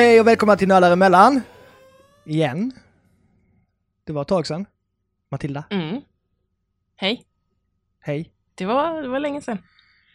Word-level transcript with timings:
Hej 0.00 0.20
och 0.20 0.26
välkomna 0.26 0.56
till 0.56 0.68
Nördar 0.68 0.92
emellan. 0.92 1.40
Igen. 2.24 2.72
Det 4.04 4.12
var 4.12 4.22
ett 4.22 4.28
tag 4.28 4.46
sedan. 4.46 4.66
Matilda, 5.30 5.64
Mm. 5.70 6.00
Hej. 6.96 7.24
hej. 8.00 8.30
Det 8.54 8.66
var, 8.66 9.02
det 9.02 9.08
var 9.08 9.20
länge 9.20 9.40
sedan. 9.40 9.58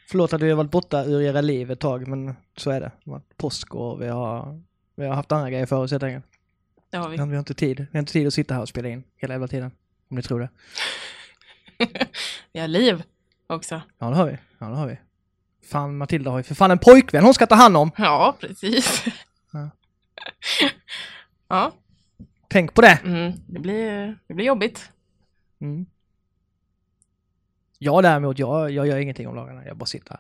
Förlåt 0.08 0.34
att 0.34 0.42
vi 0.42 0.50
har 0.50 0.56
varit 0.58 0.72
borta 0.72 1.04
ur 1.04 1.22
era 1.22 1.42
liv 1.42 1.72
ett 1.72 1.80
tag, 1.80 2.08
men 2.08 2.36
så 2.58 2.72
är 2.72 2.82
det. 2.82 2.92
Det 3.04 3.12
har 3.12 3.18
varit 3.18 3.38
påsk 3.38 3.76
och 3.76 4.02
vi 4.02 4.08
har, 4.08 4.62
vi 4.96 5.06
har 5.06 5.16
haft 5.16 5.32
andra 5.32 5.50
grejer 5.50 5.66
för 5.66 5.76
oss 5.76 5.92
helt 5.92 6.04
enkelt. 6.04 6.26
Det 6.90 6.98
har 6.98 7.10
vi. 7.10 7.18
Vi 7.18 7.22
har 7.24 7.40
inte 7.40 7.54
tid. 7.54 7.80
Vi 7.80 7.88
har 7.98 8.00
inte 8.00 8.14
tid 8.14 8.28
att 8.28 8.34
sitta 8.34 8.54
här 8.54 8.62
och 8.62 8.70
spela 8.70 8.90
in 8.90 9.04
hela 9.18 9.34
jävla 9.34 9.48
tiden. 9.48 9.72
Om 10.10 10.16
ni 10.18 10.22
tror 10.24 10.40
det. 10.40 10.50
Vi 12.54 12.60
har 12.60 12.68
liv 12.68 13.04
också. 13.48 13.82
Ja, 13.98 14.10
det 14.10 14.16
har 14.16 14.26
vi. 14.26 14.38
Ja, 14.60 14.66
det 14.66 14.76
har 14.76 14.88
vi. 14.88 14.98
Fan, 15.68 15.98
Matilda 15.98 16.32
har 16.32 16.38
ju 16.38 16.44
för 16.44 16.56
fan 16.56 16.72
en 16.72 16.80
pojkvän 16.80 17.24
hon 17.24 17.34
ska 17.34 17.48
ta 17.48 17.56
hand 17.56 17.78
om. 17.78 17.92
Ja, 17.98 18.36
precis. 18.40 19.06
Ja. 19.56 19.70
ja, 21.48 21.74
Tänk 22.48 22.74
på 22.74 22.82
det. 22.82 23.00
mm. 23.04 23.34
det, 23.48 23.60
blir, 23.60 24.18
det 24.28 24.34
blir 24.34 24.46
jobbigt. 24.46 24.92
Mm. 25.62 25.86
Jag 27.80 28.04
däremot, 28.04 28.40
jag, 28.40 28.72
jag 28.72 28.88
gör 28.88 28.98
ingenting 28.98 29.28
om 29.28 29.36
dagarna. 29.36 29.66
Jag 29.66 29.78
bara 29.78 29.86
sitter 29.86 30.10
här. 30.10 30.20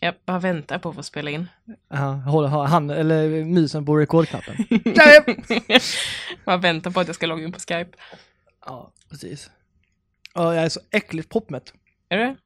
Jag 0.00 0.14
bara 0.24 0.38
väntar 0.38 0.78
på 0.78 0.88
att 0.88 0.94
få 0.94 1.02
spela 1.02 1.30
in. 1.30 1.48
Ja, 1.88 2.66
han, 2.66 2.90
eller 2.90 3.44
musen 3.44 3.86
på 3.86 3.96
rekordknappen. 3.96 4.54
Jag 6.46 6.58
väntar 6.62 6.90
på 6.90 7.00
att 7.00 7.06
jag 7.06 7.16
ska 7.16 7.26
logga 7.26 7.44
in 7.44 7.52
på 7.52 7.58
Skype. 7.58 7.90
ja, 8.66 8.92
precis. 9.10 9.50
Ja, 10.34 10.54
jag 10.54 10.64
är 10.64 10.68
så 10.68 10.80
äckligt 10.90 11.28
proppmätt. 11.28 11.72
Är 12.08 12.18
det? 12.18 12.36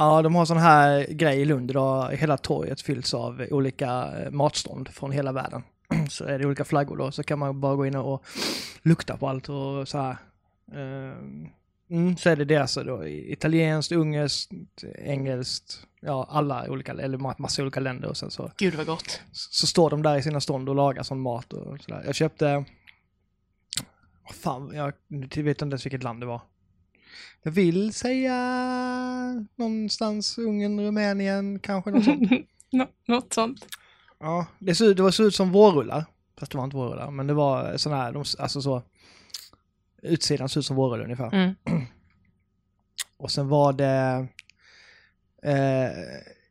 Ja, 0.00 0.22
de 0.22 0.34
har 0.34 0.44
sån 0.44 0.56
här 0.56 1.06
grej 1.10 1.40
i 1.40 1.44
Lund 1.44 1.70
idag. 1.70 2.12
Hela 2.12 2.36
torget 2.36 2.80
fylls 2.80 3.14
av 3.14 3.46
olika 3.50 4.12
eh, 4.18 4.30
matstånd 4.30 4.88
från 4.88 5.12
hela 5.12 5.32
världen. 5.32 5.62
Så 6.08 6.24
är 6.24 6.38
det 6.38 6.46
olika 6.46 6.64
flaggor 6.64 6.96
då, 6.96 7.10
så 7.12 7.22
kan 7.22 7.38
man 7.38 7.60
bara 7.60 7.74
gå 7.76 7.86
in 7.86 7.96
och 7.96 8.24
lukta 8.82 9.16
på 9.16 9.28
allt 9.28 9.48
och 9.48 9.88
så 9.88 9.98
här. 9.98 10.16
Eh, 10.72 11.16
Mm, 11.92 12.16
så 12.16 12.30
är 12.30 12.36
det 12.36 12.44
deras 12.44 12.74
då, 12.74 13.06
italienskt, 13.06 13.92
ungerskt, 13.92 14.52
engelskt, 14.98 15.86
ja 16.00 16.26
alla 16.30 16.70
olika, 16.70 16.92
eller 16.92 17.18
ma- 17.18 17.34
massa 17.38 17.62
olika 17.62 17.80
länder 17.80 18.08
och 18.08 18.16
sen 18.16 18.30
så, 18.30 18.50
Gud 18.56 18.74
vad 18.74 18.86
gott. 18.86 19.20
så 19.32 19.66
står 19.66 19.90
de 19.90 20.02
där 20.02 20.16
i 20.18 20.22
sina 20.22 20.40
stånd 20.40 20.68
och 20.68 20.74
lagar 20.74 21.02
sån 21.02 21.20
mat 21.20 21.52
och 21.52 21.80
sådär. 21.80 22.02
Jag 22.06 22.14
köpte, 22.14 22.64
fan, 24.32 24.70
jag 24.74 24.92
vet 25.18 25.62
inte 25.62 25.64
ens 25.64 25.86
vilket 25.86 26.02
land 26.02 26.20
det 26.20 26.26
var. 26.26 26.40
Jag 27.42 27.52
vill 27.52 27.94
säga 27.94 28.36
någonstans 29.56 30.38
Ungern, 30.38 30.80
Rumänien, 30.80 31.58
kanske 31.58 31.90
något 31.90 32.04
sånt. 32.04 32.30
Nå, 32.72 32.86
något 33.06 33.32
sånt. 33.32 33.66
Ja, 34.20 34.46
det 34.58 34.74
såg, 34.74 34.96
det 34.96 35.12
såg 35.12 35.26
ut 35.26 35.34
som 35.34 35.52
vårrullar. 35.52 36.04
Fast 36.38 36.52
det 36.52 36.58
var 36.58 36.64
inte 36.64 36.76
vårrullar, 36.76 37.10
men 37.10 37.26
det 37.26 37.34
var 37.34 37.76
sån 37.76 37.92
här, 37.92 38.12
de, 38.12 38.24
alltså 38.38 38.62
så, 38.62 38.82
utsidan 40.02 40.48
såg 40.48 40.60
ut 40.60 40.66
som 40.66 40.76
vårrullar 40.76 41.04
ungefär. 41.04 41.34
Mm. 41.34 41.54
Och 43.16 43.30
sen 43.30 43.48
var 43.48 43.72
det 43.72 44.26
eh, 45.42 45.90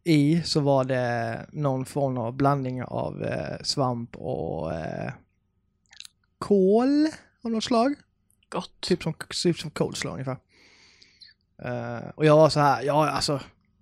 i 0.04 0.42
så 0.46 0.60
var 0.60 0.84
det 0.84 1.46
någon 1.52 1.86
form 1.86 2.18
av 2.18 2.34
blandning 2.34 2.84
av 2.84 3.24
eh, 3.24 3.58
svamp 3.64 4.16
och 4.16 4.74
eh, 4.74 5.12
kål 6.40 7.08
av 7.44 7.52
något 7.52 7.64
slag. 7.64 7.96
Gott. 8.50 8.82
Typ 8.82 9.04
som, 9.04 9.14
typ 9.44 9.58
som 9.58 9.72
coleslaw 9.72 10.14
ungefär. 10.14 10.38
Eh, 11.66 12.10
och 12.16 12.26
jag 12.26 12.36
var 12.36 12.50
så 12.50 12.60
här, 12.60 12.82
ja 12.84 13.10
alltså, 13.10 13.42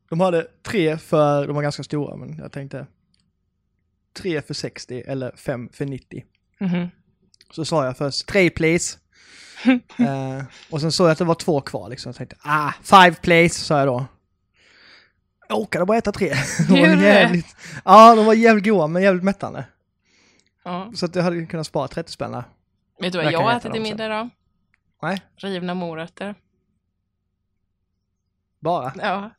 de 0.09 0.19
hade 0.19 0.47
tre 0.63 0.97
för, 0.97 1.47
de 1.47 1.55
var 1.55 1.61
ganska 1.63 1.83
stora 1.83 2.15
men 2.15 2.37
jag 2.37 2.51
tänkte 2.51 2.87
tre 4.13 4.41
för 4.41 4.53
60 4.53 5.03
eller 5.07 5.31
fem 5.35 5.69
för 5.73 5.85
90. 5.85 6.23
Mhm. 6.59 6.87
Så 7.51 7.65
sa 7.65 7.85
jag 7.85 7.97
först, 7.97 8.27
tre 8.27 8.49
please. 8.49 8.97
eh, 9.99 10.43
och 10.71 10.81
sen 10.81 10.91
såg 10.91 11.07
jag 11.07 11.11
att 11.11 11.17
det 11.17 11.23
var 11.25 11.35
två 11.35 11.61
kvar 11.61 11.89
liksom. 11.89 12.09
Jag 12.09 12.15
tänkte, 12.15 12.35
ah, 12.41 12.71
five 12.83 13.15
please, 13.21 13.59
sa 13.65 13.79
jag 13.79 13.87
då. 13.87 14.05
Jag 15.49 15.59
orkade 15.59 15.85
bara 15.85 15.97
äta 15.97 16.11
tre. 16.11 16.33
De 16.69 16.73
var 16.81 16.87
jävligt, 17.03 17.55
ja, 17.85 18.15
de 18.15 18.25
var 18.25 18.33
jävligt 18.33 18.65
goda 18.65 18.87
men 18.87 19.03
jävligt 19.03 19.23
mättande. 19.23 19.65
Ja. 20.63 20.91
Så 20.95 21.05
att 21.05 21.15
jag 21.15 21.23
hade 21.23 21.45
kunnat 21.45 21.67
spara 21.67 21.87
30 21.87 22.11
spänn 22.11 22.31
där. 22.31 22.43
Vet 22.99 23.11
du 23.13 23.17
vad 23.17 23.25
Jag 23.25 23.33
jag 23.33 23.55
ätit 23.55 23.73
sen. 23.73 23.83
middag 23.83 24.05
idag? 24.05 24.29
Nej, 25.01 25.21
Rivna 25.35 25.73
morötter. 25.73 26.35
Bara. 28.59 28.93
Ja. 28.97 29.31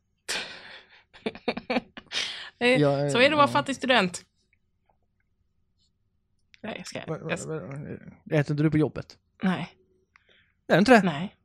Är- 2.59 2.79
Jag- 2.79 3.13
Så 3.13 3.19
är 3.19 3.31
det 3.31 3.37
vara 3.37 3.47
ja. 3.47 3.53
fattig 3.53 3.77
student. 3.77 4.25
Nej, 6.61 6.75
jag 6.77 6.87
ska... 6.87 6.99
Jag, 7.07 7.33
Äter 8.41 8.51
inte 8.53 8.63
du 8.63 8.71
på 8.71 8.79
jobbet? 8.79 9.19
nej, 9.43 9.75
Är 10.67 10.73
det 10.75 10.79
inte 10.79 10.93
det? 10.93 11.03
nej. 11.03 11.37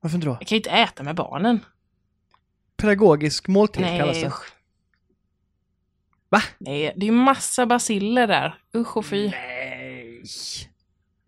Varför 0.00 0.14
inte 0.16 0.26
då? 0.26 0.32
Jag 0.40 0.46
kan 0.48 0.56
ju 0.56 0.60
inte 0.60 0.70
äta 0.70 1.02
med 1.02 1.14
barnen. 1.16 1.64
Pedagogisk 2.76 3.48
måltid 3.48 3.84
kallas 3.84 4.14
Nej, 4.14 4.20
det. 4.22 4.28
usch. 4.28 4.52
Va? 6.28 6.42
Nej, 6.58 6.92
det 6.96 7.06
är 7.06 7.10
ju 7.10 7.12
massa 7.16 7.66
basiller 7.66 8.26
där. 8.26 8.58
Usch 8.76 8.96
och 8.96 9.06
fy. 9.06 9.28
Nej. 9.30 10.22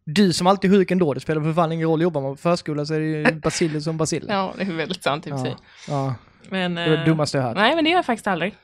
Du 0.09 0.33
som 0.33 0.47
alltid 0.47 0.72
är 0.72 0.77
sjuk 0.78 0.91
ändå, 0.91 1.15
det 1.15 1.21
spelar 1.21 1.43
för 1.43 1.53
fan 1.53 1.72
ingen 1.72 1.89
roll. 1.89 2.03
Jobbar 2.03 2.21
man 2.21 2.33
på 2.33 2.37
förskola 2.37 2.87
så 2.87 2.94
är 2.94 3.00
det 3.00 3.06
ju 3.06 3.33
basiller 3.41 3.81
som 3.81 3.97
basiller. 3.97 4.34
Ja, 4.34 4.55
det 4.56 4.62
är 4.62 4.72
väldigt 4.72 5.03
sant 5.03 5.27
i 5.27 5.31
och 5.33 5.39
för 5.39 5.44
sig. 5.44 5.56
ja. 5.89 6.15
Men, 6.49 6.75
Det 6.75 6.89
var 6.89 6.97
det 6.97 7.03
eh, 7.03 7.06
dummaste 7.06 7.39
jag 7.39 7.44
hört. 7.44 7.56
Nej, 7.56 7.75
men 7.75 7.84
det 7.84 7.91
gör 7.91 7.99
jag 7.99 8.06
faktiskt 8.06 8.27
aldrig. 8.27 8.55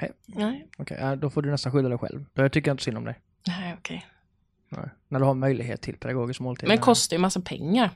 Nej. 0.00 0.12
Nej, 0.26 0.68
Okej, 0.78 0.98
ja, 1.00 1.16
då 1.16 1.30
får 1.30 1.42
du 1.42 1.50
nästan 1.50 1.72
skylla 1.72 1.88
dig 1.88 1.98
själv. 1.98 2.24
Då 2.32 2.48
tycker 2.48 2.68
jag 2.70 2.74
inte 2.74 2.84
synd 2.84 2.96
om 2.96 3.04
dig. 3.04 3.18
nej 3.46 3.74
okej. 3.78 4.06
Nej. 4.68 4.88
När 5.08 5.18
du 5.18 5.24
har 5.24 5.34
möjlighet 5.34 5.80
till 5.82 5.96
pedagogisk 5.96 6.40
måltid. 6.40 6.68
Men 6.68 6.76
det 6.76 6.82
kostar 6.82 7.16
ju 7.16 7.20
massa 7.20 7.40
pengar. 7.40 7.90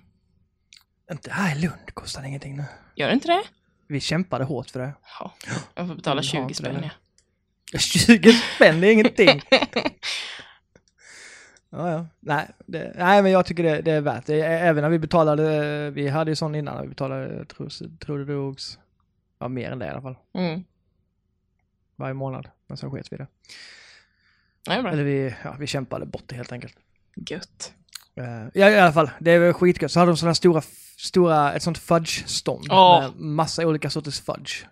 Inte 1.12 1.32
här 1.32 1.56
i 1.56 1.60
Lund 1.60 1.94
kostar 1.94 2.22
det 2.22 2.28
ingenting 2.28 2.56
nu. 2.56 2.64
Gör 2.96 3.08
det 3.08 3.14
inte 3.14 3.28
det? 3.28 3.42
Vi 3.86 4.00
kämpade 4.00 4.44
hårt 4.44 4.70
för 4.70 4.80
det. 4.80 4.92
Ja, 5.18 5.32
jag 5.74 5.88
får 5.88 5.94
betala 5.94 6.20
Mm, 6.20 6.24
har 6.26 6.32
20 6.32 6.38
inte 6.42 6.54
spänn. 6.54 6.74
det. 6.74 6.90
Ja. 7.72 7.78
20 7.78 8.32
spänn, 8.32 8.80
det 8.80 8.86
är 8.88 8.92
ingenting. 8.92 9.42
Ja, 11.74 11.90
ja. 11.90 12.06
Nej, 12.20 12.48
det, 12.66 12.92
nej, 12.98 13.22
men 13.22 13.32
jag 13.32 13.46
tycker 13.46 13.62
det, 13.62 13.80
det 13.82 13.90
är 13.92 14.00
värt 14.00 14.26
det. 14.26 14.40
Även 14.42 14.82
när 14.82 14.90
vi 14.90 14.98
betalade, 14.98 15.90
vi 15.90 16.08
hade 16.08 16.30
ju 16.30 16.36
sån 16.36 16.54
innan, 16.54 16.74
när 16.74 16.82
vi 16.82 16.88
betalade, 16.88 17.44
tror, 17.44 17.98
tror 17.98 18.18
det 18.18 18.24
drogs, 18.24 18.78
ja 19.38 19.48
mer 19.48 19.70
än 19.70 19.78
det 19.78 19.86
i 19.86 19.88
alla 19.88 20.02
fall, 20.02 20.16
Mm. 20.34 20.64
varje 21.96 22.14
månad. 22.14 22.48
Men 22.66 22.76
sen 22.76 22.90
sket 22.90 23.12
vi 23.12 23.16
det. 23.16 23.26
Ja. 24.66 24.88
Eller 24.88 25.04
vi, 25.04 25.34
ja, 25.44 25.56
vi 25.58 25.66
kämpade 25.66 26.06
bort 26.06 26.22
det 26.26 26.34
helt 26.36 26.52
enkelt. 26.52 26.74
Gött. 27.30 27.72
Eh, 28.16 28.24
ja, 28.54 28.70
i 28.70 28.78
alla 28.78 28.92
fall, 28.92 29.10
det 29.20 29.30
är 29.30 29.38
väl 29.38 29.52
skitgött. 29.52 29.92
Så 29.92 29.98
hade 30.00 30.10
de 30.12 30.16
sådana 30.16 30.34
stora, 30.34 30.62
stora, 30.98 31.52
ett 31.52 31.62
sånt 31.62 31.78
fudge-stånd 31.78 32.66
Åh. 32.70 33.00
med 33.00 33.20
massa 33.20 33.66
olika 33.66 33.90
sorters 33.90 34.20
fudge. 34.20 34.64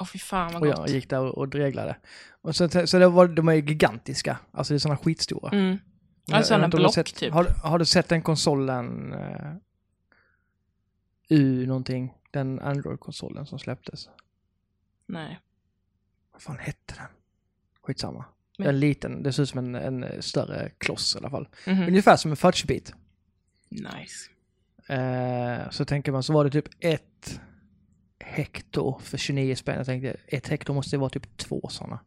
Åh 0.00 0.06
fy 0.06 0.18
fan 0.18 0.52
vad 0.52 0.62
Och 0.62 0.68
jag 0.68 0.76
gott. 0.76 0.90
gick 0.90 1.10
där 1.10 1.20
och, 1.20 1.38
och 1.38 1.48
dreglade. 1.48 1.96
Och 2.42 2.56
så, 2.56 2.68
så 2.86 2.98
det 2.98 3.08
var, 3.08 3.28
de 3.28 3.48
är 3.48 3.52
ju 3.52 3.60
gigantiska, 3.62 4.38
alltså 4.52 4.74
det 4.74 4.76
är 4.76 4.78
sådana 4.78 4.98
skitstora. 4.98 5.50
Mm. 5.52 5.78
Du 6.26 6.34
har 6.62 6.68
block 6.82 6.94
sett, 6.94 7.14
typ. 7.14 7.32
Har, 7.32 7.44
har 7.44 7.78
du 7.78 7.84
sett 7.84 8.08
den 8.08 8.22
konsolen 8.22 9.12
uh, 9.12 9.56
U 11.28 11.66
någonting? 11.66 12.14
Den 12.30 12.60
Android-konsolen 12.60 13.46
som 13.46 13.58
släpptes. 13.58 14.08
Nej. 15.06 15.40
Vad 16.32 16.42
fan 16.42 16.58
hette 16.58 16.94
den? 16.94 17.06
Skitsamma. 17.82 18.24
Men- 18.58 18.66
En 18.68 18.80
liten, 18.80 19.22
det 19.22 19.32
ser 19.32 19.42
ut 19.42 19.48
som 19.48 19.58
en, 19.58 19.74
en 19.74 20.22
större 20.22 20.70
kloss 20.78 21.14
i 21.14 21.18
alla 21.18 21.30
fall. 21.30 21.48
Mhm. 21.66 21.82
Ungefär 21.82 22.16
som 22.16 22.30
en 22.30 22.36
fudgebit. 22.36 22.92
Nice. 23.68 24.30
Eh, 24.94 25.70
så 25.70 25.84
tänker 25.84 26.12
man, 26.12 26.22
så 26.22 26.32
var 26.32 26.44
det 26.44 26.50
typ 26.50 26.68
ett 26.80 27.40
hekto 28.20 28.98
för 28.98 29.18
29 29.18 29.54
spänn. 29.56 29.76
Jag 29.76 29.86
tänkte, 29.86 30.16
ett 30.26 30.48
hekto 30.48 30.72
måste 30.72 30.96
vara 30.96 31.10
typ 31.10 31.36
två 31.36 31.68
sådana. 31.68 32.00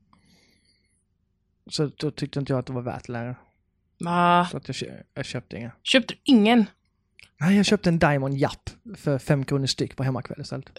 Så 1.69 1.85
då 1.97 2.11
tyckte 2.11 2.39
inte 2.39 2.53
jag 2.53 2.59
att 2.59 2.65
det 2.65 2.73
var 2.73 2.81
värt 2.81 3.09
längre. 3.09 3.35
Va? 3.99 4.47
Så 4.51 4.57
att 4.57 4.81
jag, 4.81 4.91
jag 5.13 5.25
köpte 5.25 5.57
inga. 5.57 5.71
Köpte 5.83 6.13
du 6.13 6.19
ingen? 6.23 6.65
Nej, 7.37 7.57
jag 7.57 7.65
köpte 7.65 7.89
en 7.89 7.99
Diamond 7.99 8.37
Japp 8.37 8.69
för 8.95 9.19
fem 9.19 9.45
kronor 9.45 9.65
styck 9.65 9.95
på 9.95 10.03
hemmakväll 10.03 10.41
istället. 10.41 10.69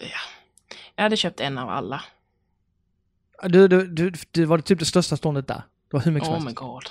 Jag 0.95 1.03
hade 1.03 1.17
köpt 1.17 1.39
en 1.39 1.57
av 1.57 1.69
alla. 1.69 2.01
Du, 3.43 3.67
du, 3.67 3.87
du, 3.87 4.13
det 4.31 4.45
var 4.45 4.59
typ 4.59 4.79
det 4.79 4.85
största 4.85 5.17
ståndet 5.17 5.47
där. 5.47 5.55
Det 5.89 5.97
var 5.97 6.01
hur 6.01 6.11
mycket 6.11 6.29
Oh 6.29 6.35
som 6.35 6.43
my 6.43 6.47
helst. 6.49 6.57
god. 6.59 6.83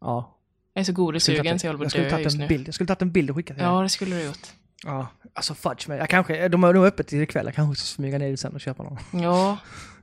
Ja. 0.00 0.38
Jag 0.72 0.80
är 0.80 0.84
så 0.84 0.92
godissugen 0.92 1.58
så 1.58 1.66
jag 1.66 1.72
håller 1.72 1.90
på 1.90 2.04
att 2.04 2.10
dö 2.10 2.18
just 2.18 2.34
en 2.34 2.40
nu. 2.40 2.46
bild. 2.48 2.68
Jag 2.68 2.74
skulle 2.74 2.86
tagit 2.88 3.02
en 3.02 3.12
bild 3.12 3.30
och 3.30 3.36
skickat 3.36 3.56
till. 3.56 3.64
Ja, 3.66 3.82
det 3.82 3.88
skulle 3.88 4.16
du 4.16 4.22
gjort. 4.22 4.48
ja. 4.84 5.06
Alltså 5.34 5.54
fudge 5.54 5.88
med. 5.88 5.98
Jag 5.98 6.08
kanske, 6.08 6.48
de 6.48 6.62
har 6.62 6.74
nog 6.74 6.84
öppet 6.86 7.06
till 7.08 7.20
ikväll. 7.22 7.46
Jag 7.46 7.54
kanske 7.54 7.80
ska 7.84 7.94
smyga 7.94 8.18
ner 8.18 8.30
dit 8.30 8.40
sen 8.40 8.54
och 8.54 8.60
köpa 8.60 8.82
någon. 8.82 9.22
Ja, 9.22 9.58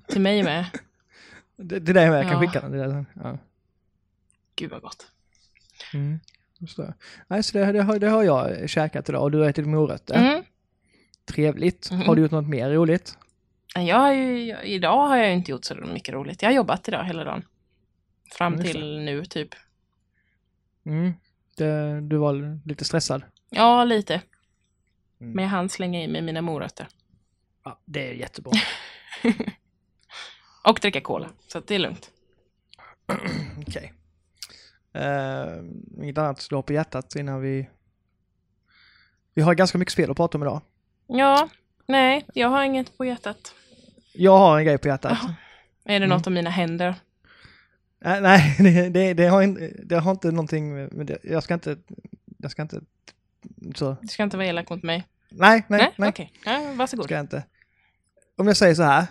till 0.08 0.22
mig 0.22 0.44
med. 0.44 0.66
Det, 1.64 1.80
det 1.80 1.94
där 1.94 2.06
är 2.06 2.10
med, 2.10 2.20
jag 2.20 2.32
kan 2.32 2.42
Ja. 2.42 2.48
skicka 2.48 2.62
den. 2.62 2.72
Det 2.72 2.78
där. 2.78 3.06
Ja. 3.14 3.38
Gud 4.56 4.72
vad 4.72 4.82
gott. 4.82 5.08
Mm. 5.94 6.20
Just 6.60 6.78
det. 6.78 6.94
Nej, 7.28 7.44
så 7.44 7.58
det, 7.58 7.72
det, 7.72 7.82
har, 7.82 8.00
det 8.00 8.10
har 8.10 8.24
jag 8.24 8.70
käkat 8.70 9.10
idag 9.10 9.24
och 9.24 9.32
du 9.32 9.38
har 9.38 9.50
ätit 9.50 9.68
morötter. 9.68 10.16
Mm. 10.16 10.44
Trevligt. 11.26 11.92
Mhm. 11.92 12.02
Har 12.02 12.16
du 12.16 12.22
gjort 12.22 12.32
något 12.32 12.48
mer 12.48 12.70
roligt? 12.70 13.18
Jag 13.76 13.98
har 13.98 14.14
ju, 14.14 14.44
jag, 14.44 14.66
idag 14.66 15.08
har 15.08 15.18
jag 15.18 15.34
inte 15.34 15.52
gjort 15.52 15.66
så 15.66 15.76
mycket 15.76 16.14
roligt. 16.14 16.42
Jag 16.42 16.50
har 16.50 16.56
jobbat 16.56 16.88
idag 16.88 17.04
hela 17.04 17.24
dagen. 17.24 17.46
Fram 18.32 18.54
Just 18.54 18.72
till 18.72 19.00
nu 19.00 19.26
typ. 19.26 19.50
Mm. 20.86 21.14
Det, 21.58 22.02
du 22.02 22.18
var 22.18 22.60
lite 22.68 22.86
stressad. 22.86 23.24
Ja, 23.50 23.84
lite. 23.84 24.14
Mm. 25.22 25.34
Men 25.34 25.44
jag 25.44 25.50
hann 25.50 25.70
slänga 25.70 26.04
i 26.04 26.08
mig 26.08 26.22
mina 26.22 26.42
morötter. 26.42 26.88
Ja, 27.64 27.80
det 27.86 28.10
är 28.10 28.14
jättebra. 28.14 28.52
Och 30.64 30.80
dricka 30.82 31.02
cola. 31.02 31.30
Så 31.48 31.60
det 31.60 31.76
är 31.76 31.80
lugnt. 31.80 32.12
Okej. 33.68 33.94
Eh, 34.94 35.64
inget 36.04 36.18
annat 36.18 36.48
har 36.52 36.62
på 36.62 36.74
hjärtat 36.74 37.16
innan 37.16 37.42
vi... 37.42 37.70
Vi 39.34 39.42
har 39.42 39.54
ganska 39.54 39.78
mycket 39.78 39.92
spel 39.94 40.12
att 40.12 40.18
prata 40.18 40.38
om 40.38 40.42
idag. 40.44 40.62
Ja, 41.08 41.50
nej, 41.88 42.26
jag 42.34 42.48
har 42.50 42.64
inget 42.64 42.98
på 42.98 43.06
hjärtat. 43.06 43.54
Jag 44.14 44.38
har 44.38 44.60
en 44.60 44.66
grej 44.66 44.78
på 44.78 44.88
hjärtat. 44.88 45.18
Jaha. 45.22 45.36
Är 45.86 46.00
det 46.00 46.06
Mm. 46.06 46.18
något 46.18 46.28
av 46.28 46.34
mina 46.34 46.50
händer? 46.50 46.96
Eh, 48.06 48.22
nej, 48.22 48.56
det, 48.60 48.90
det, 48.90 49.14
det, 49.14 49.28
har 49.28 49.42
in, 49.42 49.82
det 49.86 49.96
har 50.00 50.12
inte 50.12 50.32
någonting 50.32 50.74
med 50.76 51.06
det. 51.08 51.18
Jag 51.24 51.44
ska 51.44 51.54
inte... 51.54 51.78
Jag 52.38 52.52
ska 52.52 52.62
inte... 52.62 52.82
Så. 53.76 53.96
Du 54.02 54.08
ska 54.08 54.24
inte 54.24 54.38
vara 54.38 54.48
elak 54.48 54.70
mot 54.70 54.84
mig. 54.84 55.08
Nej, 55.30 55.64
nej, 55.68 55.94
nej. 55.98 56.10
Okej, 56.10 56.34
ja, 56.46 56.74
varsågod. 56.76 57.06
Ska 57.06 57.14
jag 57.14 57.24
inte. 57.24 57.44
Om 58.38 58.48
jag 58.48 58.58
säger 58.58 58.76
så 58.76 58.84
här. 58.84 59.08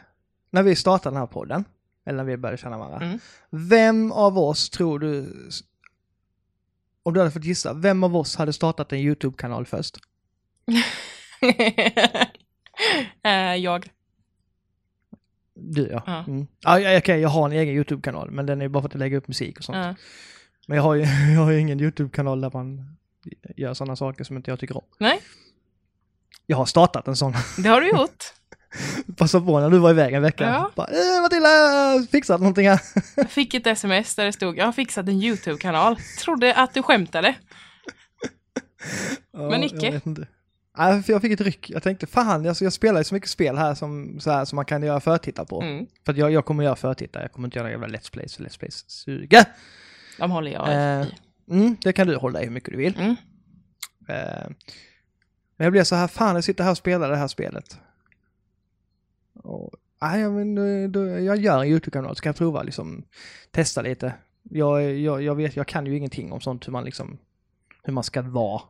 När 0.50 0.62
vi 0.62 0.76
startade 0.76 1.14
den 1.14 1.20
här 1.20 1.26
podden, 1.26 1.64
eller 2.06 2.16
när 2.16 2.24
vi 2.24 2.36
började 2.36 2.58
känna 2.58 2.78
varandra. 2.78 3.06
Mm. 3.06 3.18
Vem 3.50 4.12
av 4.12 4.38
oss 4.38 4.70
tror 4.70 4.98
du, 4.98 5.34
om 7.02 7.14
du 7.14 7.20
hade 7.20 7.30
fått 7.32 7.44
gissa, 7.44 7.72
vem 7.74 8.04
av 8.04 8.16
oss 8.16 8.36
hade 8.36 8.52
startat 8.52 8.92
en 8.92 8.98
YouTube-kanal 8.98 9.66
först? 9.66 9.96
Eh, 13.24 13.54
jag. 13.56 13.88
Du 15.54 15.88
ja. 15.90 16.02
Ja. 16.06 16.24
Mm. 16.28 16.46
ja, 16.60 16.98
okej, 16.98 17.20
jag 17.20 17.28
har 17.28 17.46
en 17.46 17.52
egen 17.52 17.74
YouTube-kanal, 17.74 18.30
men 18.30 18.46
den 18.46 18.62
är 18.62 18.68
bara 18.68 18.82
för 18.82 18.88
att 18.88 18.94
jag 18.94 18.98
lägger 18.98 19.16
upp 19.16 19.28
musik 19.28 19.58
och 19.58 19.64
sånt. 19.64 19.76
Ja. 19.76 19.94
Men 20.66 20.76
jag 20.76 20.82
har 20.82 20.94
ju 20.94 21.02
jag 21.34 21.40
har 21.40 21.50
ju 21.50 21.58
ingen 21.58 21.80
YouTube-kanal 21.80 22.40
där 22.40 22.50
man 22.54 22.96
gör 23.56 23.74
sådana 23.74 23.96
saker 23.96 24.24
som 24.24 24.36
inte 24.36 24.50
jag 24.50 24.60
tycker 24.60 24.76
om. 24.76 24.84
Nej, 24.98 25.20
Jag 26.46 26.56
har 26.56 26.66
startat 26.66 27.08
en 27.08 27.16
sån. 27.16 27.32
det 27.58 27.68
har 27.68 27.80
du 27.80 27.88
gjort. 27.88 28.24
Passa 29.16 29.40
på 29.40 29.60
när 29.60 29.70
du 29.70 29.78
var 29.78 29.90
iväg 29.90 30.14
en 30.14 30.22
vecka. 30.22 30.44
Ja. 30.44 30.70
Bara, 30.74 30.86
eh, 30.86 31.22
Matilda, 31.22 31.48
fixat 32.10 32.40
någonting 32.40 32.68
här. 32.68 32.80
Jag 33.16 33.30
fick 33.30 33.54
ett 33.54 33.66
sms 33.66 34.14
där 34.14 34.24
det 34.24 34.32
stod 34.32 34.58
jag 34.58 34.64
har 34.64 34.72
fixat 34.72 35.08
en 35.08 35.22
YouTube-kanal. 35.22 35.96
Trodde 36.18 36.54
att 36.54 36.74
du 36.74 36.82
skämtade. 36.82 37.34
Ja, 39.32 39.50
Men 39.50 39.62
icke. 39.62 40.00
Jag, 40.76 41.04
jag 41.06 41.22
fick 41.22 41.32
ett 41.32 41.40
ryck. 41.40 41.70
Jag 41.70 41.82
tänkte, 41.82 42.06
fan, 42.06 42.48
alltså, 42.48 42.64
jag 42.64 42.72
spelar 42.72 43.00
ju 43.00 43.04
så 43.04 43.14
mycket 43.14 43.30
spel 43.30 43.56
här 43.58 43.74
som, 43.74 44.20
så 44.20 44.30
här, 44.30 44.44
som 44.44 44.56
man 44.56 44.64
kan 44.64 44.82
göra 44.82 45.00
förtittar 45.00 45.44
på. 45.44 45.62
Mm. 45.62 45.86
För 46.06 46.14
jag, 46.14 46.32
jag 46.32 46.44
kommer 46.44 46.64
göra 46.64 46.76
förtittar, 46.76 47.20
jag 47.20 47.32
kommer 47.32 47.48
inte 47.48 47.58
göra 47.58 47.70
jävla 47.70 47.86
Let's 47.88 48.12
Plays, 48.12 48.36
för 48.36 48.44
Let's 48.44 48.58
Plays 48.58 48.84
suger. 48.90 49.44
De 50.18 50.30
håller 50.30 50.50
jag 50.52 50.68
Eh, 50.68 51.06
i. 51.06 51.12
Mm, 51.50 51.76
det 51.82 51.92
kan 51.92 52.06
du 52.06 52.16
hålla 52.16 52.40
i 52.42 52.44
hur 52.44 52.50
mycket 52.52 52.70
du 52.70 52.76
vill. 52.76 52.96
Mm. 52.98 53.16
Eh, 54.08 54.46
men 55.56 55.64
jag 55.64 55.72
blev 55.72 55.84
så 55.84 55.94
här, 55.94 56.06
fan 56.08 56.34
jag 56.34 56.44
sitter 56.44 56.64
här 56.64 56.70
och 56.70 56.76
spelar 56.76 57.10
det 57.10 57.16
här 57.16 57.28
spelet. 57.28 57.78
Och, 60.00 60.06
nej, 60.08 60.28
men, 60.28 60.54
då, 60.54 60.86
då, 60.88 61.08
jag 61.20 61.36
gör 61.36 61.62
en 61.62 61.68
YouTube-kanal, 61.68 62.16
ska 62.16 62.28
jag 62.28 62.36
prova 62.36 62.62
liksom, 62.62 63.04
testa 63.50 63.82
lite. 63.82 64.14
Jag, 64.42 64.98
jag, 64.98 65.22
jag 65.22 65.34
vet, 65.34 65.56
jag 65.56 65.66
kan 65.66 65.86
ju 65.86 65.96
ingenting 65.96 66.32
om 66.32 66.40
sånt 66.40 66.66
hur 66.66 66.72
man 66.72 66.84
liksom, 66.84 67.18
hur 67.82 67.92
man 67.92 68.04
ska 68.04 68.22
vara. 68.22 68.62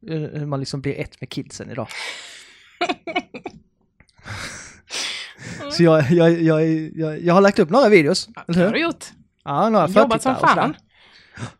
Hur 0.00 0.46
man 0.46 0.60
liksom 0.60 0.80
blir 0.80 1.00
ett 1.00 1.20
med 1.20 1.30
kidsen 1.30 1.70
idag. 1.70 1.88
Så 5.70 5.82
jag, 5.82 6.10
jag, 6.10 6.42
jag, 6.42 6.64
jag, 6.94 7.20
jag 7.20 7.34
har 7.34 7.40
lagt 7.40 7.58
upp 7.58 7.70
några 7.70 7.88
videos, 7.88 8.28
Ja, 8.34 8.44
det 8.46 8.64
har 8.64 8.72
du 8.72 8.80
gjort. 8.80 9.04
Ja, 9.44 9.68
några 9.68 9.88
Jobbat 9.88 10.22
som 10.22 10.34
förtittar 10.34 10.54
fan. 10.54 10.76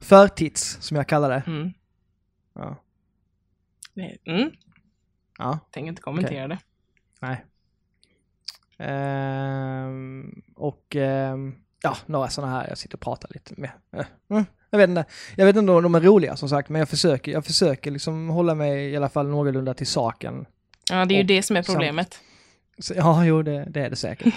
Förtits, 0.00 0.78
som 0.80 0.96
jag 0.96 1.08
kallar 1.08 1.30
det. 1.30 1.42
Mm. 1.46 1.72
Ja. 2.54 2.76
Mm. 4.24 4.50
ja. 5.38 5.58
Tänker 5.70 5.88
inte 5.88 6.02
kommentera 6.02 6.48
det. 6.48 6.58
Nej. 7.20 7.44
Ehm, 8.78 10.42
och 10.56 10.96
ehm, 10.96 11.54
ja, 11.82 11.96
några 12.06 12.28
sådana 12.28 12.52
här 12.52 12.68
jag 12.68 12.78
sitter 12.78 12.96
och 12.96 13.00
pratar 13.00 13.30
lite 13.34 13.54
med. 13.56 13.70
Eh, 13.96 14.06
mm, 14.30 14.44
jag 14.70 14.78
vet 14.78 14.88
inte. 14.88 15.04
Jag 15.36 15.46
vet 15.46 15.56
inte 15.56 15.72
om 15.72 15.82
de 15.82 15.94
är 15.94 16.00
roliga 16.00 16.36
som 16.36 16.48
sagt, 16.48 16.68
men 16.68 16.78
jag 16.78 16.88
försöker, 16.88 17.32
jag 17.32 17.44
försöker 17.44 17.90
liksom 17.90 18.28
hålla 18.28 18.54
mig 18.54 18.90
i 18.90 18.96
alla 18.96 19.08
fall 19.08 19.28
någorlunda 19.28 19.74
till 19.74 19.86
saken. 19.86 20.46
Ja, 20.90 21.04
det 21.04 21.14
är 21.14 21.16
ju 21.16 21.22
Och 21.22 21.26
det 21.26 21.42
som 21.42 21.56
är 21.56 21.62
samt- 21.62 21.74
problemet. 21.76 22.20
Så, 22.78 22.94
ja, 22.96 23.24
jo, 23.24 23.42
det, 23.42 23.64
det 23.64 23.80
är 23.80 23.90
det 23.90 23.96
säkert. 23.96 24.34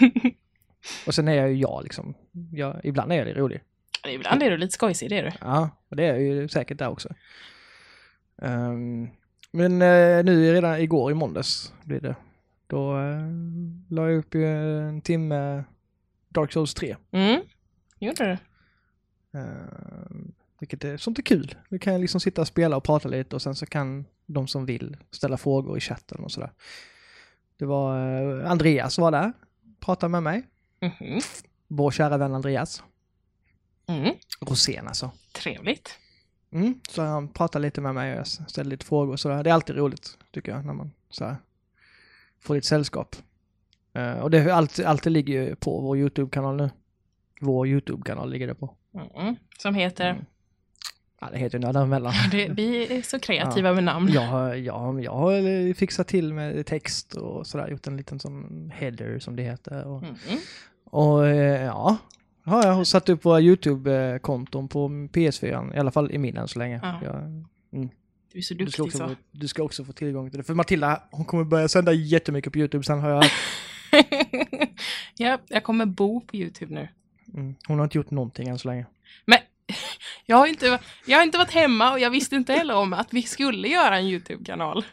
och 1.08 1.16
sen 1.16 1.28
är 1.28 1.34
jag 1.34 1.50
ju 1.50 1.56
jag 1.56 1.84
liksom. 1.84 2.14
Jag, 2.52 2.76
ibland 2.84 3.12
är 3.12 3.26
jag 3.26 3.38
rolig. 3.38 3.62
Ibland 4.08 4.44
är 4.44 4.50
du 4.52 4.58
lite 4.58 4.74
skojsig, 4.74 5.10
det 5.10 5.18
är 5.18 5.24
du. 5.24 5.32
Ja, 5.42 5.70
och 5.90 5.96
det 5.96 6.04
är 6.06 6.08
jag 6.08 6.22
ju 6.22 6.48
säkert 6.48 6.78
där 6.78 6.90
också. 6.90 7.10
Ehm, 8.42 9.10
men 9.52 9.72
eh, 9.82 10.24
nu 10.24 10.54
redan 10.54 10.80
igår 10.80 11.12
i 11.12 11.14
måndags 11.14 11.74
blir 11.84 12.00
det. 12.00 12.16
Då 12.70 12.98
uh, 12.98 13.20
la 13.90 14.10
jag 14.10 14.18
upp 14.18 14.36
eh, 14.36 14.42
en 14.42 15.02
timme 15.02 15.64
Dark 16.30 16.52
Souls 16.52 16.74
3. 16.74 16.96
Mm. 17.12 17.42
Gjorde 18.00 18.26
du? 18.26 19.40
Uh, 19.40 19.46
vilket 20.60 20.84
är, 20.84 20.98
sånt 20.98 21.20
är 21.20 21.24
kul. 21.24 21.56
Vi 21.70 21.80
kan 21.80 22.02
liksom 22.02 22.22
sitta 22.22 22.42
och 22.42 22.48
spela 22.48 22.78
och 22.78 22.84
prata 22.84 23.10
lite 23.10 23.36
och 23.36 23.42
sen 23.42 23.56
så 23.56 23.66
kan 23.66 24.06
de 24.26 24.48
som 24.48 24.66
vill 24.66 24.98
ställa 25.12 25.38
frågor 25.38 25.78
i 25.78 25.82
chatten 25.82 26.24
och 26.24 26.32
sådär. 26.32 26.52
Det 27.58 27.66
var 27.66 27.98
eh, 28.42 28.52
Andreas 28.52 28.98
var 28.98 29.12
där, 29.12 29.34
pratade 29.80 30.12
med 30.12 30.24
mig. 30.24 30.48
Mhm. 30.82 31.20
Vår 31.68 31.92
kära 31.92 32.18
vän 32.18 32.34
Andreas. 32.34 32.84
Mm. 33.88 34.16
Rosén 34.42 34.88
alltså. 34.88 35.12
Trevligt. 35.32 36.00
Mm, 36.52 36.80
så 36.90 37.02
han 37.02 37.28
pratade 37.28 37.62
lite 37.62 37.82
med 37.82 37.96
mig 37.96 38.12
och 38.12 38.18
jag 38.18 38.28
ställde 38.28 38.70
lite 38.70 38.86
frågor 38.86 39.14
och 39.14 39.20
sådär. 39.20 39.44
Det 39.44 39.50
är 39.50 39.54
alltid 39.54 39.76
roligt, 39.76 40.18
tycker 40.32 40.52
jag, 40.52 40.66
när 40.66 40.74
man 40.74 40.92
så 41.10 41.26
här, 41.26 41.38
får 42.42 42.56
lite 42.56 42.68
sällskap. 42.68 43.16
Eh, 43.94 44.20
och 44.20 44.32
det, 44.32 44.52
allt, 44.52 44.80
allt 44.80 45.04
det 45.04 45.10
ligger 45.10 45.34
ju 45.44 45.56
på 45.56 45.82
vår 45.82 45.98
YouTube-kanal 45.98 46.56
nu. 46.56 46.70
Vår 47.42 47.68
YouTube-kanal 47.68 48.32
ligger 48.32 48.48
det 48.48 48.56
på. 48.56 48.76
Mm. 49.16 49.36
Som 49.62 49.76
heter? 49.76 50.10
Mm. 50.10 50.26
Ja, 51.22 51.30
det 51.32 51.38
heter 51.38 51.82
emellan. 51.84 52.14
Det, 52.32 52.48
vi 52.50 52.98
är 52.98 53.02
så 53.02 53.20
kreativa 53.20 53.74
med 53.74 53.84
namn. 53.84 54.10
Jag 54.14 54.22
har, 54.22 54.54
jag, 54.56 55.04
jag 55.04 55.12
har 55.12 55.74
fixat 55.74 56.08
till 56.08 56.34
med 56.34 56.66
text 56.66 57.14
och 57.16 57.48
sådär, 57.48 57.68
gjort 57.68 57.88
en 57.88 57.98
liten 57.98 58.20
sån 58.20 58.72
header 58.76 59.20
som 59.20 59.36
det 59.36 59.44
heter. 59.44 59.86
Och, 59.88 60.04
Mm. 60.04 60.16
och 60.84 61.28
eh, 61.28 61.64
ja, 61.64 61.98
har 62.44 62.66
jag 62.66 62.88
satt 62.88 63.10
upp 63.10 63.26
våra 63.26 63.42
YouTube-konton 63.42 64.68
på 64.68 64.88
PS4, 64.90 65.76
i 65.76 65.80
alla 65.80 65.92
fall 65.92 66.12
i 66.12 66.18
min 66.18 66.38
än 66.38 66.48
så 66.48 66.60
länge. 66.60 66.80
Ja. 66.84 67.00
Jag, 67.04 67.46
Du 68.32 68.38
är 68.40 68.42
så 68.44 68.54
Du 68.54 68.72
ska, 68.72 68.84
duktig 68.84 68.86
också, 68.86 68.98
så. 68.98 69.08
få- 69.16 69.22
du 69.32 69.48
ska 69.48 69.64
också 69.64 69.86
få 69.86 69.94
tillgång 69.94 70.30
till 70.30 70.38
det. 70.38 70.44
För 70.44 70.54
Matilda, 70.54 71.04
hon 71.12 71.26
kommer 71.26 71.44
börja 71.44 71.68
sända 71.68 71.94
jättemycket 71.94 72.54
på 72.54 72.60
YouTube 72.60 72.84
sen 72.84 73.00
har 73.00 73.10
jag 73.10 73.24
ja, 75.18 75.38
jag 75.48 75.64
kommer 75.64 75.86
bo 75.86 76.22
på 76.22 76.36
YouTube 76.36 76.74
nu. 76.74 76.88
mm, 77.34 77.56
Hon 77.68 77.78
har 77.78 77.84
inte 77.84 77.98
gjort 77.98 78.12
någonting 78.12 78.48
än 78.50 78.60
så 78.60 78.68
länge. 78.68 78.86
Men 79.26 79.38
jag 80.26 80.38
har, 80.38 80.48
inte, 80.48 80.80
jag 81.06 81.18
har 81.18 81.24
inte 81.24 81.38
varit 81.38 81.52
hemma 81.52 81.92
och 81.92 82.00
jag 82.00 82.10
visste 82.10 82.36
inte 82.36 82.54
heller 82.54 82.76
om 82.76 82.94
att 82.94 83.14
vi 83.14 83.22
skulle 83.24 83.68
göra 83.68 83.98
en 83.98 84.06
YouTube-kanal. 84.06 84.86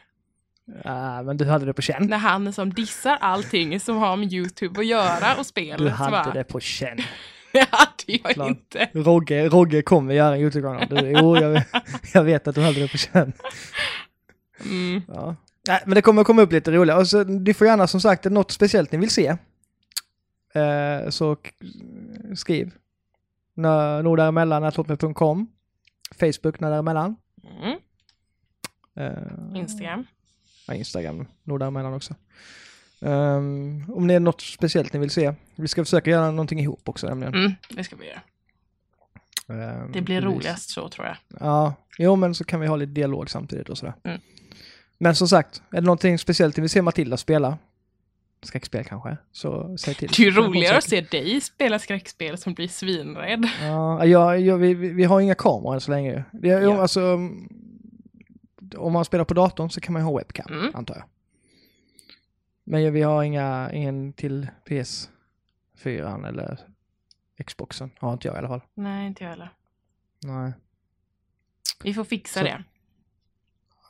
Äh, 0.85 1.23
men 1.23 1.37
du 1.37 1.45
hade 1.45 1.66
det 1.66 1.73
på 1.75 1.83
känn. 1.83 2.07
När 2.07 2.19
han 2.19 2.52
som 2.52 2.73
dissar 2.73 3.16
allting 3.21 3.81
som 3.81 3.97
har 3.97 4.16
med 4.16 4.33
YouTube 4.33 4.81
att 4.81 4.87
göra 4.87 5.35
och 5.38 5.47
spelet. 5.47 5.78
Du 5.78 5.88
hade 5.88 6.11
bara, 6.11 6.33
det 6.33 6.45
på 6.45 6.61
känn. 6.61 6.99
Det 7.60 7.68
hade 7.70 7.92
jag 8.06 8.34
Klart. 8.34 8.48
inte. 8.48 8.88
Rogge, 8.92 9.48
Rogge 9.48 9.82
kommer 9.82 10.14
göra 10.14 10.34
en 10.34 10.40
YouTube-kanal. 10.40 10.86
Du, 10.88 11.10
Jo, 11.10 11.36
jag, 11.36 11.62
jag 12.14 12.25
vet 12.25 12.48
att 12.48 12.54
du 12.54 12.60
hade 12.60 12.80
det 12.80 12.88
på 12.88 12.98
känn. 12.98 13.32
Mm. 14.64 15.02
Ja. 15.08 15.36
Nej, 15.68 15.82
men 15.86 15.94
det 15.94 16.02
kommer 16.02 16.25
komma 16.25 16.42
upp 16.42 16.52
lite 16.52 16.70
roliga. 16.72 16.96
Och 16.98 17.08
så, 17.08 17.25
ni 17.25 17.54
får 17.54 17.66
gärna 17.66 17.86
som 17.86 18.00
sagt, 18.00 18.25
något 18.25 18.50
speciellt 18.50 18.92
ni 18.92 18.98
vill 18.98 19.10
se. 19.10 19.36
Eh, 20.54 21.08
så 21.10 21.36
skriv. 22.34 22.72
Nordaremellan.com 23.54 25.48
Facebook 26.20 26.60
Nordaremellan. 26.60 27.16
Mm. 27.62 27.78
Eh, 28.96 29.60
Instagram. 29.60 30.06
Ja, 30.66 30.75
Instagram, 30.75 31.26
Nordaremellan 31.42 31.94
också. 31.94 32.14
Ehm, 33.00 33.85
om 33.88 34.07
det 34.07 34.15
är 34.15 34.21
något 34.21 34.41
speciellt 34.41 34.93
ni 34.93 34.99
vill 34.99 35.11
se. 35.11 35.35
Vi 35.57 35.69
ska 35.69 35.85
försöka 35.85 36.11
göra 36.11 36.31
någonting 36.31 36.61
ihop 36.61 36.88
också 36.88 37.07
nämligen. 37.09 37.35
Mm, 37.35 37.53
det 37.71 37.85
ska 37.85 37.97
vi 37.97 38.07
göra. 38.07 38.21
Ehm, 39.49 39.93
Det 39.93 40.00
blir 40.03 40.21
roligast 40.21 40.71
så 40.71 40.88
tror 40.88 41.07
jag. 41.07 41.17
Ja, 41.41 41.75
jo 41.99 42.17
men 42.17 42.35
så 42.35 42.45
kan 42.45 42.61
vi 42.61 42.67
ha 42.67 42.76
lite 42.76 42.93
dialog 42.93 43.31
samtidigt 43.31 43.69
och 43.69 43.79
sådär. 43.79 43.95
Mm. 44.05 44.21
Men 44.99 45.15
som 45.15 45.29
sagt, 45.29 45.62
är 45.71 45.81
det 45.81 45.87
någonting 45.87 46.19
speciellt 46.19 46.57
ni 46.57 46.61
vill 46.61 46.71
se 46.71 46.83
Matilda 46.83 47.17
spela? 47.17 47.59
Skräckspel 48.43 48.85
kanske? 48.85 49.17
Så 49.33 49.76
säg 49.79 49.95
till. 49.95 50.09
Det 50.17 50.19
är 50.23 50.25
ju 50.25 50.31
roligare 50.31 50.76
att 50.79 50.85
se 50.85 51.00
dig 51.00 51.41
spela 51.41 51.79
skräckspel 51.79 52.38
som 52.38 52.55
blir 52.55 52.69
svinrädd. 52.69 53.49
Ja, 53.62 54.05
ja, 54.05 54.37
ja 54.37 54.57
vi, 54.57 54.75
vi 54.75 55.05
har 55.05 55.21
inga 55.21 55.35
kameror 55.35 55.75
än 55.75 55.81
så 55.81 55.91
länge. 55.91 56.25
Det, 56.33 56.49
Ja. 56.49 56.83
alltså, 56.83 57.19
om 58.76 58.93
man 58.93 59.05
spelar 59.05 59.25
på 59.25 59.35
datorn 59.35 59.71
så 59.71 59.81
kan 59.81 59.93
man 59.93 60.03
ju 60.03 60.07
ha 60.07 60.19
webcam, 60.19 60.47
Mm. 60.53 60.71
antar 60.75 60.95
jag. 60.95 61.05
Men 62.68 62.92
vi 62.92 63.02
har 63.02 63.23
inga, 63.23 63.70
ingen 63.73 64.12
till 64.12 64.49
PS4 64.66 66.28
eller 66.28 66.58
Xboxen. 67.46 67.90
Har 67.99 68.12
inte 68.12 68.28
jag 68.28 68.35
i 68.35 68.38
alla 68.38 68.49
fall. 68.49 68.61
Nej, 68.75 69.06
inte 69.06 69.25
jag 69.25 69.30
heller. 69.30 69.50
Nej. 70.25 70.52
Vi 71.85 71.94
får 71.94 72.04
fixa 72.04 72.40
Så- 72.40 72.44
det. 72.46 72.64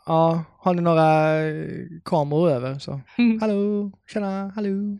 Ja, 0.06 0.44
har 0.58 0.74
ni 0.74 0.82
några 0.82 1.38
eh, 1.40 1.86
kameror 2.04 2.50
över 2.50 2.78
så. 2.78 3.00
Hallå, 3.40 3.92
tjena, 4.06 4.52
hallå. 4.54 4.98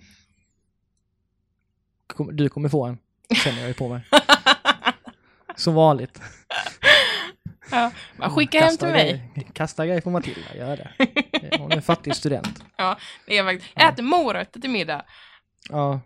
Du 2.33 2.49
kommer 2.49 2.68
få 2.68 2.85
en, 2.85 2.99
känner 3.45 3.59
jag 3.59 3.68
ju 3.68 3.75
på 3.75 3.88
mig. 3.88 4.02
Som 5.56 5.75
vanligt. 5.75 6.21
ja. 7.70 7.90
bara 8.18 8.30
Skicka 8.30 8.61
hem 8.61 8.76
till 8.76 8.88
mig. 8.88 9.30
Grejer, 9.35 9.52
kasta 9.52 9.87
grejer 9.87 10.00
på 10.00 10.11
Matilda, 10.11 10.56
gör 10.56 10.76
det. 10.76 10.90
Hon 11.58 11.73
är 11.73 11.76
en 11.76 11.82
fattig 11.82 12.14
student. 12.16 12.64
Det 13.26 13.38
är 13.38 13.44
faktiskt, 13.44 13.73
Ja. 13.76 13.88
Ät 13.88 14.04
morötter 14.04 14.61
till 14.61 14.70
middag. 14.70 15.04
Ja. 15.68 16.00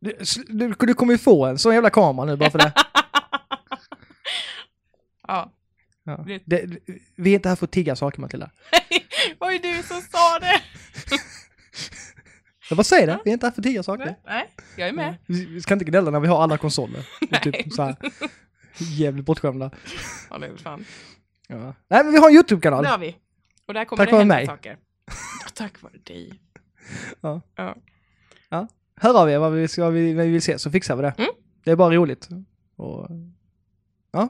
Du, 0.00 0.16
du, 0.48 0.74
du 0.78 0.94
kommer 0.94 1.12
ju 1.12 1.18
få 1.18 1.46
en 1.46 1.58
sån 1.58 1.74
jävla 1.74 1.90
kamera 1.90 2.26
nu 2.26 2.36
bara 2.36 2.50
för 2.50 2.58
det. 2.58 2.72
Ja. 5.28 5.52
Ja. 6.04 6.24
Det- 6.44 6.66
vi 7.16 7.30
är 7.30 7.34
inte 7.34 7.48
här 7.48 7.56
för 7.56 7.64
att 7.66 7.72
tigga 7.72 7.96
saker 7.96 8.20
Matilda. 8.20 8.50
Var 9.38 9.50
ju 9.50 9.58
du 9.58 9.82
som 9.82 10.00
sa 10.02 10.38
det. 10.38 10.60
Jag 12.68 12.76
bara 12.76 12.84
säger 12.84 13.06
det, 13.06 13.18
vi 13.24 13.30
är 13.30 13.32
inte 13.32 13.46
här 13.46 13.50
för 13.52 13.60
att 13.60 13.64
tigga 13.64 13.82
saker. 13.82 14.16
Nej, 14.26 14.50
jag 14.76 14.88
är 14.88 14.92
med. 14.92 15.14
Vi 15.26 15.60
ska 15.62 15.74
inte 15.74 15.84
gnälla 15.84 16.10
när 16.10 16.20
vi 16.20 16.28
har 16.28 16.42
alla 16.42 16.58
konsoler. 16.58 16.98
Är 17.20 17.28
Nej. 17.30 17.40
typ 17.62 17.72
så 17.72 17.82
här 17.82 17.96
jävligt 18.98 19.24
bortskämda. 19.24 19.70
Ja, 20.30 20.38
det 20.38 20.48
väl 20.48 20.58
fan. 20.58 20.84
Ja. 21.48 21.74
Nej 21.88 22.04
men 22.04 22.12
vi 22.12 22.18
har 22.18 22.28
en 22.28 22.34
YouTube-kanal. 22.34 22.84
Det 22.84 22.90
har 22.90 22.98
vi. 22.98 23.16
Och 23.66 23.74
där 23.74 23.84
kommer 23.84 24.04
Tack 24.04 24.10
det 24.10 24.16
hända 24.16 24.34
mig. 24.34 24.46
saker. 24.46 24.78
Ja, 25.06 25.48
tack 25.54 25.82
vare 25.82 25.98
dig. 26.04 26.40
Ja. 27.20 27.40
Ja. 27.56 28.68
Hör 28.96 29.20
av 29.20 29.30
er 29.30 29.38
vad 29.38 29.52
vi, 29.52 29.68
ska, 29.68 29.84
vad 29.84 29.92
vi, 29.92 30.12
vill 30.12 30.42
se 30.42 30.58
så 30.58 30.70
fixar 30.70 30.96
vi 30.96 31.02
det. 31.02 31.14
Mm. 31.18 31.30
Det 31.64 31.70
är 31.70 31.76
bara 31.76 31.94
roligt. 31.94 32.28
Och, 32.76 33.08
ja, 34.12 34.28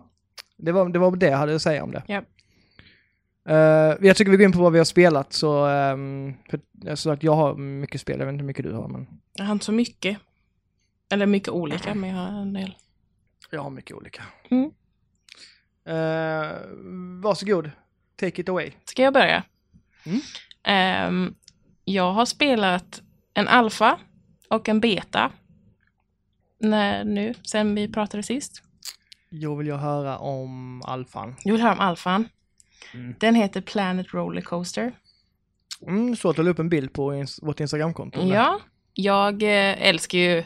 det 0.56 0.72
var, 0.72 0.88
det 0.88 0.98
var 0.98 1.16
det 1.16 1.26
jag 1.26 1.38
hade 1.38 1.54
att 1.54 1.62
säga 1.62 1.84
om 1.84 1.90
det. 1.90 2.02
Ja. 2.06 2.22
Eh, 3.48 3.96
jag 4.00 4.16
tycker 4.16 4.30
vi 4.30 4.36
går 4.36 4.44
in 4.44 4.52
på 4.52 4.58
vad 4.62 4.72
vi 4.72 4.78
har 4.78 4.84
spelat 4.84 5.32
så, 5.32 5.66
um, 5.66 6.34
för, 6.50 6.60
jag 6.72 6.98
sa 6.98 7.12
att 7.12 7.22
jag 7.22 7.34
har 7.34 7.54
mycket 7.56 8.00
spel, 8.00 8.18
jag 8.18 8.26
vet 8.26 8.32
inte 8.32 8.42
hur 8.42 8.46
mycket 8.46 8.64
du 8.64 8.72
har 8.72 8.88
men 8.88 9.06
Jag 9.34 9.44
har 9.44 9.52
inte 9.52 9.64
så 9.64 9.72
mycket. 9.72 10.18
Eller 11.10 11.26
mycket 11.26 11.48
olika, 11.48 11.94
men 11.94 12.10
jag 12.10 12.16
har 12.16 12.40
en 12.40 12.52
del. 12.52 12.74
Jag 13.54 13.62
har 13.62 13.70
mycket 13.70 13.96
olika. 13.96 14.22
Mm. 14.50 14.64
Uh, 15.88 16.52
varsågod, 17.22 17.70
take 18.16 18.40
it 18.42 18.48
away. 18.48 18.72
Ska 18.84 19.02
jag 19.02 19.12
börja? 19.14 19.42
Mm. 20.06 20.20
Ehm, 20.62 21.34
jag 21.84 22.12
har 22.12 22.26
spelat 22.26 23.02
en 23.34 23.48
alfa 23.48 23.98
och 24.48 24.68
en 24.68 24.80
beta. 24.80 25.30
När, 26.60 27.04
nu, 27.04 27.34
sen 27.42 27.74
vi 27.74 27.88
pratade 27.92 28.22
sist. 28.22 28.62
Då 29.30 29.54
vill 29.54 29.66
jag 29.66 29.78
höra 29.78 30.18
om 30.18 30.82
alfan. 30.82 31.36
Du 31.44 31.52
vill 31.52 31.60
höra 31.60 31.72
om 31.72 31.80
alfan? 31.80 32.28
Mm. 32.94 33.14
Den 33.20 33.34
heter 33.34 33.60
Planet 33.60 34.14
Rollercoaster. 34.14 34.92
Mm, 35.86 36.16
så 36.16 36.30
att 36.30 36.36
du 36.36 36.42
la 36.42 36.50
upp 36.50 36.58
en 36.58 36.68
bild 36.68 36.92
på 36.92 37.12
ins- 37.14 37.46
vårt 37.46 37.60
Instagramkonto. 37.60 38.20
Ja, 38.22 38.60
jag 38.94 39.42
eh, 39.42 39.88
älskar 39.88 40.18
ju 40.18 40.44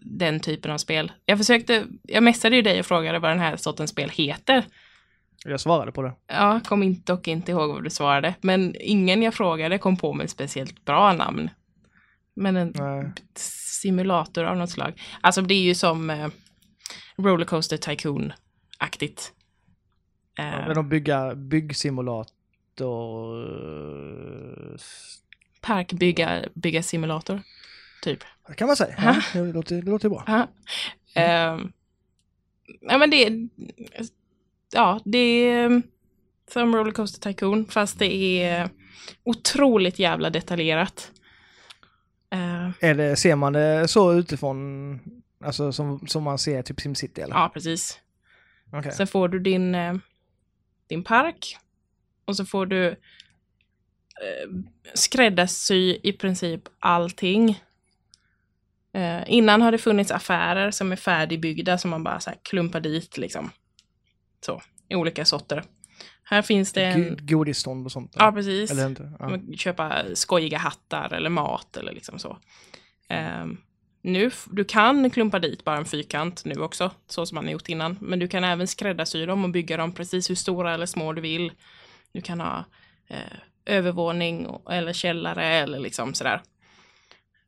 den 0.00 0.40
typen 0.40 0.70
av 0.70 0.78
spel. 0.78 1.12
Jag 1.26 1.38
försökte, 1.38 1.86
jag 2.02 2.22
messade 2.22 2.56
ju 2.56 2.62
dig 2.62 2.80
och 2.80 2.86
frågade 2.86 3.18
vad 3.18 3.30
den 3.30 3.38
här 3.38 3.56
sortens 3.56 3.90
spel 3.90 4.10
heter. 4.10 4.64
Jag 5.44 5.60
svarade 5.60 5.92
på 5.92 6.02
det. 6.02 6.12
Ja, 6.26 6.60
kom 6.64 6.82
inte 6.82 7.12
dock 7.12 7.28
inte 7.28 7.52
ihåg 7.52 7.70
vad 7.70 7.84
du 7.84 7.90
svarade. 7.90 8.34
Men 8.40 8.74
ingen 8.80 9.22
jag 9.22 9.34
frågade 9.34 9.78
kom 9.78 9.96
på 9.96 10.12
med 10.12 10.30
speciellt 10.30 10.84
bra 10.84 11.12
namn. 11.12 11.50
Men 12.34 12.56
en 12.56 12.72
Nej. 12.74 13.12
simulator 13.36 14.44
av 14.44 14.56
något 14.56 14.70
slag. 14.70 15.00
Alltså 15.20 15.42
det 15.42 15.54
är 15.54 15.62
ju 15.62 15.74
som 15.74 16.10
eh, 16.10 16.28
Rollercoaster 17.16 17.76
Tycoon-aktigt. 17.76 19.32
Eh, 20.38 20.44
Ja, 20.44 20.66
men 20.66 20.74
de 20.74 20.88
bygga 20.88 21.34
byggsimulator... 21.34 22.32
parkbygga 25.60 26.44
bygga 26.54 26.82
simulator, 26.82 27.42
typ. 28.02 28.24
Det 28.48 28.54
kan 28.54 28.66
man 28.66 28.76
säga. 28.76 28.94
Ja, 29.34 29.40
det, 29.42 29.52
låter, 29.52 29.82
det 29.82 29.90
låter 29.90 30.08
bra. 30.08 30.24
Aha. 30.28 30.48
Ehm, 31.14 31.72
ja 32.80 32.98
men 32.98 33.10
det 33.10 33.48
ja 34.72 35.00
det 35.04 35.18
är 35.18 35.82
som 36.52 36.76
Rollercoaster 36.76 37.20
Tycoon 37.20 37.66
fast 37.66 37.98
det 37.98 38.14
är 38.42 38.68
otroligt 39.24 39.98
jävla 39.98 40.30
detaljerat. 40.30 41.12
Eh, 42.30 42.70
Är 42.80 42.94
det, 42.94 43.16
ser 43.16 43.36
man 43.36 43.52
det 43.52 43.88
så 43.88 44.12
utifrån, 44.12 45.00
alltså 45.44 45.72
som, 45.72 46.06
som 46.06 46.22
man 46.22 46.38
ser 46.38 46.62
typ 46.62 46.80
SimCity 46.80 47.20
eller? 47.20 47.34
ja 47.34 47.50
precis. 47.54 48.00
Okej. 48.72 48.92
Sen 48.92 49.06
får 49.06 49.28
du 49.28 49.38
din, 49.38 49.74
eh, 49.74 49.94
din 50.88 51.04
park 51.04 51.56
och 52.24 52.36
så 52.36 52.44
får 52.44 52.66
du 52.66 52.88
eh, 52.88 54.48
skräddarsy 54.94 55.98
i 56.02 56.12
princip 56.12 56.62
allting. 56.78 57.62
Eh, 58.94 59.22
innan 59.26 59.62
har 59.62 59.72
det 59.72 59.78
funnits 59.78 60.10
affärer 60.10 60.70
som 60.70 60.92
är 60.92 60.96
färdigbyggda 60.96 61.78
som 61.78 61.90
man 61.90 62.04
bara 62.04 62.20
så 62.20 62.30
här 62.30 62.38
klumpar 62.42 62.80
dit 62.80 63.18
liksom. 63.18 63.50
Så, 64.44 64.62
i 64.88 64.94
olika 64.94 65.24
sorter. 65.24 65.62
Här 66.24 66.42
finns 66.42 66.72
det 66.72 66.84
en... 66.84 67.08
Go- 67.08 67.16
Godisstånd 67.20 67.86
och 67.86 67.92
sånt? 67.92 68.12
Ja, 68.18 68.32
precis. 68.32 68.70
Eller 68.70 68.86
inte? 68.86 69.12
Ja. 69.18 69.28
Man 69.28 69.56
köpa 69.56 70.02
skojiga 70.14 70.58
hattar 70.58 71.12
eller 71.12 71.30
mat 71.30 71.76
eller 71.76 71.92
liksom 71.92 72.18
så. 72.18 72.38
Ehm, 73.08 73.56
nu, 74.02 74.30
du 74.50 74.64
kan 74.64 75.10
klumpa 75.10 75.38
dit 75.38 75.64
bara 75.64 75.76
en 75.76 75.84
fyrkant 75.84 76.44
nu 76.44 76.54
också, 76.54 76.90
så 77.08 77.26
som 77.26 77.34
man 77.34 77.44
har 77.44 77.52
gjort 77.52 77.68
innan. 77.68 77.98
Men 78.00 78.18
du 78.18 78.28
kan 78.28 78.44
även 78.44 78.66
skräddarsy 78.66 79.26
dem 79.26 79.44
och 79.44 79.50
bygga 79.50 79.76
dem 79.76 79.92
precis 79.92 80.30
hur 80.30 80.34
stora 80.34 80.74
eller 80.74 80.86
små 80.86 81.12
du 81.12 81.20
vill. 81.20 81.52
Du 82.12 82.20
kan 82.20 82.40
ha 82.40 82.64
eh, 83.08 83.16
övervåning 83.66 84.48
eller 84.70 84.92
källare 84.92 85.44
eller 85.46 85.78
liksom 85.78 86.14
sådär. 86.14 86.42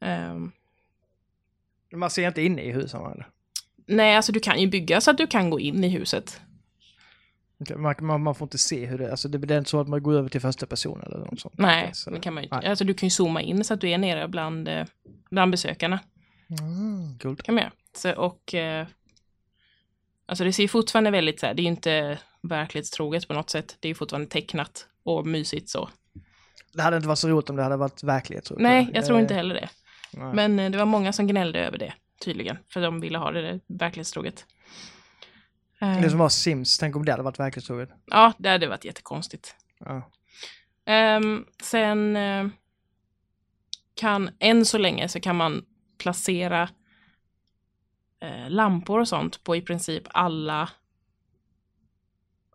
Ehm, 0.01 0.53
Man 1.95 2.11
ser 2.11 2.27
inte 2.29 2.43
inne 2.43 2.63
i 2.63 2.73
husen 2.73 3.01
eller? 3.01 3.29
nej, 3.87 4.17
alltså 4.17 4.33
du 4.33 4.41
kan 4.41 4.61
ju 4.61 4.67
bygga 4.67 5.01
så 5.01 5.11
att 5.11 5.19
du 5.19 5.27
kan 5.27 5.51
gå 5.51 5.61
in 5.61 5.85
i 5.85 5.89
huset. 5.89 6.41
Man, 7.77 7.95
man, 8.01 8.23
man 8.23 8.35
får 8.35 8.47
inte 8.47 8.59
se 8.59 8.87
hur 8.87 8.99
det 8.99 9.07
är, 9.07 9.11
alltså 9.11 9.29
det, 9.29 9.39
det 9.39 9.55
är 9.55 9.59
inte 9.59 9.71
så 9.71 9.81
att 9.81 9.89
man 9.89 10.03
går 10.03 10.15
över 10.15 10.29
till 10.29 10.41
första 10.41 10.67
person 10.67 11.03
eller 11.07 11.19
något 11.19 11.41
sånt? 11.41 11.55
Nej, 11.59 11.91
så- 11.95 12.11
det 12.11 12.21
kan 12.21 12.35
man 12.35 12.43
ju 12.43 12.49
inte. 12.57 12.69
Alltså 12.71 12.85
du 12.85 12.95
kan 12.95 13.07
ju 13.07 13.11
zooma 13.11 13.43
in 13.43 13.65
så 13.65 13.75
att 13.75 13.81
du 13.81 13.91
är 13.91 13.99
nere 13.99 14.29
bland, 14.29 14.69
eh, 14.69 14.85
bland 15.31 15.51
besökarna. 15.51 15.99
Mm, 16.61 17.19
coolt. 17.19 17.43
kan 17.43 17.55
man 17.55 17.63
göra. 17.65 17.73
Så, 17.97 18.13
och 18.15 18.55
eh, 18.55 18.87
alltså 20.27 20.45
det 20.45 20.53
ser 20.53 20.63
ju 20.63 20.69
fortfarande 20.69 21.11
väldigt 21.11 21.41
så 21.41 21.47
här, 21.47 21.55
det 21.55 21.61
är 21.63 21.65
ju 21.65 21.71
inte 21.71 22.19
verklighetstroget 22.43 23.29
på 23.29 23.35
något 23.35 23.51
sätt. 23.51 23.77
Det 23.81 23.87
är 23.89 23.91
ju 23.91 23.95
fortfarande 23.95 24.29
tecknat 24.29 24.87
och 25.03 25.27
mysigt 25.27 25.69
så. 25.69 25.89
Det 26.73 26.83
hade 26.83 26.97
inte 26.97 27.09
varit 27.09 27.19
så 27.19 27.29
roligt 27.29 27.51
om 27.51 27.57
det 27.57 27.63
hade 27.63 27.77
varit 27.77 28.03
verklighet. 28.03 28.45
tror 28.45 28.59
Nej, 28.59 28.91
jag 28.95 29.07
tror 29.07 29.17
Eh, 29.17 29.23
inte 29.23 29.35
heller 29.35 29.55
det. 29.55 29.69
Nej. 30.17 30.35
Men 30.35 30.59
eh, 30.59 30.71
det 30.71 30.79
var 30.79 30.85
många 30.87 31.13
som 31.13 31.27
gnällde 31.27 31.61
över 31.67 31.79
det, 31.79 31.95
tydligen. 32.21 32.59
För 32.69 32.81
de 32.81 33.01
ville 33.01 33.19
ha 33.19 33.31
det 33.31 33.43
där 33.43 33.61
verklighetstroget. 33.67 34.47
Eh, 35.81 36.01
Det 36.01 36.11
som 36.11 36.19
var 36.19 36.29
Sims, 36.29 36.79
tänk 36.79 36.97
om 36.97 37.05
det 37.05 37.11
hade 37.13 37.23
varit 37.23 37.39
verklighetstroget. 37.41 37.91
Ja, 38.07 38.33
det 38.39 38.49
hade 38.49 38.67
varit 38.69 38.85
jättekonstigt. 38.85 39.57
Ja. 39.79 40.11
Ehm, 40.87 41.47
sen 41.63 42.17
eh, 42.17 42.47
kan, 43.95 44.31
än 44.39 44.65
så 44.65 44.79
länge 44.79 45.09
så 45.09 45.21
kan 45.21 45.37
man 45.37 45.65
placera 45.99 46.69
eh, 48.21 48.51
lampor 48.51 49.01
och 49.01 49.09
sånt 49.09 49.45
på 49.45 49.57
i 49.57 49.61
princip 49.63 50.03
alla 50.11 50.71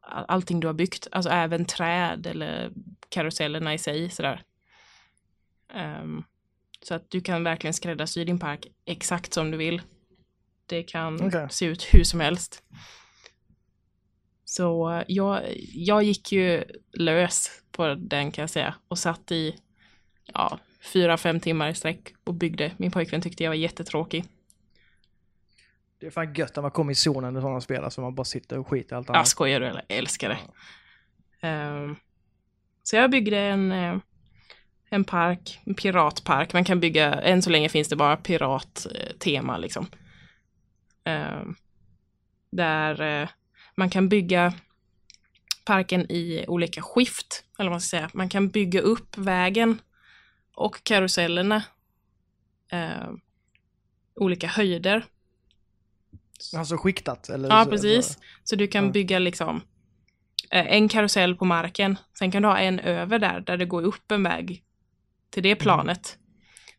all- 0.01 0.25
allting 0.27 0.59
du 0.59 0.67
har 0.67 0.73
byggt, 0.73 1.07
alltså 1.11 1.29
även 1.31 1.65
träd 1.65 2.27
eller 2.27 2.71
karusellerna 3.09 3.73
i 3.73 3.77
sig 3.77 4.09
sådär. 4.09 4.41
Ehm, 5.73 6.23
så 6.83 6.93
att 6.95 7.11
du 7.11 7.21
kan 7.21 7.43
verkligen 7.43 7.73
skräddarsy 7.73 8.23
din 8.25 8.39
park 8.39 8.67
exakt 8.85 9.33
som 9.33 9.51
du 9.51 9.57
vill. 9.57 9.81
Det 10.65 10.83
kan 10.83 11.27
Okej. 11.27 11.47
se 11.49 11.65
ut 11.65 11.83
hur 11.93 12.03
som 12.03 12.19
helst. 12.19 12.63
Så 14.45 14.91
eh, 14.91 15.03
jag, 15.07 15.41
jag 15.73 16.03
gick 16.03 16.31
ju 16.31 16.63
lös 16.93 17.49
på 17.71 17.95
den 17.95 18.31
kan 18.31 18.41
jag 18.43 18.49
säga 18.49 18.75
och 18.87 18.99
satt 18.99 19.31
i 19.31 19.55
ja, 20.33 20.59
fyra, 20.93 21.17
fem 21.17 21.39
timmar 21.39 21.69
i 21.69 21.75
sträck 21.75 22.13
och 22.23 22.33
byggde. 22.33 22.71
Min 22.77 22.91
pojkvän 22.91 23.21
tyckte 23.21 23.43
jag 23.43 23.51
var 23.51 23.55
jättetråkig. 23.55 24.25
Det 25.99 26.05
är 26.07 26.11
fan 26.11 26.33
gött 26.33 26.55
när 26.55 26.61
man 26.61 26.71
kommer 26.71 26.91
i 26.91 26.95
zonen 26.95 27.33
när 27.33 27.41
sådana 27.41 27.61
spelar 27.61 27.89
så 27.89 28.01
man 28.01 28.15
bara 28.15 28.25
sitter 28.25 28.59
och 28.59 28.67
skiter 28.67 28.95
i 28.95 28.97
allt 28.97 29.07
Ja, 29.09 29.15
annat. 29.15 29.27
skojar 29.27 29.59
du 29.59 29.65
eller? 29.65 29.85
Jag 29.87 29.97
älskar 29.97 30.29
det. 30.29 30.37
Ehm, 31.47 31.95
så 32.83 32.95
jag 32.95 33.11
byggde 33.11 33.37
en, 33.37 33.71
eh, 33.71 33.97
en 34.89 35.03
park, 35.03 35.59
en 35.65 35.73
piratpark. 35.73 36.53
Man 36.53 36.63
kan 36.63 36.79
bygga, 36.79 37.13
än 37.13 37.41
så 37.41 37.49
länge 37.49 37.69
finns 37.69 37.87
det 37.87 37.95
bara 37.95 38.17
pirattema 38.17 39.57
liksom. 39.57 39.87
Ehm, 41.03 41.55
där 42.51 43.01
eh, 43.01 43.29
man 43.75 43.89
kan 43.89 44.09
bygga 44.09 44.53
parken 45.65 46.11
i 46.11 46.45
olika 46.47 46.81
skift, 46.81 47.43
eller 47.59 47.69
vad 47.69 47.73
man 47.73 47.81
ska 47.81 47.97
säga. 47.97 48.09
Man 48.13 48.29
kan 48.29 48.49
bygga 48.49 48.81
upp 48.81 49.17
vägen 49.17 49.81
och 50.55 50.83
karusellerna 50.83 51.63
eh, 52.71 53.09
olika 54.15 54.47
höjder. 54.47 55.05
Alltså 56.55 56.77
skiktat? 56.77 57.29
Eller 57.29 57.49
Ja, 57.49 57.65
precis. 57.69 58.17
Så 58.43 58.55
du 58.55 58.67
kan 58.67 58.91
bygga 58.91 59.19
liksom 59.19 59.61
eh, 60.51 60.73
en 60.73 60.89
karusell 60.89 61.35
på 61.35 61.45
marken. 61.45 61.97
Sen 62.19 62.31
kan 62.31 62.41
du 62.41 62.47
ha 62.47 62.57
en 62.57 62.79
över 62.79 63.19
där, 63.19 63.39
där 63.39 63.57
det 63.57 63.65
går 63.65 63.81
upp 63.81 64.11
en 64.11 64.23
väg 64.23 64.63
till 65.29 65.45
Mm. 65.45 65.49
det 65.49 65.63
planet. 65.63 66.17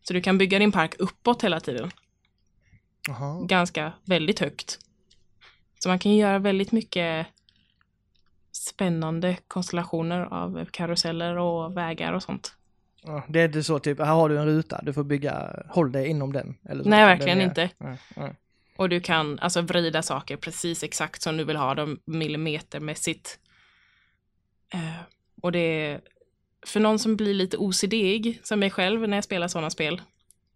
Så 0.03 0.13
du 0.13 0.21
kan 0.21 0.39
bygga 0.39 0.59
din 0.59 0.73
park 0.73 0.95
uppåt 0.99 1.45
hela 1.45 1.61
tiden. 1.61 1.91
Jaha. 3.09 3.45
Ganska, 3.47 3.93
väldigt 4.05 4.39
högt. 4.41 4.79
Så 5.79 5.89
man 5.89 5.99
kan 5.99 6.17
göra 6.17 6.39
väldigt 6.39 6.73
mycket 6.73 7.27
spännande 8.53 9.37
konstellationer 9.49 10.21
av 10.21 10.65
karuseller 10.71 11.37
och 11.39 11.77
vägar 11.77 12.13
och 12.13 12.23
sånt. 12.23 12.55
Ja, 13.03 13.25
det 13.29 13.41
är 13.41 13.45
inte 13.47 13.63
så 13.63 13.79
typ, 13.79 13.99
här 13.99 14.07
har 14.15 14.29
du 14.29 14.39
en 14.39 14.47
ruta, 14.47 14.81
du 14.83 14.93
får 14.93 15.05
bygga, 15.05 15.63
håll 15.69 15.93
dig 15.93 16.07
inom 16.09 16.33
den. 16.33 16.57
Eller 16.69 16.83
så, 16.85 16.89
Nej, 16.91 17.05
verkligen 17.05 17.41
är- 17.41 17.45
inte. 17.45 17.71
Nej, 17.79 17.99
nej. 18.17 18.35
Och 18.77 18.89
du 18.89 19.01
kan 19.01 19.39
alltså 19.39 19.61
vrida 19.61 20.03
saker 20.03 20.37
precis 20.37 20.83
exakt 20.83 21.23
som 21.23 21.37
du 21.37 21.45
vill 21.45 21.57
ha 21.57 21.75
dem 21.75 22.01
millimetermässigt. 22.05 23.39
Eh, 24.73 25.01
och 25.43 25.53
det 25.53 25.59
är 25.59 26.01
för 26.67 26.81
någon 26.81 26.99
som 26.99 27.17
blir 27.17 27.35
lite 27.35 27.57
OCD-ig, 27.57 28.41
som 28.43 28.61
mig 28.61 28.71
själv 28.71 29.09
när 29.09 29.17
jag 29.17 29.25
spelar 29.25 29.49
sådana 29.49 29.71
spel, 29.71 30.01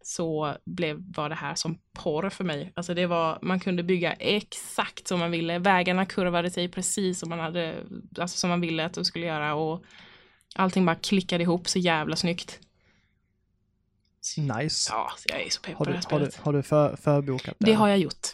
så 0.02 0.56
blev, 0.64 1.12
var 1.16 1.28
det 1.28 1.34
här 1.34 1.54
som 1.54 1.78
porr 1.92 2.30
för 2.30 2.44
mig. 2.44 2.72
Alltså 2.76 2.94
det 2.94 3.06
var, 3.06 3.38
man 3.42 3.60
kunde 3.60 3.82
bygga 3.82 4.12
exakt 4.12 5.08
som 5.08 5.20
man 5.20 5.30
ville. 5.30 5.58
Vägarna 5.58 6.06
kurvade 6.06 6.50
sig 6.50 6.68
precis 6.68 7.18
som 7.18 7.28
man 7.28 7.40
hade, 7.40 7.74
alltså 8.18 8.38
som 8.38 8.50
man 8.50 8.60
ville 8.60 8.84
att 8.84 8.94
de 8.94 9.04
skulle 9.04 9.26
göra 9.26 9.54
och 9.54 9.84
allting 10.54 10.86
bara 10.86 10.96
klickade 10.96 11.42
ihop 11.42 11.68
så 11.68 11.78
jävla 11.78 12.16
snyggt. 12.16 12.60
Nice. 14.38 14.90
Ja, 14.92 15.10
jag 15.26 15.42
är 15.42 15.50
så 15.50 15.60
pepp 15.60 15.74
Har 15.74 15.84
på 15.84 15.90
det 15.90 15.96
här 15.96 16.10
har 16.10 16.20
du, 16.20 16.30
har 16.38 16.52
du 16.52 16.62
för, 16.62 16.96
förbokat 16.96 17.54
Det 17.58 17.72
har 17.72 17.88
jag 17.88 17.98
gjort. 17.98 18.28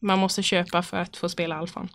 Man 0.00 0.18
måste 0.18 0.42
köpa 0.42 0.82
för 0.82 0.96
att 0.96 1.16
få 1.16 1.28
spela 1.28 1.56
alfan. 1.56 1.88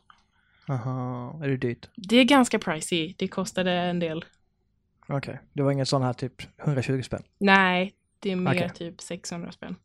Aha, 0.68 1.40
är 1.44 1.48
det 1.48 1.58
dyrt? 1.58 1.90
Det 1.96 2.16
är 2.16 2.24
ganska 2.24 2.60
pricey. 2.60 3.16
Det 3.18 3.28
kostade 3.28 3.72
en 3.72 4.00
del. 4.00 4.26
Okej, 5.12 5.40
det 5.54 5.64
var 5.64 5.72
ingen 5.72 5.86
sån 5.86 6.02
här 6.02 6.14
typ 6.14 6.34
120 6.64 7.02
spänn? 7.02 7.24
Nej, 7.40 7.94
det 8.20 8.32
är 8.32 8.36
mer 8.36 8.52
Okej. 8.52 8.70
typ 8.76 9.02
600 9.02 9.52
spänn. 9.52 9.76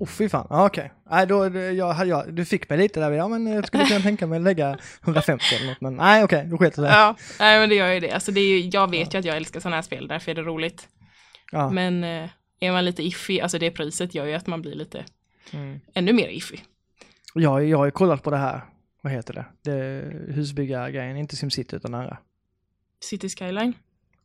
Åh 0.00 0.04
oh, 0.04 0.08
fy 0.08 0.28
fan, 0.28 0.46
ah, 0.50 0.66
okej. 0.66 0.92
Då, 1.28 1.48
det- 1.48 1.72
jag, 1.72 2.06
jag, 2.06 2.34
du 2.34 2.44
fick 2.44 2.68
mig 2.70 2.78
lite 2.78 3.00
där, 3.00 3.10
ja 3.10 3.28
men 3.28 3.46
jag 3.46 3.66
skulle 3.66 3.84
kunna 3.84 4.00
tänka 4.00 4.26
mig 4.26 4.36
att 4.36 4.42
lägga 4.42 4.78
150 5.04 5.44
eller 5.54 5.66
något, 5.66 5.80
men 5.80 5.96
nej 5.96 6.24
okej, 6.24 6.46
då 6.50 6.58
sket 6.58 6.76
det. 6.76 6.82
Ja, 6.88 7.16
nej 7.40 7.60
men 7.60 7.68
det 7.68 7.74
gör 7.74 7.92
ju 7.92 8.00
det. 8.00 8.10
Alltså 8.12 8.32
det 8.32 8.40
är 8.40 8.48
ju, 8.58 8.70
jag 8.72 8.90
vet 8.90 9.14
ju 9.14 9.18
att 9.18 9.24
jag 9.24 9.36
älskar 9.36 9.60
sådana 9.60 9.76
här 9.76 9.82
spel, 9.82 10.08
därför 10.08 10.30
är 10.30 10.34
det 10.34 10.42
roligt. 10.42 10.88
Ja. 11.52 11.70
Men 11.70 12.04
eh, 12.04 12.28
är 12.60 12.72
man 12.72 12.84
lite 12.84 13.02
iffy, 13.06 13.40
alltså 13.40 13.58
det 13.58 13.70
priset 13.70 14.14
gör 14.14 14.26
ju 14.26 14.34
att 14.34 14.46
man 14.46 14.62
blir 14.62 14.74
lite 14.74 15.04
Mm. 15.52 15.80
ännu 15.94 16.12
mer 16.12 16.28
iffy. 16.28 16.56
Jag, 17.34 17.64
jag 17.64 17.78
har 17.78 17.84
ju 17.84 17.90
kollat 17.90 18.22
på 18.22 18.30
det 18.30 18.36
här, 18.36 18.60
vad 19.02 19.12
heter 19.12 19.34
det, 19.34 19.44
det 19.62 20.02
husbyggargrejen, 20.32 21.16
inte 21.16 21.36
SimCity 21.36 21.76
utan 21.76 21.94
andra. 21.94 22.18
City 23.00 23.28
Skyline. 23.28 23.72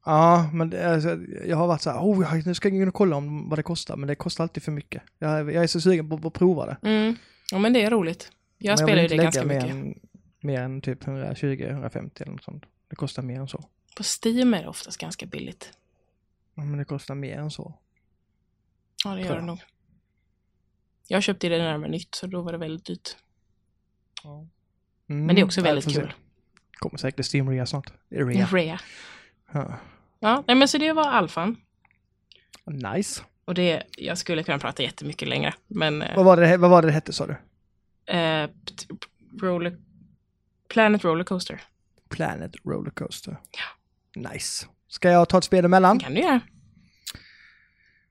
Ja, 0.06 0.50
men 0.54 0.70
det, 0.70 0.94
alltså, 0.94 1.18
jag 1.46 1.58
har 1.58 1.68
varit 1.68 1.82
så 1.82 1.90
här, 1.90 2.00
oh, 2.00 2.46
nu 2.46 2.54
ska 2.54 2.70
jag 2.70 2.80
gå 2.80 2.88
och 2.88 2.94
kolla 2.94 3.16
om 3.16 3.50
vad 3.50 3.60
det 3.60 3.64
kostar, 3.64 3.98
men 3.98 4.08
det 4.08 4.16
kostar 4.16 4.44
alltid 4.44 4.64
för 4.64 4.72
mycket. 4.72 5.04
Jag, 5.20 5.54
jag 5.54 5.64
är 5.64 5.68
så 5.68 5.82
sugen 5.82 6.10
på, 6.10 6.18
på 6.18 6.28
att 6.28 6.34
prova 6.34 6.66
det. 6.66 6.78
Mm. 6.90 7.16
Ja 7.52 7.60
men 7.60 7.74
det 7.74 7.84
är 7.84 7.92
roligt. 7.92 8.32
Jag 8.58 8.72
Men 8.72 8.78
spelar 8.78 9.02
ju 9.02 9.08
det 9.08 9.18
ganska 9.18 9.46
mycket. 9.46 9.70
Än, 9.70 10.00
mer 10.40 10.62
än 10.62 10.82
typ 10.82 11.04
120-150 11.04 12.22
eller 12.22 12.32
något 12.32 12.44
sånt. 12.44 12.64
Det 12.90 12.96
kostar 12.96 13.24
mer 13.24 13.40
än 13.40 13.48
så. 13.48 13.64
På 13.98 14.04
Steam 14.04 14.54
är 14.54 14.62
det 14.62 14.68
oftast 14.68 14.98
ganska 14.98 15.26
billigt. 15.26 15.72
Ja, 16.56 16.64
men 16.64 16.78
det 16.78 16.86
kostar 16.86 17.16
mer 17.16 17.38
än 17.38 17.52
så. 17.52 17.74
Ja 19.06 19.16
det 19.16 19.22
gör 19.22 19.36
det 19.36 19.42
nog. 19.42 19.60
Jag 21.08 21.24
köpte 21.24 21.50
det 21.50 21.58
närmare 21.58 21.92
nytt, 21.92 22.16
så 22.16 22.28
då 22.28 22.42
var 22.42 22.52
det 22.52 22.58
väldigt 22.58 22.86
dyrt. 22.86 23.18
Mm, 25.10 25.26
Men 25.26 25.36
det 25.36 25.42
är 25.42 25.46
också 25.46 25.60
ja, 25.60 25.64
väldigt 25.64 25.84
får 25.84 25.92
se. 25.92 26.00
kul. 26.00 26.14
Kommer 26.72 26.98
säkert 26.98 27.26
Steam-rea 27.26 27.66
snart. 27.66 27.94
Är 28.10 28.26
det 28.26 28.26
rea? 28.26 28.46
Rea. 28.52 28.80
Ja. 29.52 29.80
Ja, 30.24 30.44
nej 30.48 30.56
men 30.56 30.68
så 30.68 30.78
det 30.78 30.94
var 30.94 31.04
alfan. 31.08 31.56
Nice. 32.66 33.22
Och 33.46 33.54
det, 33.54 33.84
jag 33.98 34.18
skulle 34.18 34.44
kunna 34.44 34.60
prata 34.60 34.84
jättemycket 34.84 35.28
längre, 35.28 35.54
men 35.68 36.02
eh, 36.02 36.16
Vad 36.16 36.26
var, 36.26 36.38
det, 36.38 36.58
vad 36.58 36.70
var 36.70 36.82
det 36.82 36.88
det 36.88 36.92
hette 36.92 37.14
sa 37.14 37.26
du? 37.28 37.36
eh, 38.14 38.50
roller, 39.42 39.78
Planet 40.70 41.04
Rollercoaster. 41.04 41.62
Planet 42.10 42.52
Rollercoaster. 42.64 43.38
Ja. 43.52 44.30
Nice. 44.32 44.66
Ska 44.88 45.10
jag 45.12 45.30
ta 45.30 45.38
ett 45.38 45.44
spel 45.44 45.66
emellan? 45.66 46.00
kan 46.00 46.14
du 46.14 46.22
göra. 46.22 46.40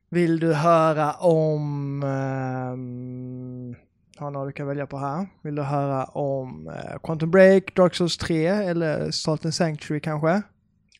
Vill 0.08 0.40
du 0.40 0.54
höra 0.54 1.12
om... 1.12 2.02
Um, 2.02 3.76
ja, 4.18 4.30
några 4.30 4.46
du 4.46 4.52
kan 4.52 4.66
välja 4.66 4.86
på 4.86 4.98
här. 4.98 5.26
Vill 5.42 5.54
du 5.54 5.62
höra 5.62 6.04
om 6.04 6.68
eh, 6.68 6.98
Quantum 7.02 7.30
Break, 7.30 7.74
Dark 7.74 7.94
Souls 7.94 8.16
3 8.18 8.46
eller 8.46 9.10
Salt 9.10 9.44
and 9.44 9.54
Sanctuary 9.54 10.00
kanske? 10.00 10.42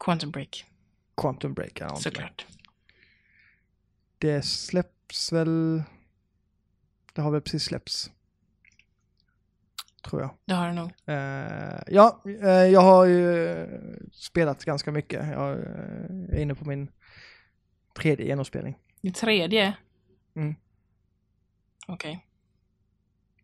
Quantum 0.01 0.31
Break, 0.31 0.65
Quantum 1.17 1.55
Break 1.55 1.81
någonting. 1.81 2.03
såklart. 2.03 2.47
Det 4.19 4.43
släpps 4.43 5.33
väl... 5.33 5.83
Det 7.13 7.23
har 7.23 7.31
väl 7.31 7.41
precis 7.41 7.65
släppts. 7.65 8.11
Tror 10.03 10.23
jag. 10.23 10.31
Det 10.45 10.55
har 10.55 10.69
du 10.69 10.73
nog. 10.75 10.91
Eh, 11.07 11.83
ja, 11.87 12.23
eh, 12.43 12.49
jag 12.51 12.81
har 12.81 13.05
ju 13.05 13.47
eh, 13.49 13.69
spelat 14.13 14.65
ganska 14.65 14.93
mycket. 14.93 15.29
Jag 15.29 15.59
är 16.33 16.39
inne 16.39 16.55
på 16.55 16.65
min 16.65 16.89
tredje 17.97 18.27
genomspelning. 18.27 18.79
Det 19.01 19.11
tredje? 19.15 19.75
Mm. 20.35 20.55
Okej. 21.87 22.27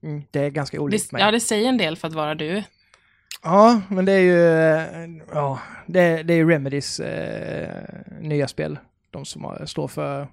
Mm, 0.00 0.22
det 0.30 0.40
är 0.40 0.50
ganska 0.50 0.80
olikt 0.80 1.10
Det, 1.10 1.12
mig. 1.12 1.22
ja, 1.22 1.30
det 1.30 1.40
säger 1.40 1.68
en 1.68 1.78
del 1.78 1.96
för 1.96 2.08
att 2.08 2.14
vara 2.14 2.34
du. 2.34 2.62
Ja, 3.42 3.80
men 3.90 4.04
det 4.04 4.12
är 4.12 4.20
ju, 4.20 4.48
eh, 4.48 5.22
ja, 5.32 5.58
det, 5.86 6.22
det 6.22 6.34
är 6.34 6.46
Remedys 6.46 7.00
eh, 7.00 7.84
nya 8.20 8.48
spel. 8.48 8.78
De 9.10 9.24
som 9.24 9.56
står 9.66 9.88
för, 9.88 10.28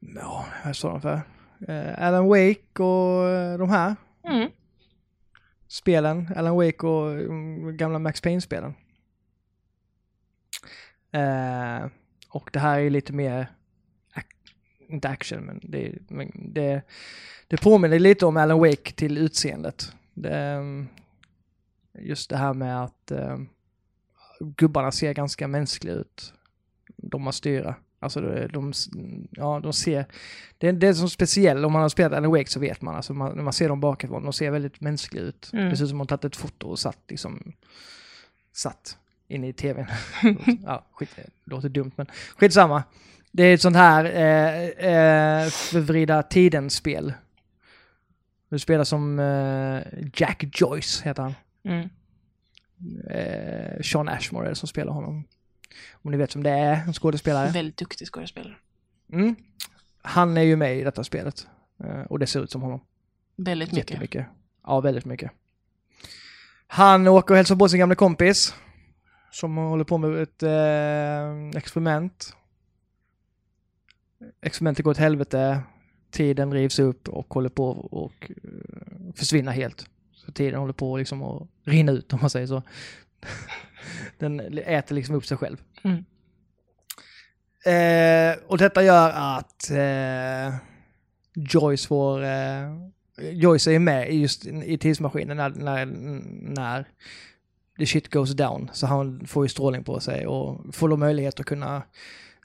ja, 0.00 0.46
vad 0.64 0.76
står 0.76 0.90
de 0.90 1.00
för? 1.00 1.20
Eh, 1.68 2.06
Alan 2.06 2.26
Wake 2.28 2.82
och 2.82 3.28
eh, 3.28 3.58
de 3.58 3.70
här 3.70 3.96
Mm. 4.24 4.50
spelen. 5.68 6.30
Alan 6.36 6.56
Wake 6.56 6.86
och 6.86 7.10
mm, 7.12 7.76
gamla 7.76 7.98
Max 7.98 8.20
Payne-spelen. 8.20 8.74
Eh, 11.12 11.86
och 12.28 12.50
det 12.52 12.58
här 12.58 12.78
är 12.80 12.90
lite 12.90 13.12
mer, 13.12 13.46
inte 14.88 15.08
action, 15.08 15.40
men 15.40 15.60
det, 15.62 15.92
men 16.08 16.30
det, 16.54 16.82
det 17.48 17.56
påminner 17.62 17.98
lite 17.98 18.26
om 18.26 18.36
Alan 18.36 18.58
Wake 18.58 18.92
till 18.92 19.18
utseendet. 19.18 19.92
Det, 20.14 20.36
mm, 20.36 20.88
just 21.98 22.30
det 22.30 22.36
här 22.36 22.54
med 22.54 22.82
att 22.84 23.10
eh, 23.10 23.38
gubbarna 24.40 24.92
ser 24.92 25.14
ganska 25.14 25.48
mänskliga 25.48 25.94
ut. 25.94 26.32
De 26.96 27.22
man 27.22 27.32
styra. 27.32 27.74
Alltså 28.02 28.20
de, 28.20 28.46
de, 28.48 28.72
ja, 29.30 29.60
de 29.62 29.72
ser, 29.72 30.06
det, 30.58 30.68
är- 30.68 30.72
det 30.72 30.86
är 30.88 30.92
som 30.94 31.08
speciellt, 31.10 31.66
om 31.66 31.72
man 31.72 31.82
har 31.82 31.88
spelat 31.88 32.12
Alan 32.12 32.30
Wake 32.30 32.50
så 32.50 32.60
vet 32.60 32.82
man, 32.82 32.96
alltså 32.96 33.14
man, 33.14 33.36
när 33.36 33.42
man 33.42 33.52
ser 33.52 33.68
dem 33.68 33.80
bakifrån, 33.80 34.22
de 34.22 34.32
ser 34.32 34.50
väldigt 34.50 34.80
mänskliga 34.80 35.22
ut. 35.22 35.50
Mm. 35.52 35.66
Ut 35.72 35.78
som 35.78 36.00
att 36.00 36.08
de 36.08 36.18
tagit 36.18 36.24
ett 36.24 36.36
foto 36.36 36.68
och 36.68 36.78
satt 36.78 36.98
liksom, 37.08 37.52
satt 38.52 38.98
inne 39.28 39.48
i 39.48 39.52
tvn. 39.52 39.86
ja, 40.66 40.86
skit, 40.92 41.10
det 41.16 41.24
låter 41.44 41.68
dumt 41.68 41.90
men 41.96 42.06
skitsamma. 42.36 42.82
Det 43.32 43.42
är 43.42 43.54
ett 43.54 43.62
sånt 43.62 43.76
här 43.76 44.04
eh, 44.04 44.64
eh, 45.44 45.48
förvrida 45.48 46.22
tiden-spel. 46.22 47.12
Du 48.48 48.58
spelar 48.58 48.84
som 48.84 49.18
eh, 49.18 49.82
Jack 50.14 50.44
Joyce, 50.60 51.02
heter 51.04 51.22
han. 51.22 51.34
Mm. 51.64 51.88
Eh, 53.10 53.82
Sean 53.82 54.08
Ashmore 54.08 54.46
är 54.46 54.48
det 54.48 54.56
som 54.56 54.68
spelar 54.68 54.92
honom. 54.92 55.24
Om 55.92 56.10
ni 56.10 56.16
vet 56.16 56.36
vem 56.36 56.42
det 56.42 56.50
är, 56.50 56.74
en 56.86 56.92
skådespelare. 56.92 57.50
Väldigt 57.50 57.76
duktig 57.76 58.08
skådespelare. 58.08 58.56
Mm. 59.12 59.36
Han 60.02 60.36
är 60.36 60.42
ju 60.42 60.56
med 60.56 60.78
i 60.78 60.84
detta 60.84 61.04
spelet. 61.04 61.46
Eh, 61.84 62.00
och 62.00 62.18
det 62.18 62.26
ser 62.26 62.44
ut 62.44 62.50
som 62.50 62.62
honom. 62.62 62.80
Väldigt 63.36 63.72
mycket. 63.72 64.26
Ja, 64.66 64.80
väldigt 64.80 65.04
mycket. 65.04 65.30
Han 66.66 67.08
åker 67.08 67.34
och 67.34 67.36
hälsar 67.36 67.56
på 67.56 67.68
sin 67.68 67.78
gamla 67.78 67.94
kompis. 67.94 68.54
Som 69.32 69.56
håller 69.56 69.84
på 69.84 69.98
med 69.98 70.22
ett 70.22 70.42
eh, 70.42 71.58
experiment. 71.58 72.36
Experimentet 74.40 74.84
går 74.84 74.90
åt 74.90 74.96
helvete. 74.96 75.60
Tiden 76.10 76.52
rivs 76.52 76.78
upp 76.78 77.08
och 77.08 77.34
håller 77.34 77.48
på 77.48 77.68
och 77.70 78.30
eh, 78.30 79.14
försvinna 79.14 79.50
helt. 79.50 79.86
Så 80.26 80.32
tiden 80.32 80.60
håller 80.60 80.72
på 80.72 80.96
liksom 80.96 81.22
att 81.22 81.48
rinna 81.64 81.92
ut 81.92 82.12
om 82.12 82.18
man 82.20 82.30
säger 82.30 82.46
så. 82.46 82.62
Den 84.18 84.58
äter 84.58 84.94
liksom 84.94 85.14
upp 85.14 85.26
sig 85.26 85.36
själv. 85.36 85.56
Mm. 85.82 86.04
Eh, 87.64 88.38
och 88.46 88.58
detta 88.58 88.82
gör 88.82 89.10
att 89.10 89.70
eh, 89.70 90.54
Joyce 91.34 91.86
får... 91.86 92.24
Eh, 92.24 92.90
Joyce 93.32 93.66
är 93.66 93.78
med 93.78 94.14
just 94.14 94.46
i 94.46 94.78
tidsmaskinen 94.78 95.36
när, 95.36 95.50
när, 95.50 95.86
när 96.54 96.88
the 97.78 97.86
shit 97.86 98.10
goes 98.10 98.30
down. 98.30 98.70
Så 98.72 98.86
han 98.86 99.26
får 99.26 99.44
ju 99.44 99.48
strålning 99.48 99.84
på 99.84 100.00
sig 100.00 100.26
och 100.26 100.74
får 100.74 100.88
då 100.88 100.96
möjlighet 100.96 101.40
att 101.40 101.46
kunna 101.46 101.82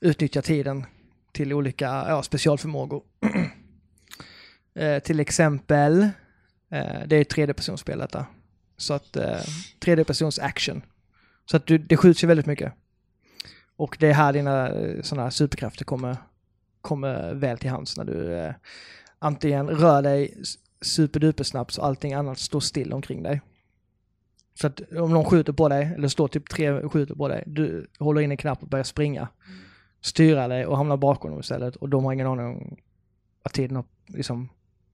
utnyttja 0.01 0.41
tiden 0.41 0.85
till 1.31 1.53
olika 1.53 1.85
ja, 1.85 2.23
specialförmågor. 2.23 3.03
eh, 4.75 4.99
till 4.99 5.19
exempel 5.19 6.09
Eh, 6.69 7.07
det 7.07 7.15
är 7.15 7.21
ett 7.21 7.29
tredjepersonsspel 7.29 7.99
detta. 7.99 8.25
Så 8.77 8.93
att 8.93 9.15
eh, 9.15 9.39
tredjepersons 9.79 10.39
action. 10.39 10.81
Så 11.45 11.57
att 11.57 11.67
du, 11.67 11.77
det 11.77 11.97
skjuts 11.97 12.23
ju 12.23 12.27
väldigt 12.27 12.45
mycket. 12.45 12.73
Och 13.75 13.97
det 13.99 14.07
är 14.07 14.13
här 14.13 14.33
dina 14.33 14.69
eh, 14.69 15.01
sådana 15.01 15.23
här 15.23 15.29
superkrafter 15.29 15.85
kommer, 15.85 16.17
kommer 16.81 17.33
väl 17.33 17.57
till 17.57 17.69
hands 17.69 17.97
när 17.97 18.05
du 18.05 18.33
eh, 18.33 18.53
antingen 19.19 19.69
rör 19.69 20.01
dig 20.01 20.37
superduper 20.81 21.43
snabbt 21.43 21.73
så 21.73 21.81
allting 21.81 22.13
annat 22.13 22.39
står 22.39 22.59
still 22.59 22.93
omkring 22.93 23.23
dig. 23.23 23.41
Så 24.53 24.67
att 24.67 24.81
om 24.91 25.13
någon 25.13 25.25
skjuter 25.25 25.53
på 25.53 25.69
dig, 25.69 25.93
eller 25.95 26.07
står 26.07 26.27
typ 26.27 26.49
tre 26.49 26.71
och 26.71 26.91
skjuter 26.91 27.15
på 27.15 27.27
dig, 27.27 27.43
du 27.47 27.87
håller 27.99 28.21
in 28.21 28.31
en 28.31 28.37
knapp 28.37 28.63
och 28.63 28.67
börjar 28.67 28.83
springa, 28.83 29.27
styra 30.01 30.47
dig 30.47 30.65
och 30.65 30.77
hamnar 30.77 30.97
bakom 30.97 31.31
dem 31.31 31.39
istället 31.39 31.75
och 31.75 31.89
de 31.89 32.05
har 32.05 32.13
ingen 32.13 32.27
aning 32.27 32.45
om 32.45 32.77
att 33.43 33.53
tiden 33.53 33.75
har, 33.75 33.85
liksom, 34.07 34.49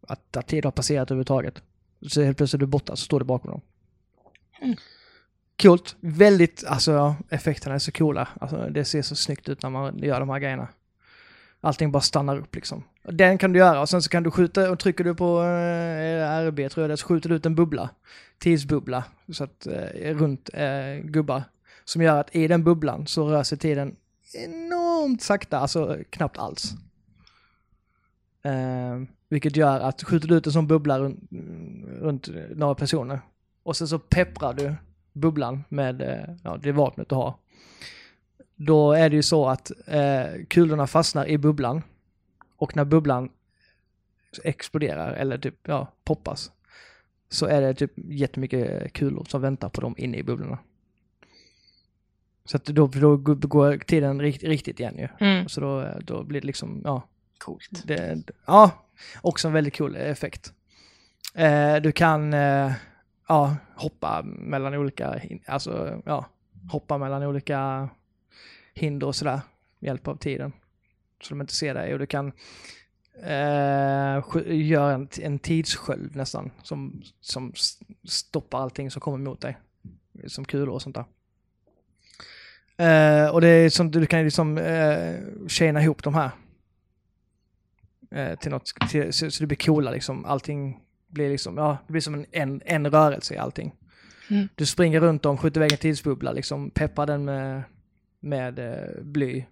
att, 0.07 0.37
att 0.37 0.47
tiden 0.47 0.63
har 0.63 0.71
passerat 0.71 1.11
överhuvudtaget. 1.11 1.61
Så 2.07 2.21
helt 2.21 2.37
plötsligt 2.37 2.59
är 2.59 2.65
du 2.65 2.71
borta 2.71 2.95
så 2.95 3.05
står 3.05 3.19
du 3.19 3.25
bakom 3.25 3.51
dem. 3.51 3.61
Mm. 4.61 4.75
Coolt. 5.61 5.95
Väldigt, 5.99 6.63
alltså 6.67 7.15
effekterna 7.29 7.75
är 7.75 7.79
så 7.79 7.91
coola. 7.91 8.27
Alltså, 8.41 8.69
det 8.69 8.85
ser 8.85 9.01
så 9.01 9.15
snyggt 9.15 9.49
ut 9.49 9.63
när 9.63 9.69
man 9.69 9.97
gör 9.97 10.19
de 10.19 10.29
här 10.29 10.39
grejerna. 10.39 10.67
Allting 11.61 11.91
bara 11.91 12.01
stannar 12.01 12.37
upp 12.37 12.55
liksom. 12.55 12.83
Den 13.03 13.37
kan 13.37 13.53
du 13.53 13.59
göra 13.59 13.81
och 13.81 13.89
sen 13.89 14.01
så 14.01 14.09
kan 14.09 14.23
du 14.23 14.31
skjuta 14.31 14.71
och 14.71 14.79
trycker 14.79 15.03
du 15.03 15.15
på 15.15 15.43
eh, 15.43 16.47
RB 16.47 16.71
tror 16.71 16.83
jag 16.83 16.89
det 16.89 16.97
så 16.97 17.07
skjuter 17.07 17.29
du 17.29 17.35
ut 17.35 17.45
en 17.45 17.55
bubbla. 17.55 17.89
Tidsbubbla. 18.39 19.03
Så 19.31 19.43
att 19.43 19.67
eh, 19.67 20.15
runt 20.15 20.49
eh, 20.53 21.03
gubbar. 21.03 21.43
Som 21.85 22.01
gör 22.01 22.19
att 22.19 22.35
i 22.35 22.47
den 22.47 22.63
bubblan 22.63 23.07
så 23.07 23.29
rör 23.29 23.43
sig 23.43 23.57
tiden 23.57 23.95
enormt 24.33 25.21
sakta, 25.21 25.59
alltså 25.59 25.97
knappt 26.09 26.37
alls. 26.37 26.73
Eh, 28.43 29.01
vilket 29.31 29.55
gör 29.55 29.79
att 29.79 30.03
skjuter 30.03 30.27
du 30.27 30.35
ut 30.35 30.47
en 30.47 30.53
sån 30.53 30.67
bubbla 30.67 30.99
runt, 30.99 31.19
runt 32.01 32.29
några 32.55 32.75
personer 32.75 33.19
och 33.63 33.77
sen 33.77 33.87
så 33.87 33.99
pepprar 33.99 34.53
du 34.53 34.75
bubblan 35.13 35.63
med 35.69 36.01
eh, 36.01 36.35
ja, 36.43 36.57
det 36.57 36.71
vapnet 36.71 37.09
du 37.09 37.15
har. 37.15 37.33
Då 38.55 38.91
är 38.91 39.09
det 39.09 39.15
ju 39.15 39.23
så 39.23 39.47
att 39.49 39.71
eh, 39.87 40.45
kulorna 40.47 40.87
fastnar 40.87 41.27
i 41.27 41.37
bubblan 41.37 41.81
och 42.57 42.75
när 42.75 42.85
bubblan 42.85 43.29
exploderar 44.43 45.13
eller 45.13 45.37
typ 45.37 45.55
ja, 45.63 45.87
poppas 46.03 46.51
så 47.29 47.45
är 47.45 47.61
det 47.61 47.73
typ 47.73 47.91
jättemycket 47.95 48.93
kulor 48.93 49.25
som 49.29 49.41
väntar 49.41 49.69
på 49.69 49.81
dem 49.81 49.95
inne 49.97 50.17
i 50.17 50.23
bubblorna. 50.23 50.57
Så 52.45 52.57
att 52.57 52.65
då, 52.65 52.87
då 52.87 53.17
går 53.17 53.77
tiden 53.77 54.21
rikt, 54.21 54.43
riktigt 54.43 54.79
igen 54.79 54.97
ju. 54.97 55.07
Mm. 55.19 55.49
Så 55.49 55.61
då, 55.61 55.87
då 56.01 56.23
blir 56.23 56.41
det 56.41 56.47
liksom, 56.47 56.81
ja, 56.83 57.07
Coolt. 57.37 57.83
det, 57.85 58.23
ja, 58.45 58.71
också 59.21 59.47
en 59.47 59.53
väldigt 59.53 59.77
cool 59.77 59.95
effekt. 59.95 60.53
Eh, 61.35 61.75
du 61.75 61.91
kan 61.91 62.33
eh, 62.33 62.71
ja, 63.27 63.55
hoppa 63.75 64.21
mellan 64.23 64.73
olika, 64.73 65.21
alltså 65.45 66.01
ja, 66.05 66.25
hoppa 66.71 66.97
mellan 66.97 67.23
olika 67.23 67.89
hinder 68.73 69.07
och 69.07 69.15
sådär 69.15 69.41
med 69.79 69.87
hjälp 69.87 70.07
av 70.07 70.15
tiden. 70.15 70.53
Så 71.21 71.29
de 71.29 71.41
inte 71.41 71.55
ser 71.55 71.73
dig 71.73 71.93
och 71.93 71.99
du 71.99 72.05
kan 72.05 72.31
eh, 73.23 74.23
göra 74.47 74.93
en, 74.93 75.07
en 75.21 75.39
tidssköld 75.39 76.15
nästan 76.15 76.51
som, 76.63 77.01
som 77.21 77.53
stoppar 78.03 78.59
allting 78.59 78.91
som 78.91 79.01
kommer 79.01 79.17
mot 79.17 79.41
dig. 79.41 79.57
Som 80.27 80.45
kulor 80.45 80.69
och 80.69 80.81
sånt 80.81 80.95
där. 80.95 81.05
Eh, 82.77 83.29
och 83.29 83.41
det 83.41 83.47
är 83.47 83.69
sånt 83.69 83.93
du 83.93 84.05
kan 84.05 84.23
liksom 84.23 84.57
eh, 84.57 85.15
tjäna 85.47 85.81
ihop 85.81 86.03
de 86.03 86.13
här 86.13 86.31
eh, 88.11 88.35
till 88.35 88.51
något, 88.51 88.73
till, 88.89 89.13
så, 89.13 89.31
så 89.31 89.43
det 89.43 89.47
blir 89.47 89.57
coola 89.57 89.91
liksom. 89.91 90.25
Allting 90.25 90.79
blir 91.07 91.29
liksom, 91.29 91.57
ja, 91.57 91.77
det 91.87 91.91
blir 91.91 92.01
som 92.01 92.13
en, 92.13 92.25
en, 92.31 92.61
en 92.65 92.91
rörelse 92.91 93.33
i 93.33 93.37
allting. 93.37 93.75
Mm. 94.29 94.47
Du 94.55 94.65
springer 94.65 94.99
runt 94.99 95.25
om, 95.25 95.37
skjuter 95.37 95.59
iväg 95.59 95.71
en 95.71 95.77
tidsbubbla, 95.77 96.31
liksom 96.31 96.69
peppar 96.69 97.05
den 97.05 97.25
med, 97.25 97.63
med 98.19 98.59
eh, 98.59 99.01
bly. 99.01 99.45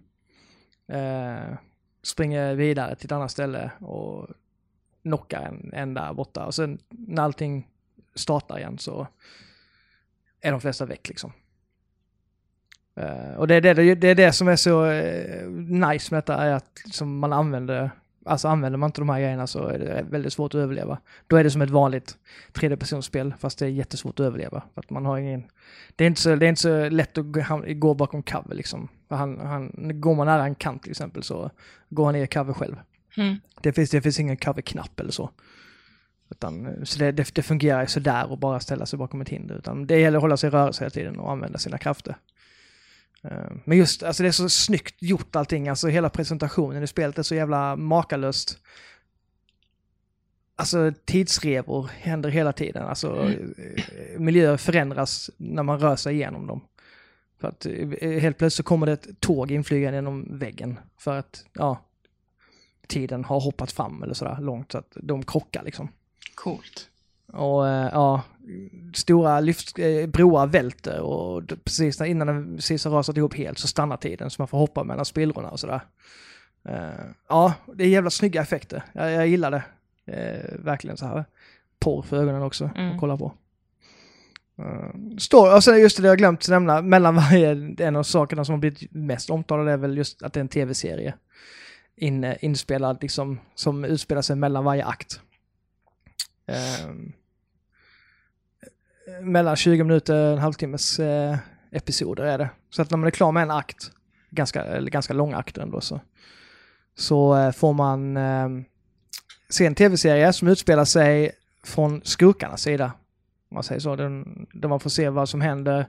Eh, 0.88 1.54
springer 2.02 2.54
vidare 2.54 2.94
till 2.96 3.06
ett 3.06 3.12
annat 3.12 3.30
ställe 3.30 3.70
och 3.80 4.28
knockar 5.02 5.42
en, 5.42 5.70
en 5.74 5.94
där 5.94 6.12
borta. 6.12 6.46
Och 6.46 6.54
sen 6.54 6.78
när 6.88 7.22
allting 7.22 7.68
startar 8.14 8.58
igen 8.58 8.78
så 8.78 9.06
är 10.40 10.52
de 10.52 10.60
flesta 10.60 10.86
väck 10.86 11.08
liksom. 11.08 11.32
Eh, 12.94 13.34
och 13.34 13.48
det 13.48 13.54
är 13.54 13.60
det, 13.60 13.94
det 13.94 14.08
är 14.08 14.14
det 14.14 14.32
som 14.32 14.48
är 14.48 14.56
så 14.56 14.84
eh, 14.84 15.48
nice 15.50 16.14
med 16.14 16.18
detta, 16.18 16.34
är 16.34 16.52
att 16.52 16.80
som 16.90 17.18
man 17.18 17.32
använder, 17.32 17.90
alltså 18.24 18.48
använder 18.48 18.76
man 18.78 18.88
inte 18.88 19.00
de 19.00 19.08
här 19.08 19.20
grejerna 19.20 19.46
så 19.46 19.66
är 19.66 19.78
det 19.78 20.06
väldigt 20.10 20.32
svårt 20.32 20.54
att 20.54 20.58
överleva. 20.58 20.98
Då 21.26 21.36
är 21.36 21.44
det 21.44 21.50
som 21.50 21.62
ett 21.62 21.70
vanligt 21.70 22.18
tredjepersonsspel, 22.52 23.34
fast 23.38 23.58
det 23.58 23.66
är 23.66 23.70
jättesvårt 23.70 24.20
att 24.20 24.26
överleva. 24.26 24.62
För 24.74 24.80
att 24.80 24.90
man 24.90 25.06
har 25.06 25.18
ingen, 25.18 25.44
det, 25.96 26.04
är 26.04 26.08
inte 26.08 26.20
så, 26.20 26.36
det 26.36 26.46
är 26.46 26.48
inte 26.48 26.60
så 26.60 26.88
lätt 26.88 27.18
att 27.18 27.24
gå, 27.80 27.94
bakom 27.94 28.22
cover 28.22 28.54
liksom. 28.54 28.88
Han, 29.08 29.38
han, 29.40 29.70
går 30.00 30.14
man 30.14 30.26
nära 30.26 30.44
en 30.44 30.54
kant 30.54 30.82
till 30.82 30.90
exempel 30.90 31.22
så 31.22 31.50
går 31.88 32.04
han 32.04 32.14
ner 32.14 32.24
i 32.24 32.26
cover 32.26 32.52
själv. 32.52 32.76
Mm. 33.16 33.36
Det 33.62 33.72
finns, 33.72 33.90
det 33.90 34.00
finns 34.00 34.20
ingen 34.20 34.36
cover-knapp 34.36 35.00
eller 35.00 35.12
så. 35.12 35.30
Utan, 36.30 36.86
så 36.86 36.98
det, 36.98 37.12
det, 37.12 37.34
det 37.34 37.42
fungerar 37.42 37.86
sådär 37.86 38.30
och 38.30 38.38
bara 38.38 38.60
ställa 38.60 38.86
sig 38.86 38.98
bakom 38.98 39.20
ett 39.20 39.28
hinder. 39.28 39.54
Utan 39.54 39.86
det 39.86 40.00
gäller 40.00 40.18
att 40.18 40.22
hålla 40.22 40.36
sig 40.36 40.48
i 40.48 40.50
rörelse 40.50 40.84
hela 40.84 40.90
tiden 40.90 41.18
och 41.18 41.30
använda 41.30 41.58
sina 41.58 41.78
krafter. 41.78 42.16
Eh, 43.22 43.50
Men 43.64 43.78
just, 43.78 44.02
alltså 44.02 44.22
det 44.22 44.28
är 44.28 44.32
så 44.32 44.48
snyggt 44.48 45.02
gjort 45.02 45.36
allting, 45.36 45.68
alltså 45.68 45.88
hela 45.88 46.10
presentationen 46.10 46.82
i 46.82 46.86
spelet 46.86 47.18
är 47.18 47.22
så 47.22 47.34
jävla 47.34 47.76
makalöst. 47.76 48.58
Alltså 50.56 50.92
tidsrevor 51.04 51.90
händer 51.92 52.28
hela 52.30 52.52
tiden, 52.52 52.86
alltså 52.86 53.30
eh, 53.30 54.18
miljöer 54.18 54.56
förändras 54.56 55.30
när 55.36 55.62
man 55.62 55.80
rör 55.80 55.96
sig 55.96 56.14
igenom 56.14 56.46
dem. 56.46 56.60
För 57.40 57.48
att 57.48 57.66
eh, 57.66 58.20
helt 58.20 58.38
plötsligt 58.38 58.56
så 58.56 58.62
kommer 58.68 58.86
det 58.86 58.92
ett 58.92 59.20
tåg 59.20 59.50
inflygande 59.50 59.96
genom 59.96 60.38
väggen 60.38 60.78
för 60.98 61.18
att, 61.18 61.44
ja, 61.52 61.86
tiden 62.86 63.24
har 63.24 63.40
hoppat 63.40 63.72
fram 63.72 64.02
eller 64.02 64.14
sådär 64.14 64.40
långt 64.40 64.72
så 64.72 64.78
att 64.78 64.96
de 65.02 65.24
krockar 65.24 65.62
liksom. 65.62 65.88
Coolt. 66.34 66.88
Och 67.32 67.68
eh, 67.68 67.88
ja, 67.92 68.22
stora 68.94 69.40
lyft, 69.40 69.78
eh, 69.78 70.06
broar 70.06 70.46
välter 70.46 71.00
och 71.00 71.42
precis 71.64 72.00
innan 72.00 72.26
den 72.26 72.56
precis 72.56 72.84
har 72.84 72.92
rasat 72.92 73.16
ihop 73.16 73.34
helt 73.34 73.58
så 73.58 73.66
stannar 73.66 73.96
tiden 73.96 74.30
så 74.30 74.42
man 74.42 74.48
får 74.48 74.58
hoppa 74.58 74.84
mellan 74.84 75.04
spillrorna 75.04 75.50
och 75.50 75.60
sådär. 75.60 75.80
Eh, 76.68 76.90
ja, 77.28 77.54
det 77.74 77.84
är 77.84 77.88
jävla 77.88 78.10
snygga 78.10 78.42
effekter. 78.42 78.82
Jag, 78.92 79.12
jag 79.12 79.28
gillar 79.28 79.50
det. 79.50 79.62
Verkligen 80.58 80.96
så 80.96 81.06
här. 81.06 81.24
Porr 81.80 82.02
för 82.02 82.16
ögonen 82.16 82.42
också 82.42 82.70
Mm. 82.76 82.92
att 82.92 83.00
kolla 83.00 83.16
på. 83.16 83.32
Står, 85.18 85.56
och 85.56 85.64
sen 85.64 85.80
just 85.80 86.02
det 86.02 86.08
jag 86.08 86.18
glömt 86.18 86.48
nämna, 86.48 86.82
mellan 86.82 87.14
varje, 87.16 87.74
en 87.78 87.96
av 87.96 88.02
sakerna 88.02 88.44
som 88.44 88.52
har 88.52 88.58
blivit 88.58 88.92
mest 88.92 89.30
omtalade 89.30 89.72
är 89.72 89.76
väl 89.76 89.96
just 89.96 90.22
att 90.22 90.32
det 90.32 90.38
är 90.38 90.42
en 90.42 90.48
tv-serie. 90.48 91.14
In, 91.96 92.34
inspelad 92.40 92.98
liksom, 93.02 93.40
som 93.54 93.84
utspelar 93.84 94.22
sig 94.22 94.36
mellan 94.36 94.64
varje 94.64 94.84
akt. 94.84 95.20
Ehm, 96.46 97.12
mellan 99.20 99.56
20 99.56 99.84
minuter 99.84 100.26
och 100.26 100.32
en 100.32 100.38
halvtimmes 100.38 100.98
eh, 100.98 101.36
episoder 101.70 102.24
är 102.24 102.38
det. 102.38 102.50
Så 102.70 102.82
att 102.82 102.90
när 102.90 102.98
man 102.98 103.06
är 103.06 103.10
klar 103.10 103.32
med 103.32 103.42
en 103.42 103.50
akt, 103.50 103.90
ganska, 104.30 104.64
eller 104.64 104.90
ganska 104.90 105.14
lång 105.14 105.32
akt 105.32 105.58
ändå, 105.58 105.80
så, 105.80 106.00
så 106.94 107.36
eh, 107.36 107.52
får 107.52 107.72
man 107.72 108.16
eh, 108.16 108.48
se 109.48 109.66
en 109.66 109.74
tv-serie 109.74 110.32
som 110.32 110.48
utspelar 110.48 110.84
sig 110.84 111.32
från 111.64 112.00
skurkarnas 112.04 112.62
sida. 112.62 112.92
Om 113.50 113.54
man 113.54 113.62
säger 113.62 113.80
så. 113.80 113.96
Den, 113.96 114.46
där 114.52 114.68
man 114.68 114.80
får 114.80 114.90
se 114.90 115.08
vad 115.08 115.28
som 115.28 115.40
händer 115.40 115.86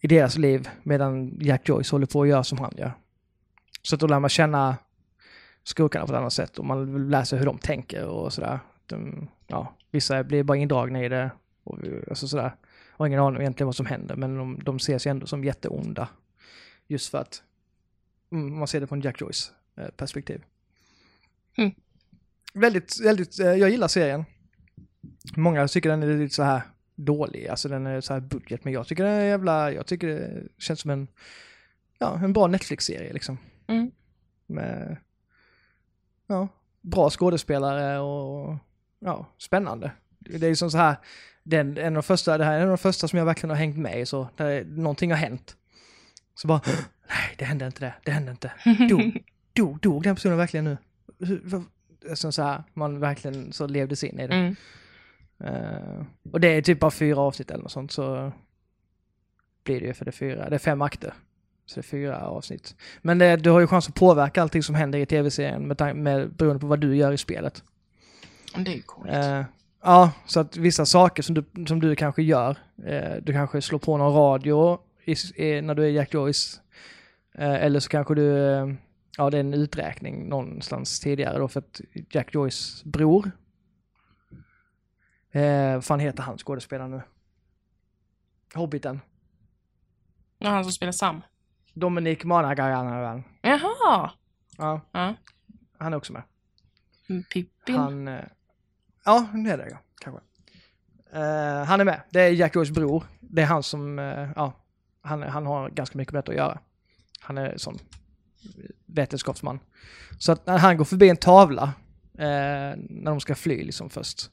i 0.00 0.06
deras 0.06 0.36
liv 0.36 0.68
medan 0.82 1.38
Jack 1.40 1.68
Joyce 1.68 1.94
håller 1.94 2.06
på 2.06 2.22
att 2.22 2.28
göra 2.28 2.44
som 2.44 2.58
han 2.58 2.72
gör. 2.76 2.92
Så 3.82 3.94
att 3.94 4.00
då 4.00 4.06
lär 4.06 4.20
man 4.20 4.30
känna 4.30 4.76
skurkarna 5.64 6.06
på 6.06 6.12
ett 6.12 6.18
annat 6.18 6.32
sätt 6.32 6.58
och 6.58 6.64
man 6.64 7.10
lär 7.10 7.24
sig 7.24 7.38
hur 7.38 7.46
de 7.46 7.58
tänker 7.58 8.04
och 8.04 8.32
sådär. 8.32 8.58
De, 8.86 9.28
ja, 9.46 9.74
vissa 9.90 10.24
blir 10.24 10.42
bara 10.42 10.58
indragna 10.58 11.04
i 11.04 11.08
det 11.08 11.30
och 11.70 12.08
alltså 12.08 12.28
sådär. 12.28 12.56
Har 12.90 13.06
ingen 13.06 13.20
aning 13.20 13.40
egentligen 13.40 13.66
vad 13.66 13.76
som 13.76 13.86
händer 13.86 14.16
men 14.16 14.36
de, 14.36 14.58
de 14.64 14.76
ses 14.76 15.06
ju 15.06 15.10
ändå 15.10 15.26
som 15.26 15.44
jätteonda. 15.44 16.08
Just 16.86 17.10
för 17.10 17.18
att 17.18 17.42
man 18.28 18.68
ser 18.68 18.80
det 18.80 18.86
från 18.86 19.00
Jack 19.00 19.20
Joyce 19.20 19.52
eh, 19.76 19.88
perspektiv. 19.88 20.42
Mm. 21.56 21.70
Väldigt, 22.54 23.00
väldigt, 23.00 23.40
eh, 23.40 23.46
jag 23.46 23.70
gillar 23.70 23.88
serien. 23.88 24.24
Många 25.36 25.68
tycker 25.68 25.90
den 25.90 26.02
är 26.02 26.16
lite 26.16 26.34
så 26.34 26.42
här 26.42 26.62
dålig, 26.94 27.48
alltså 27.48 27.68
den 27.68 27.86
är 27.86 28.00
så 28.00 28.12
här 28.12 28.20
budget, 28.20 28.64
men 28.64 28.72
jag 28.72 28.86
tycker 28.86 29.04
den 29.04 29.12
är 29.12 29.24
jävla, 29.24 29.72
jag 29.72 29.86
tycker 29.86 30.08
det 30.08 30.48
känns 30.58 30.80
som 30.80 30.90
en, 30.90 31.08
ja, 31.98 32.20
en 32.24 32.32
bra 32.32 32.46
Netflix-serie 32.46 33.12
liksom. 33.12 33.38
Mm. 33.66 33.90
Med, 34.46 34.96
ja, 36.26 36.48
bra 36.80 37.10
skådespelare 37.10 37.98
och, 37.98 38.56
ja, 38.98 39.26
spännande. 39.38 39.92
Det 40.18 40.42
är 40.42 40.48
ju 40.48 40.56
som 40.56 40.70
så 40.70 40.78
här, 40.78 40.96
den, 41.50 41.78
en 41.78 41.86
av 41.86 41.92
de 41.92 42.02
första, 42.02 42.38
det 42.38 42.44
här 42.44 42.52
är 42.52 42.56
en 42.56 42.62
av 42.62 42.68
de 42.68 42.78
första 42.78 43.08
som 43.08 43.18
jag 43.18 43.26
verkligen 43.26 43.50
har 43.50 43.56
hängt 43.56 43.76
med 43.76 44.00
i 44.00 44.06
så, 44.06 44.28
där 44.36 44.64
någonting 44.64 45.10
har 45.10 45.18
hänt. 45.18 45.56
Så 46.34 46.48
bara, 46.48 46.60
nej 47.08 47.34
det 47.38 47.44
hände 47.44 47.66
inte 47.66 47.80
det, 47.80 47.94
det 48.04 48.10
hände 48.10 48.30
inte. 48.30 48.52
Dog, 48.88 49.24
dog, 49.52 49.80
dog 49.80 50.02
den 50.02 50.14
personen 50.14 50.38
verkligen 50.38 50.64
nu? 50.64 50.76
Alltså 52.10 52.32
så 52.32 52.42
här, 52.42 52.62
man 52.74 53.00
verkligen 53.00 53.52
så 53.52 53.66
levde 53.66 53.96
sig 53.96 54.08
in 54.08 54.20
i 54.20 54.26
det. 54.26 54.34
Mm. 54.34 54.56
Eh, 55.44 56.06
och 56.32 56.40
det 56.40 56.48
är 56.48 56.62
typ 56.62 56.80
bara 56.80 56.90
fyra 56.90 57.20
avsnitt 57.20 57.50
eller 57.50 57.62
något 57.62 57.72
sånt 57.72 57.92
så 57.92 58.32
blir 59.64 59.80
det 59.80 59.86
ju 59.86 59.94
för 59.94 60.04
det 60.04 60.12
fyra, 60.12 60.48
det 60.48 60.54
är 60.54 60.58
fem 60.58 60.82
akter. 60.82 61.14
Så 61.66 61.74
det 61.74 61.80
är 61.80 61.82
fyra 61.82 62.20
avsnitt. 62.20 62.74
Men 63.02 63.18
det, 63.18 63.36
du 63.36 63.50
har 63.50 63.60
ju 63.60 63.66
chans 63.66 63.88
att 63.88 63.94
påverka 63.94 64.42
allting 64.42 64.62
som 64.62 64.74
händer 64.74 64.98
i 64.98 65.06
tv-serien 65.06 65.68
med, 65.68 65.96
med, 65.96 66.32
beroende 66.32 66.60
på 66.60 66.66
vad 66.66 66.80
du 66.80 66.96
gör 66.96 67.12
i 67.12 67.18
spelet. 67.18 67.64
Det 68.56 68.70
är 68.70 68.74
ju 68.74 68.82
coolt. 68.82 69.10
Eh, 69.10 69.44
ja, 69.82 70.12
så 70.26 70.40
att 70.40 70.56
vissa 70.56 70.86
saker 70.86 71.22
som 71.22 71.34
du, 71.34 71.66
som 71.66 71.80
du 71.80 71.96
kanske 71.96 72.22
gör, 72.22 72.58
eh, 72.86 73.16
du 73.22 73.32
kanske 73.32 73.62
slår 73.62 73.78
på 73.78 73.96
någon 73.96 74.14
radio 74.14 74.78
i, 75.04 75.14
i, 75.44 75.62
när 75.62 75.74
du 75.74 75.84
är 75.84 75.88
Jack 75.90 76.14
Joyce. 76.14 76.60
Eh, 77.34 77.54
eller 77.54 77.80
så 77.80 77.88
kanske 77.88 78.14
du, 78.14 78.52
eh, 78.54 78.66
ja 79.16 79.30
det 79.30 79.36
är 79.36 79.40
en 79.40 79.54
uträkning 79.54 80.28
någonstans 80.28 81.00
tidigare 81.00 81.38
då 81.38 81.48
för 81.48 81.60
att 81.60 81.80
Jack 82.10 82.34
Joyce 82.34 82.82
bror, 82.84 83.30
eh, 85.32 85.72
vad 85.74 85.84
fan 85.84 86.00
heter 86.00 86.22
han 86.22 86.38
skådespelaren 86.38 86.90
nu? 86.90 87.02
Hobbiten. 88.54 89.00
Ja, 90.38 90.48
han 90.50 90.64
som 90.64 90.72
spelar 90.72 90.92
Sam. 90.92 91.20
Dominic 91.74 92.24
Monaghan. 92.24 93.22
Jaha! 93.42 94.10
Ja, 94.58 94.80
Ja. 94.92 95.14
han 95.78 95.92
är 95.92 95.96
också 95.96 96.12
med. 96.12 96.22
Mm, 97.08 97.22
Pippin. 97.22 97.76
Han... 97.76 98.08
Ja, 99.10 99.26
det 99.34 99.50
är 99.50 99.58
det 99.58 99.78
kanske. 100.00 100.20
Uh, 101.14 101.64
han 101.64 101.80
är 101.80 101.84
med. 101.84 102.00
Det 102.10 102.20
är 102.20 102.30
Jack 102.30 102.54
Joyce 102.54 102.72
bror. 102.72 103.04
Det 103.20 103.42
är 103.42 103.46
han 103.46 103.62
som, 103.62 103.98
uh, 103.98 104.28
ja, 104.36 104.52
han, 105.02 105.22
han 105.22 105.46
har 105.46 105.70
ganska 105.70 105.98
mycket 105.98 106.12
med 106.12 106.28
att 106.28 106.34
göra. 106.34 106.58
Han 107.20 107.38
är 107.38 107.56
sån 107.56 107.78
vetenskapsman. 108.86 109.58
Så 110.18 110.32
att 110.32 110.46
när 110.46 110.58
han 110.58 110.76
går 110.76 110.84
förbi 110.84 111.08
en 111.08 111.16
tavla, 111.16 111.64
uh, 111.64 111.72
när 112.88 113.04
de 113.04 113.20
ska 113.20 113.34
fly 113.34 113.64
liksom 113.64 113.90
först, 113.90 114.30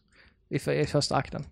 i, 0.50 0.60
för, 0.60 0.72
i 0.72 0.86
första 0.86 1.16
akten, 1.16 1.46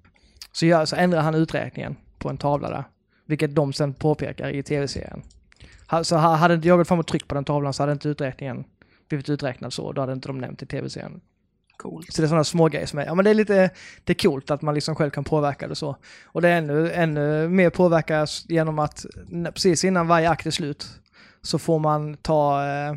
så, 0.51 0.65
gör, 0.65 0.85
så 0.85 0.95
ändrar 0.95 1.21
han 1.21 1.35
uträkningen 1.35 1.95
på 2.17 2.29
en 2.29 2.38
tavla 2.38 2.69
där. 2.69 2.83
Vilket 3.25 3.55
de 3.55 3.73
sen 3.73 3.93
påpekar 3.93 4.49
i 4.49 4.63
tv-serien. 4.63 5.21
Så 6.03 6.15
hade 6.15 6.53
inte 6.53 6.67
jag 6.67 6.77
gått 6.77 6.88
fram 6.88 6.99
och 6.99 7.07
tryckt 7.07 7.27
på 7.27 7.35
den 7.35 7.45
tavlan 7.45 7.73
så 7.73 7.83
hade 7.83 7.93
inte 7.93 8.09
uträkningen 8.09 8.65
blivit 9.07 9.29
uträknad 9.29 9.73
så. 9.73 9.91
Då 9.91 10.01
hade 10.01 10.13
inte 10.13 10.27
de 10.27 10.38
nämnt 10.38 10.63
i 10.63 10.65
tv-serien. 10.65 11.21
Coolt. 11.77 12.13
Så 12.13 12.21
det 12.21 12.25
är 12.25 12.27
sådana 12.27 12.43
små 12.43 12.67
grejer 12.67 12.85
som 12.85 12.99
är, 12.99 13.05
ja 13.05 13.15
men 13.15 13.25
det 13.25 13.31
är 13.31 13.35
lite, 13.35 13.69
det 14.03 14.13
är 14.13 14.29
coolt 14.29 14.51
att 14.51 14.61
man 14.61 14.75
liksom 14.75 14.95
själv 14.95 15.09
kan 15.09 15.23
påverka 15.23 15.67
det 15.67 15.75
så. 15.75 15.95
Och 16.25 16.41
det 16.41 16.49
är 16.49 16.57
ännu, 16.57 16.91
ännu 16.91 17.49
mer 17.49 17.69
påverkas 17.69 18.45
genom 18.49 18.79
att 18.79 19.05
precis 19.53 19.83
innan 19.83 20.07
varje 20.07 20.29
akt 20.29 20.45
är 20.45 20.51
slut 20.51 20.88
så 21.41 21.59
får 21.59 21.79
man 21.79 22.17
ta, 22.17 22.65
eh, 22.67 22.95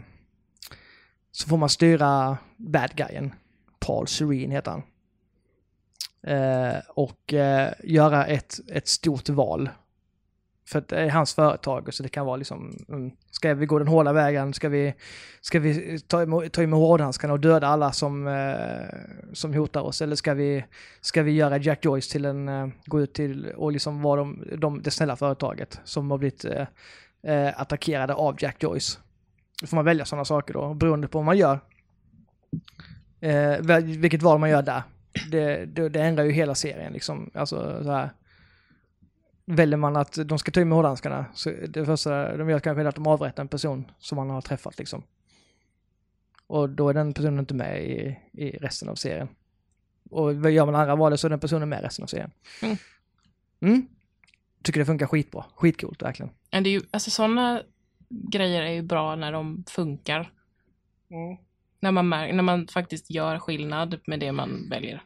så 1.32 1.48
får 1.48 1.56
man 1.56 1.68
styra 1.68 2.38
bad 2.56 2.90
guyen. 2.96 3.34
Paul 3.78 4.08
Serene 4.08 4.54
heter 4.54 4.70
han. 4.70 4.82
Eh, 6.22 6.80
och 6.88 7.34
eh, 7.34 7.72
göra 7.84 8.26
ett, 8.26 8.60
ett 8.68 8.88
stort 8.88 9.28
val. 9.28 9.70
För 10.68 10.84
det 10.88 10.96
är 10.96 11.10
hans 11.10 11.34
företag, 11.34 11.94
så 11.94 12.02
det 12.02 12.08
kan 12.08 12.26
vara 12.26 12.36
liksom, 12.36 12.84
mm, 12.88 13.10
ska 13.38 13.54
vi 13.54 13.66
gå 13.66 13.78
den 13.78 13.88
hårda 13.88 14.12
vägen? 14.12 14.54
Ska 14.54 14.68
vi, 14.68 14.94
ska 15.40 15.60
vi 15.60 15.98
ta, 16.00 16.22
emot, 16.22 16.52
ta 16.52 16.60
med 16.60 16.78
hårdhandskarna 16.78 17.32
och 17.32 17.40
döda 17.40 17.66
alla 17.66 17.92
som, 17.92 18.26
eh, 18.26 18.98
som 19.32 19.54
hotar 19.54 19.80
oss? 19.80 20.02
Eller 20.02 20.16
ska 20.16 20.34
vi, 20.34 20.64
ska 21.00 21.22
vi 21.22 21.32
göra 21.32 21.58
Jack 21.58 21.84
Joyce 21.84 22.12
till 22.12 22.24
en, 22.24 22.48
eh, 22.48 22.68
gå 22.86 23.00
ut 23.00 23.14
till 23.14 23.50
och 23.56 23.72
liksom 23.72 24.02
vara 24.02 24.20
de, 24.20 24.44
de, 24.56 24.82
det 24.82 24.90
snälla 24.90 25.16
företaget 25.16 25.80
som 25.84 26.10
har 26.10 26.18
blivit 26.18 26.44
eh, 26.44 26.66
eh 27.22 27.60
attackerade 27.60 28.14
av 28.14 28.36
Jack 28.38 28.62
Joyce? 28.62 28.98
Då 29.60 29.66
får 29.66 29.76
man 29.76 29.84
välja 29.84 30.04
sådana 30.04 30.24
saker 30.24 30.54
då, 30.54 30.74
beroende 30.74 31.08
på 31.08 31.18
vad 31.18 31.24
man 31.24 31.38
gör. 31.38 31.60
Eh, 33.20 33.80
vilket 33.82 34.22
val 34.22 34.38
man 34.38 34.50
gör 34.50 34.62
där. 34.62 34.82
Det, 35.30 35.64
det, 35.64 35.88
det 35.88 36.00
ändrar 36.00 36.24
ju 36.24 36.32
hela 36.32 36.54
serien 36.54 36.92
liksom. 36.92 37.30
Alltså 37.34 37.84
så 37.84 37.90
här. 37.90 38.10
Väljer 39.50 39.76
man 39.76 39.96
att 39.96 40.18
de 40.24 40.38
ska 40.38 40.50
ta 40.50 40.60
in 40.60 40.68
med 40.68 40.76
hårdhandskarna, 40.76 41.26
så 41.34 41.50
det 41.68 41.86
första 41.86 42.36
de 42.36 42.50
gör 42.50 42.60
kanske 42.60 42.82
är 42.82 42.84
att 42.84 42.94
de 42.94 43.06
avrättar 43.06 43.42
en 43.42 43.48
person 43.48 43.90
som 43.98 44.16
man 44.16 44.30
har 44.30 44.40
träffat 44.40 44.78
liksom. 44.78 45.02
Och 46.46 46.70
då 46.70 46.88
är 46.88 46.94
den 46.94 47.14
personen 47.14 47.38
inte 47.38 47.54
med 47.54 47.84
i, 47.84 48.18
i 48.32 48.50
resten 48.50 48.88
av 48.88 48.94
serien. 48.94 49.28
Och 50.10 50.50
gör 50.50 50.66
man 50.66 50.74
andra 50.74 50.96
valet 50.96 51.20
så 51.20 51.26
är 51.26 51.30
den 51.30 51.40
personen 51.40 51.68
med 51.68 51.80
i 51.80 51.86
resten 51.86 52.02
av 52.02 52.06
serien. 52.06 52.30
Mm. 52.62 52.76
Mm. 53.60 53.88
Tycker 54.62 54.80
det 54.80 54.86
funkar 54.86 55.06
skitbra. 55.06 55.44
Skitcoolt 55.54 56.02
verkligen. 56.02 56.32
Men 56.50 56.62
det 56.62 56.70
är 56.70 56.72
ju, 56.72 56.82
alltså 56.90 57.10
sådana 57.10 57.62
grejer 58.08 58.62
är 58.62 58.72
ju 58.72 58.82
bra 58.82 59.16
när 59.16 59.32
de 59.32 59.64
funkar. 59.68 60.32
När 61.80 61.92
man, 61.92 62.08
mär, 62.08 62.32
när 62.32 62.42
man 62.42 62.66
faktiskt 62.66 63.10
gör 63.10 63.38
skillnad 63.38 64.00
med 64.06 64.20
det 64.20 64.32
man 64.32 64.68
väljer. 64.70 65.02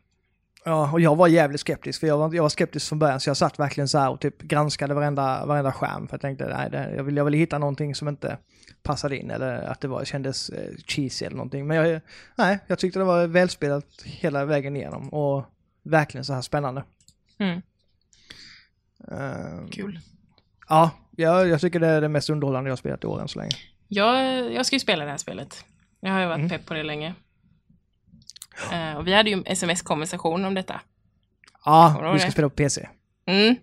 Ja, 0.64 0.92
och 0.92 1.01
jag 1.01 1.16
var 1.16 1.29
jävligt 1.29 1.61
skeptisk, 1.61 2.01
för 2.01 2.07
jag 2.07 2.18
var, 2.18 2.35
jag 2.35 2.42
var 2.42 2.48
skeptisk 2.48 2.88
från 2.88 2.98
början, 2.98 3.20
så 3.20 3.31
jag 3.31 3.37
satt 3.37 3.59
verkligen 3.59 3.88
så 3.88 3.98
här 3.98 4.11
och 4.11 4.20
typ 4.20 4.42
granskade 4.42 4.94
varenda, 4.94 5.46
varenda 5.46 5.72
skärm, 5.72 6.09
för 6.09 6.14
jag 6.14 6.20
tänkte, 6.20 6.57
nej, 6.57 6.70
det, 6.70 6.94
jag, 6.96 7.05
vill, 7.05 7.16
jag 7.16 7.25
ville 7.25 7.37
hitta 7.37 7.59
någonting 7.59 7.94
som 7.94 8.09
inte 8.09 8.38
passade 8.83 9.16
in, 9.16 9.31
eller 9.31 9.62
att 9.62 9.81
det 9.81 9.88
var, 9.88 10.05
kändes 10.05 10.48
eh, 10.51 10.75
cheesy 10.87 11.25
eller 11.27 11.37
någonting. 11.37 11.66
Men 11.66 11.77
jag, 11.77 12.01
nej, 12.37 12.59
jag 12.66 12.79
tyckte 12.79 12.98
det 12.98 13.05
var 13.05 13.27
välspelat 13.27 13.87
hela 14.05 14.44
vägen 14.44 14.77
igenom, 14.77 15.09
och 15.09 15.44
verkligen 15.83 16.25
så 16.25 16.33
här 16.33 16.42
spännande. 16.42 16.85
Mm. 17.38 17.62
Eh, 19.11 19.68
Kul. 19.70 19.98
ja, 20.68 20.90
jag, 21.16 21.48
jag 21.48 21.61
tycker 21.61 21.81
det 21.81 21.87
är 21.88 22.01
det 22.01 22.09
mest 22.09 22.31
underhållande 22.31 22.70
jag 22.70 22.79
spelat 22.79 23.05
i 23.05 23.07
år 23.07 23.20
än 23.20 23.29
så 23.29 23.38
länge. 23.38 23.53
Jag, 23.88 24.53
jag 24.53 24.66
ska 24.66 24.77
ju 24.77 24.81
spela 24.81 25.05
det 25.05 25.11
här 25.11 25.18
spelet. 25.18 25.64
Jag 26.01 26.12
har 26.12 26.20
ju 26.20 26.27
varit 26.27 26.38
Mm. 26.38 26.48
pepp 26.51 26.66
på 26.66 26.75
det 26.75 26.83
länge. 26.83 27.14
Eh, 28.73 28.97
och 28.97 29.07
vi 29.07 29.12
hade 29.12 29.31
ju 29.31 29.37
en 29.37 29.47
sms-konversation 29.47 30.45
om 30.45 30.55
detta. 30.55 30.73
Du 30.73 30.81
Ja, 31.65 32.11
vi 32.12 32.19
ska 32.19 32.27
det? 32.27 32.33
spela 32.33 32.49
på 32.49 32.55
PC. 32.55 32.88
Mm. 33.27 33.57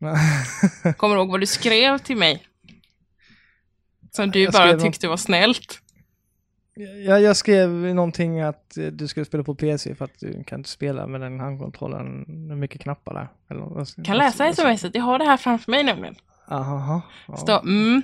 Kommer 0.96 1.14
du 1.14 1.20
ihåg 1.20 1.30
vad 1.30 1.40
du 1.40 1.46
skrev 1.46 1.98
till 1.98 2.16
mig? 2.16 2.42
Som 4.10 4.30
du 4.30 4.42
Jag 4.42 4.52
bara 4.52 4.78
tyckte 4.78 5.08
var 5.08 5.16
snällt. 5.16 5.80
jag, 7.06 7.22
jag 7.22 7.36
skrev 7.36 7.70
någonting 7.70 8.40
att 8.40 8.76
eh, 8.76 8.86
du 8.86 9.08
skulle 9.08 9.26
spela 9.26 9.44
på 9.44 9.54
PC 9.54 9.94
för 9.94 10.04
att 10.04 10.18
du 10.20 10.44
kan 10.44 10.60
inte 10.60 10.70
spela 10.70 11.06
med 11.06 11.20
den 11.20 11.40
handkontrollen, 11.40 12.24
är 12.50 12.56
mycket 12.56 12.80
knappar 12.80 13.14
där. 13.14 13.28
Eller, 13.50 14.04
Kan 14.04 14.16
läsa 14.16 14.52
smset, 14.52 14.94
jag 14.94 15.02
har 15.02 15.18
det 15.18 15.24
här 15.24 15.36
framför 15.36 15.70
mig 15.70 15.82
nämligen. 15.82 16.14
Aha, 16.48 17.02
ja. 17.28 17.36
Står, 17.36 17.60
mm. 17.60 18.02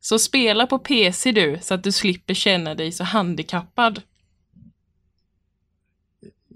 Så 0.00 0.18
spela 0.18 0.66
på 0.66 0.78
PC 0.78 1.32
du, 1.32 1.58
så 1.62 1.74
att 1.74 1.84
du 1.84 1.92
slipper 1.92 2.34
känna 2.34 2.74
dig 2.74 2.92
så 2.92 3.04
handikappad. 3.04 4.02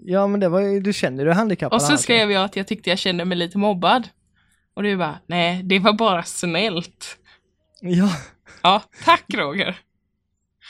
Ja, 0.05 0.27
men 0.27 0.41
det 0.41 0.49
var 0.49 0.61
ju, 0.61 0.81
du 0.81 0.93
känner 0.93 1.25
du 1.25 1.31
är 1.31 1.35
handikappad? 1.35 1.77
Och 1.77 1.83
så 1.83 1.97
skrev 1.97 2.31
jag 2.31 2.45
att 2.45 2.57
jag 2.57 2.67
tyckte 2.67 2.91
jag 2.91 2.99
kände 2.99 3.25
mig 3.25 3.39
lite 3.39 3.59
mobbad. 3.59 4.09
Och 4.75 4.83
du 4.83 4.97
bara, 4.97 5.19
nej, 5.27 5.63
det 5.63 5.79
var 5.79 5.93
bara 5.93 6.23
snällt. 6.23 7.17
Ja. 7.81 8.17
Ja, 8.63 8.83
tack 9.05 9.25
Roger. 9.35 9.77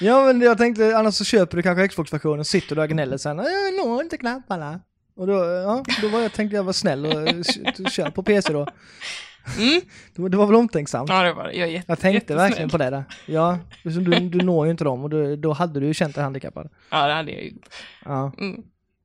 ja, 0.01 0.25
men 0.25 0.41
jag 0.41 0.59
tänkte 0.59 0.97
annars 0.97 1.15
så 1.15 1.25
köper 1.25 1.57
du 1.57 1.63
kanske 1.63 1.89
Xbox-versionen, 1.89 2.45
sitter 2.45 2.77
du 2.77 2.83
och 2.83 2.89
gnäller 2.89 3.17
sen, 3.17 3.39
jag 3.39 3.87
når 3.87 4.03
inte 4.03 4.17
knapparna. 4.17 4.81
Och 5.17 5.27
då, 5.27 5.33
ja, 5.33 5.85
då 6.03 6.09
var 6.09 6.21
jag, 6.21 6.33
tänkte 6.33 6.57
jag 6.57 6.63
vara 6.63 6.73
snäll 6.73 7.07
och 7.07 7.13
kör 7.91 8.11
på 8.11 8.23
PC 8.23 8.53
då. 8.53 8.67
Mm. 9.59 9.81
Det 10.15 10.23
var, 10.23 10.29
det 10.29 10.37
var 10.37 10.47
väl 10.47 10.55
omtänksamt. 10.57 11.11
Ja, 11.11 11.23
det 11.23 11.33
var 11.33 11.45
det. 11.45 11.53
Jag 11.53 11.69
är 11.69 11.73
jätte, 11.73 11.85
Jag 11.89 11.99
tänkte 11.99 12.35
verkligen 12.35 12.71
på 12.71 12.79
det 12.79 12.91
där. 12.91 13.05
Ja, 13.27 13.59
du, 13.83 13.91
du 14.21 14.39
når 14.39 14.67
ju 14.67 14.71
inte 14.71 14.85
dem 14.85 15.05
och 15.05 15.11
du, 15.11 15.37
då 15.37 15.53
hade 15.53 15.81
du 15.81 15.87
ju 15.87 15.95
känt 15.95 16.15
dig 16.15 16.25
handikappad. 16.25 16.71
Ja, 16.91 17.07
det 17.07 17.15
hade 17.15 17.33
jag 17.33 17.43
ju. 17.43 17.53
Ja. 18.05 18.33
Mm. 18.39 18.63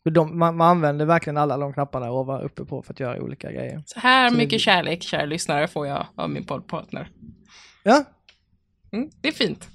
De, 0.10 0.40
man, 0.40 0.58
man 0.58 0.68
använder 0.68 1.06
verkligen 1.06 1.38
alla 1.38 1.58
de 1.58 1.74
knapparna 1.74 2.12
och 2.12 2.26
var 2.26 2.42
uppe 2.42 2.66
på 2.66 2.82
för 2.82 2.94
att 2.94 3.00
göra 3.00 3.22
olika 3.22 3.52
grejer. 3.52 3.84
Så 3.86 4.00
här 4.00 4.30
Så 4.30 4.34
det- 4.36 4.38
mycket 4.38 4.62
kärlek, 4.62 5.04
kära 5.04 5.26
lyssnare, 5.26 5.68
får 5.68 5.88
jag 5.88 6.06
av 6.16 6.30
min 6.30 6.46
poddpartner. 6.46 7.10
Ja, 7.84 8.04
Mm, 8.92 9.10
det 9.22 9.28
är 9.28 9.32
fint. 9.32 9.68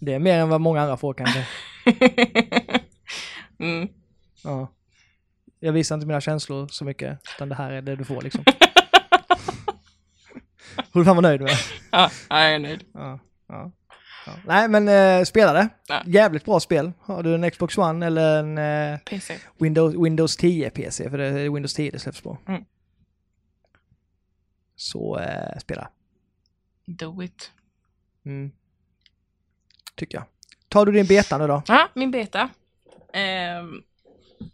det 0.00 0.12
är 0.14 0.18
mer 0.18 0.38
än 0.38 0.48
vad 0.48 0.60
många 0.60 0.80
andra 0.82 0.96
får 0.96 1.14
kanske. 1.14 1.46
mm. 3.58 3.88
Ja. 4.44 4.72
Jag 5.60 5.72
visar 5.72 5.94
inte 5.94 6.06
mina 6.06 6.20
känslor 6.20 6.68
så 6.68 6.84
mycket, 6.84 7.18
utan 7.36 7.48
det 7.48 7.54
här 7.54 7.70
är 7.72 7.82
det 7.82 7.96
du 7.96 8.04
får 8.04 8.22
liksom. 8.22 8.44
Borde 10.92 11.04
fan 11.06 11.16
vara 11.16 11.28
nöjd 11.28 11.40
med. 11.40 11.50
Ja, 11.90 12.10
jag 12.28 12.54
är 12.54 12.58
nöjd. 12.58 12.84
Ja, 12.94 13.18
ja, 13.48 13.72
ja. 14.26 14.32
Nej, 14.46 14.68
men 14.68 14.88
eh, 14.88 15.24
spela 15.24 15.52
det. 15.52 15.68
Ja. 15.88 16.02
Jävligt 16.06 16.44
bra 16.44 16.60
spel. 16.60 16.92
Har 17.00 17.22
du 17.22 17.34
en 17.34 17.50
Xbox 17.50 17.78
One 17.78 18.06
eller 18.06 18.38
en 18.38 18.58
eh, 18.58 18.98
PC. 18.98 19.38
Windows, 19.58 19.94
Windows 19.94 20.36
10 20.36 20.70
PC, 20.70 21.10
för 21.10 21.18
det 21.18 21.26
är 21.26 21.50
Windows 21.50 21.74
10 21.74 21.90
det 21.90 21.98
släpps 21.98 22.20
på. 22.20 22.38
Mm. 22.48 22.64
Så 24.76 25.18
eh, 25.18 25.58
spela. 25.58 25.88
Do 26.86 27.22
it. 27.22 27.50
Mm. 28.24 28.52
Tycker 29.94 30.18
jag. 30.18 30.24
Tar 30.68 30.86
du 30.86 30.92
din 30.92 31.06
beta 31.06 31.38
nu 31.38 31.46
då? 31.46 31.62
Ja, 31.66 31.88
min 31.94 32.10
beta. 32.10 32.50
Ehm, 33.12 33.82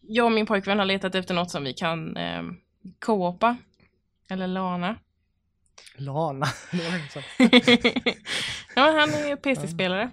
jag 0.01 0.27
och 0.27 0.33
min 0.33 0.47
pojkvän 0.47 0.79
har 0.79 0.87
letat 0.87 1.15
efter 1.15 1.35
något 1.35 1.51
som 1.51 1.65
vi 1.65 1.73
kan 1.73 2.17
um, 2.17 2.61
co-opa. 2.99 3.57
Eller 4.29 4.47
lana. 4.47 4.97
Lana. 5.97 6.47
Ja, 8.75 8.99
han 9.01 9.14
är 9.14 9.29
ju 9.29 9.37
PC-spelare. 9.37 10.11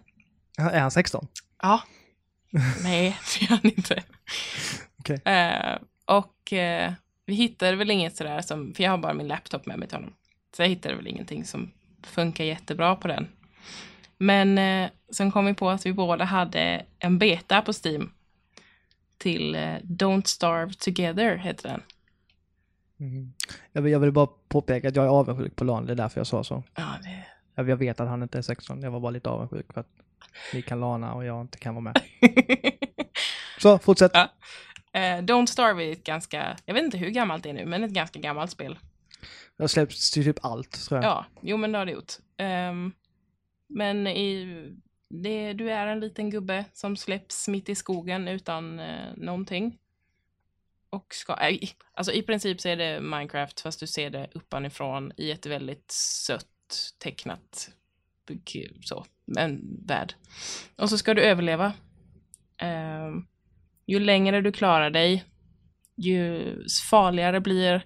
är 0.58 0.80
han 0.80 0.91
16? 0.91 1.28
Ja. 1.62 1.82
Nej, 2.84 3.17
det 3.39 3.45
är 3.45 3.49
han 3.49 3.60
inte. 3.63 4.04
Okej. 4.99 5.21
Eh, 5.25 5.78
och 6.06 6.54
eh, 6.54 6.93
vi 7.25 7.34
hittade 7.34 7.75
väl 7.75 7.91
inget 7.91 8.15
sådär 8.15 8.41
som, 8.41 8.73
för 8.73 8.84
jag 8.84 8.91
har 8.91 8.97
bara 8.97 9.13
min 9.13 9.28
laptop 9.28 9.65
med 9.65 9.80
mig 9.80 9.88
till 9.88 9.97
honom. 9.97 10.13
Så 10.56 10.62
jag 10.62 10.69
hittade 10.69 10.95
väl 10.95 11.08
ingenting 11.08 11.45
som 11.45 11.71
funkar 12.04 12.43
jättebra 12.43 12.95
på 12.95 13.08
den. 13.08 13.28
Men 14.17 14.58
eh, 14.58 14.89
sen 15.12 15.32
kom 15.32 15.45
vi 15.45 15.54
på 15.54 15.69
att 15.69 15.86
vi 15.86 15.93
båda 15.93 16.25
hade 16.25 16.86
en 16.99 17.19
beta 17.19 17.62
på 17.62 17.73
Steam. 17.86 18.12
Till 19.17 19.56
eh, 19.56 19.75
Don't 19.84 20.25
Starve 20.25 20.73
Together 20.73 21.36
heter 21.38 21.69
den. 21.69 21.82
Mm. 22.99 23.34
Jag, 23.71 23.81
vill, 23.81 23.91
jag 23.91 23.99
vill 23.99 24.12
bara 24.12 24.27
påpeka 24.47 24.88
att 24.88 24.95
jag 24.95 25.05
är 25.05 25.10
avundsjuk 25.10 25.55
på 25.55 25.63
LAN, 25.63 25.86
det 25.86 25.91
är 25.91 25.95
därför 25.95 26.19
jag 26.19 26.27
sa 26.27 26.43
så. 26.43 26.63
Ja, 26.75 26.86
det... 27.03 27.25
Jag, 27.55 27.69
jag 27.69 27.77
vet 27.77 27.99
att 27.99 28.08
han 28.08 28.23
inte 28.23 28.38
är 28.38 28.41
16, 28.41 28.81
jag 28.81 28.91
var 28.91 28.99
bara 28.99 29.12
lite 29.12 29.29
avundsjuk 29.29 29.73
för 29.73 29.81
att 29.81 29.89
ni 30.53 30.62
kan 30.62 30.79
lana 30.79 31.13
och 31.13 31.25
jag 31.25 31.41
inte 31.41 31.58
kan 31.58 31.75
vara 31.75 31.84
med. 31.84 32.01
Så, 33.60 33.79
fortsätt. 33.79 34.12
Ja. 34.13 34.29
Eh, 34.93 35.21
Don't 35.21 35.45
Starve 35.45 35.84
är 35.84 35.91
ett 35.91 36.03
ganska, 36.03 36.58
jag 36.65 36.73
vet 36.73 36.84
inte 36.84 36.97
hur 36.97 37.10
gammalt 37.10 37.43
det 37.43 37.49
är 37.49 37.53
nu, 37.53 37.65
men 37.65 37.84
ett 37.84 37.91
ganska 37.91 38.19
gammalt 38.19 38.51
spel. 38.51 38.79
Det 39.58 39.63
har 39.63 39.67
släppts 39.67 40.12
till 40.12 40.23
typ 40.23 40.45
allt, 40.45 40.71
tror 40.88 41.01
jag. 41.01 41.12
Ja, 41.12 41.25
jo 41.41 41.58
men 41.58 41.71
det 41.71 41.77
har 41.77 41.86
det 41.86 41.91
gjort. 41.91 42.13
Ehm, 42.38 42.91
men 43.67 44.08
i, 44.08 44.45
det, 45.10 45.53
du 45.53 45.71
är 45.71 45.88
en 45.88 45.99
liten 45.99 46.29
gubbe 46.29 46.65
som 46.73 46.97
släpps 46.97 47.47
mitt 47.47 47.69
i 47.69 47.75
skogen 47.75 48.27
utan 48.27 48.79
uh, 48.79 49.17
någonting. 49.17 49.77
Och 50.95 51.13
ska, 51.13 51.34
äh, 51.34 51.69
alltså 51.93 52.13
i 52.13 52.21
princip 52.21 52.62
så 52.62 52.69
är 52.69 52.75
det 52.75 53.01
Minecraft 53.01 53.60
fast 53.60 53.79
du 53.79 53.88
ser 53.88 54.10
det 54.10 54.27
uppanifrån 54.34 55.12
i 55.17 55.31
ett 55.31 55.45
väldigt 55.45 55.91
sött 55.91 56.93
tecknat 57.03 57.69
så, 58.81 59.05
en 59.38 59.62
värld. 59.86 60.13
Och 60.75 60.89
så 60.89 60.97
ska 60.97 61.13
du 61.13 61.21
överleva. 61.21 61.73
Ehm, 62.58 63.25
ju 63.86 63.99
längre 63.99 64.41
du 64.41 64.51
klarar 64.51 64.89
dig, 64.89 65.23
ju 65.95 66.55
farligare 66.89 67.39
blir 67.39 67.86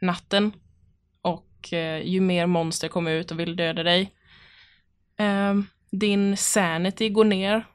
natten 0.00 0.52
och 1.22 1.68
uh, 1.72 1.98
ju 1.98 2.20
mer 2.20 2.46
monster 2.46 2.88
kommer 2.88 3.10
ut 3.10 3.30
och 3.30 3.40
vill 3.40 3.56
döda 3.56 3.82
dig. 3.82 4.14
Ehm, 5.16 5.66
din 5.90 6.36
sanity 6.36 7.08
går 7.08 7.24
ner 7.24 7.66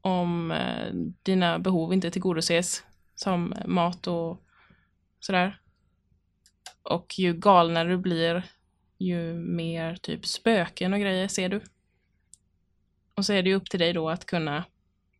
om 0.00 0.50
eh, 0.50 0.94
dina 1.22 1.58
behov 1.58 1.92
inte 1.92 2.10
tillgodoses, 2.10 2.84
som 3.16 3.54
mat 3.66 4.06
och 4.06 4.42
sådär. 5.20 5.60
Och 6.82 7.18
ju 7.18 7.32
galnare 7.32 7.88
du 7.88 7.96
blir, 7.96 8.42
ju 8.98 9.34
mer 9.34 9.96
typ 9.96 10.26
spöken 10.26 10.92
och 10.92 11.00
grejer 11.00 11.28
ser 11.28 11.48
du. 11.48 11.60
Och 13.14 13.24
så 13.24 13.32
är 13.32 13.42
det 13.42 13.48
ju 13.48 13.54
upp 13.56 13.70
till 13.70 13.80
dig 13.80 13.92
då 13.92 14.10
att 14.10 14.26
kunna 14.26 14.64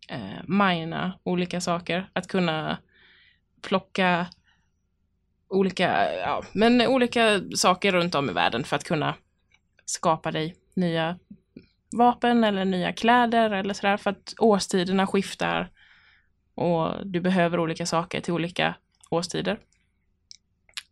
eh, 0.09 0.43
mina 0.47 1.19
olika 1.23 1.61
saker, 1.61 2.11
att 2.13 2.27
kunna 2.27 2.79
plocka 3.61 4.27
olika, 5.49 6.15
ja, 6.15 6.43
men 6.53 6.87
olika 6.87 7.41
saker 7.57 7.93
runt 7.93 8.15
om 8.15 8.31
i 8.31 8.33
världen 8.33 8.65
för 8.65 8.77
att 8.77 8.85
kunna 8.85 9.15
skapa 9.85 10.31
dig 10.31 10.57
nya 10.75 11.19
vapen 11.97 12.45
eller 12.45 12.65
nya 12.65 12.93
kläder 12.93 13.51
eller 13.51 13.75
sådär 13.75 13.97
för 13.97 14.11
att 14.11 14.35
årstiderna 14.39 15.07
skiftar 15.07 15.71
och 16.57 17.07
du 17.07 17.21
behöver 17.21 17.61
olika 17.61 17.87
saker 17.87 18.21
till 18.21 18.33
olika 18.33 18.75
årstider. 19.11 19.53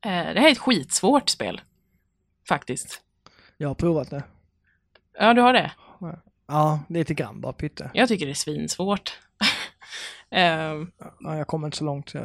Eh, 0.05 0.11
det 0.35 0.40
här 0.40 0.46
är 0.46 0.53
ett 0.53 0.59
skitsvårt 0.59 1.29
spel. 1.29 1.61
Faktiskt. 2.48 3.00
Jag 3.57 3.68
har 3.68 3.74
provat 3.74 4.11
det. 4.11 4.22
Ja, 5.18 5.35
du 5.35 5.40
har 5.40 5.53
det. 5.53 5.72
Ja, 6.46 6.81
lite 6.88 7.14
grann 7.14 7.40
bara 7.40 7.53
pytte. 7.53 7.90
Jag 7.94 8.09
tycker 8.09 8.27
det 8.27 8.33
är 8.33 8.35
svinsvårt. 8.35 9.18
Ehm, 10.31 10.90
Ja, 11.20 11.37
jag 11.37 11.46
kommer 11.46 11.66
inte 11.66 11.77
så 11.77 11.85
långt. 11.85 12.14
Jag, 12.14 12.24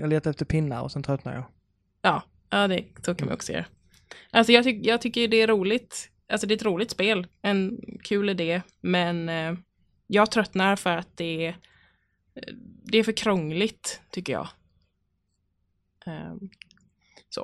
jag 0.00 0.08
letar 0.08 0.30
efter 0.30 0.44
pinnar 0.44 0.82
och 0.82 0.92
sen 0.92 1.02
tröttnar 1.02 1.34
jag. 1.34 1.44
Ja, 2.02 2.22
ja 2.50 2.68
det 2.68 2.84
så 3.04 3.14
kan 3.14 3.26
man 3.26 3.34
också 3.34 3.52
göra. 3.52 3.64
Alltså 4.30 4.52
jag, 4.52 4.64
tyck, 4.64 4.86
jag 4.86 5.00
tycker 5.00 5.28
det 5.28 5.42
är 5.42 5.46
roligt. 5.46 6.10
Alltså 6.32 6.46
det 6.46 6.54
är 6.54 6.56
ett 6.56 6.62
roligt 6.62 6.90
spel. 6.90 7.26
En 7.42 7.80
kul 8.04 8.28
idé. 8.28 8.62
Men 8.80 9.28
eh, 9.28 9.54
jag 10.06 10.30
tröttnar 10.30 10.76
för 10.76 10.96
att 10.96 11.16
det 11.16 11.46
är, 11.46 11.56
det 12.84 12.98
är 12.98 13.02
för 13.04 13.12
krångligt, 13.12 14.00
tycker 14.10 14.32
jag. 14.32 14.48
Ehm, 16.06 16.50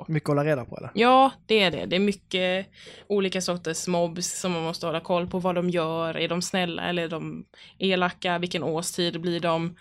Mycket 0.07 0.29
att 0.29 0.35
hålla 0.37 0.45
reda 0.51 0.65
på 0.65 0.77
eller? 0.77 0.91
ja, 0.93 1.31
det 1.45 1.59
är 1.63 1.71
det. 1.71 1.85
Det 1.85 1.95
är 1.95 1.99
mycket 1.99 2.67
olika 3.07 3.41
sorters 3.41 3.87
mobs 3.87 4.39
som 4.39 4.51
man 4.51 4.63
måste 4.63 4.85
hålla 4.85 4.99
koll 4.99 5.27
på 5.27 5.39
vad 5.39 5.55
de 5.55 5.69
gör. 5.69 6.17
Är 6.17 6.27
de 6.27 6.41
snälla 6.41 6.89
eller 6.89 7.03
är 7.03 7.09
de 7.09 7.45
elaka? 7.77 8.37
Vilken 8.39 8.63
årstid 8.63 9.21
blir 9.21 9.39
de? 9.39 9.75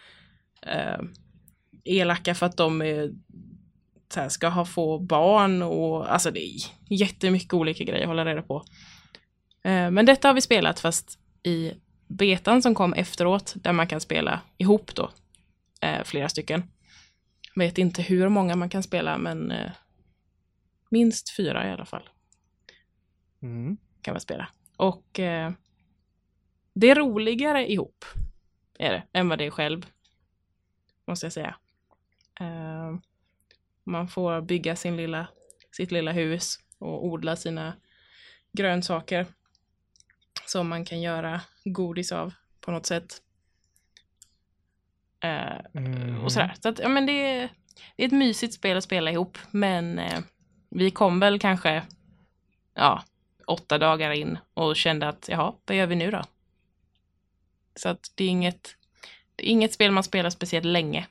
Eh, 0.62 0.98
elaka 1.84 2.34
för 2.34 2.46
att 2.46 2.56
de 2.56 2.82
är, 2.82 3.10
så 4.14 4.20
här, 4.20 4.28
ska 4.28 4.48
ha 4.48 4.64
få 4.64 4.98
barn 4.98 5.62
och 5.62 6.12
alltså 6.12 6.30
det 6.30 6.40
är 6.40 6.60
jättemycket 6.88 7.54
olika 7.54 7.84
grejer 7.84 8.02
att 8.02 8.08
hålla 8.08 8.24
reda 8.24 8.42
på. 8.42 8.64
Eh, 9.64 9.90
men 9.90 10.06
detta 10.06 10.28
har 10.28 10.34
vi 10.34 10.40
spelat 10.40 10.80
fast 10.80 11.18
i 11.42 11.72
betan 12.06 12.62
som 12.62 12.74
kom 12.74 12.92
efteråt 12.94 13.54
där 13.56 13.72
man 13.72 13.86
kan 13.86 14.00
spela 14.00 14.40
ihop 14.58 14.94
då. 14.94 15.10
Eh, 15.80 16.04
flera 16.04 16.28
stycken. 16.28 16.62
Vet 17.54 17.78
inte 17.78 18.02
hur 18.02 18.28
många 18.28 18.56
man 18.56 18.68
kan 18.68 18.82
spela 18.82 19.18
men 19.18 19.50
eh, 19.50 19.70
minst 20.90 21.36
fyra 21.36 21.68
i 21.68 21.70
alla 21.72 21.84
fall 21.86 22.08
Mm. 23.42 23.76
kan 24.02 24.14
man 24.14 24.20
spela. 24.20 24.48
Och 24.76 25.20
eh, 25.20 25.52
det 26.74 26.90
är 26.90 26.94
roligare 26.94 27.70
ihop, 27.72 28.04
är 28.78 28.92
det, 28.92 29.02
än 29.12 29.28
vad 29.28 29.38
det 29.38 29.46
är 29.46 29.50
själv. 29.50 29.86
Måste 31.06 31.26
jag 31.26 31.32
säga. 31.32 31.56
Eh, 32.40 32.96
man 33.84 34.08
får 34.08 34.40
bygga 34.40 34.76
sin 34.76 34.96
lilla, 34.96 35.28
sitt 35.72 35.90
lilla 35.92 36.12
hus 36.12 36.58
och 36.78 37.04
odla 37.06 37.36
sina 37.36 37.72
grönsaker. 38.52 39.26
Som 40.46 40.68
man 40.68 40.84
kan 40.84 41.00
göra 41.00 41.40
godis 41.64 42.12
av 42.12 42.32
på 42.60 42.70
något 42.70 42.86
sätt. 42.86 43.22
Eh, 45.20 45.80
Mhm. 45.80 46.24
och 46.24 46.32
sådär. 46.32 46.54
Så 46.62 46.68
att, 46.68 46.78
ja, 46.78 46.88
men 46.88 47.06
det, 47.06 47.12
är, 47.12 47.48
det 47.96 48.02
är 48.02 48.06
ett 48.06 48.12
mysigt 48.12 48.54
spel 48.54 48.76
att 48.76 48.84
spela 48.84 49.10
ihop, 49.10 49.38
men 49.50 49.98
eh, 49.98 50.20
vi 50.70 50.90
kom 50.90 51.20
väl 51.20 51.38
kanske, 51.38 51.82
ja, 52.74 53.02
åtta 53.46 53.78
dagar 53.78 54.10
in 54.10 54.38
och 54.54 54.76
kände 54.76 55.08
att 55.08 55.28
jaha, 55.28 55.54
vad 55.66 55.76
gör 55.76 55.86
vi 55.86 55.96
nu 55.96 56.10
då? 56.10 56.22
Så 57.76 57.88
att 57.88 58.12
det 58.14 58.24
är 58.24 58.28
inget, 58.28 58.76
det 59.36 59.46
är 59.46 59.50
inget 59.50 59.72
spel 59.72 59.90
man 59.92 60.04
spelar 60.04 60.30
speciellt 60.30 60.66
länge. 60.66 61.06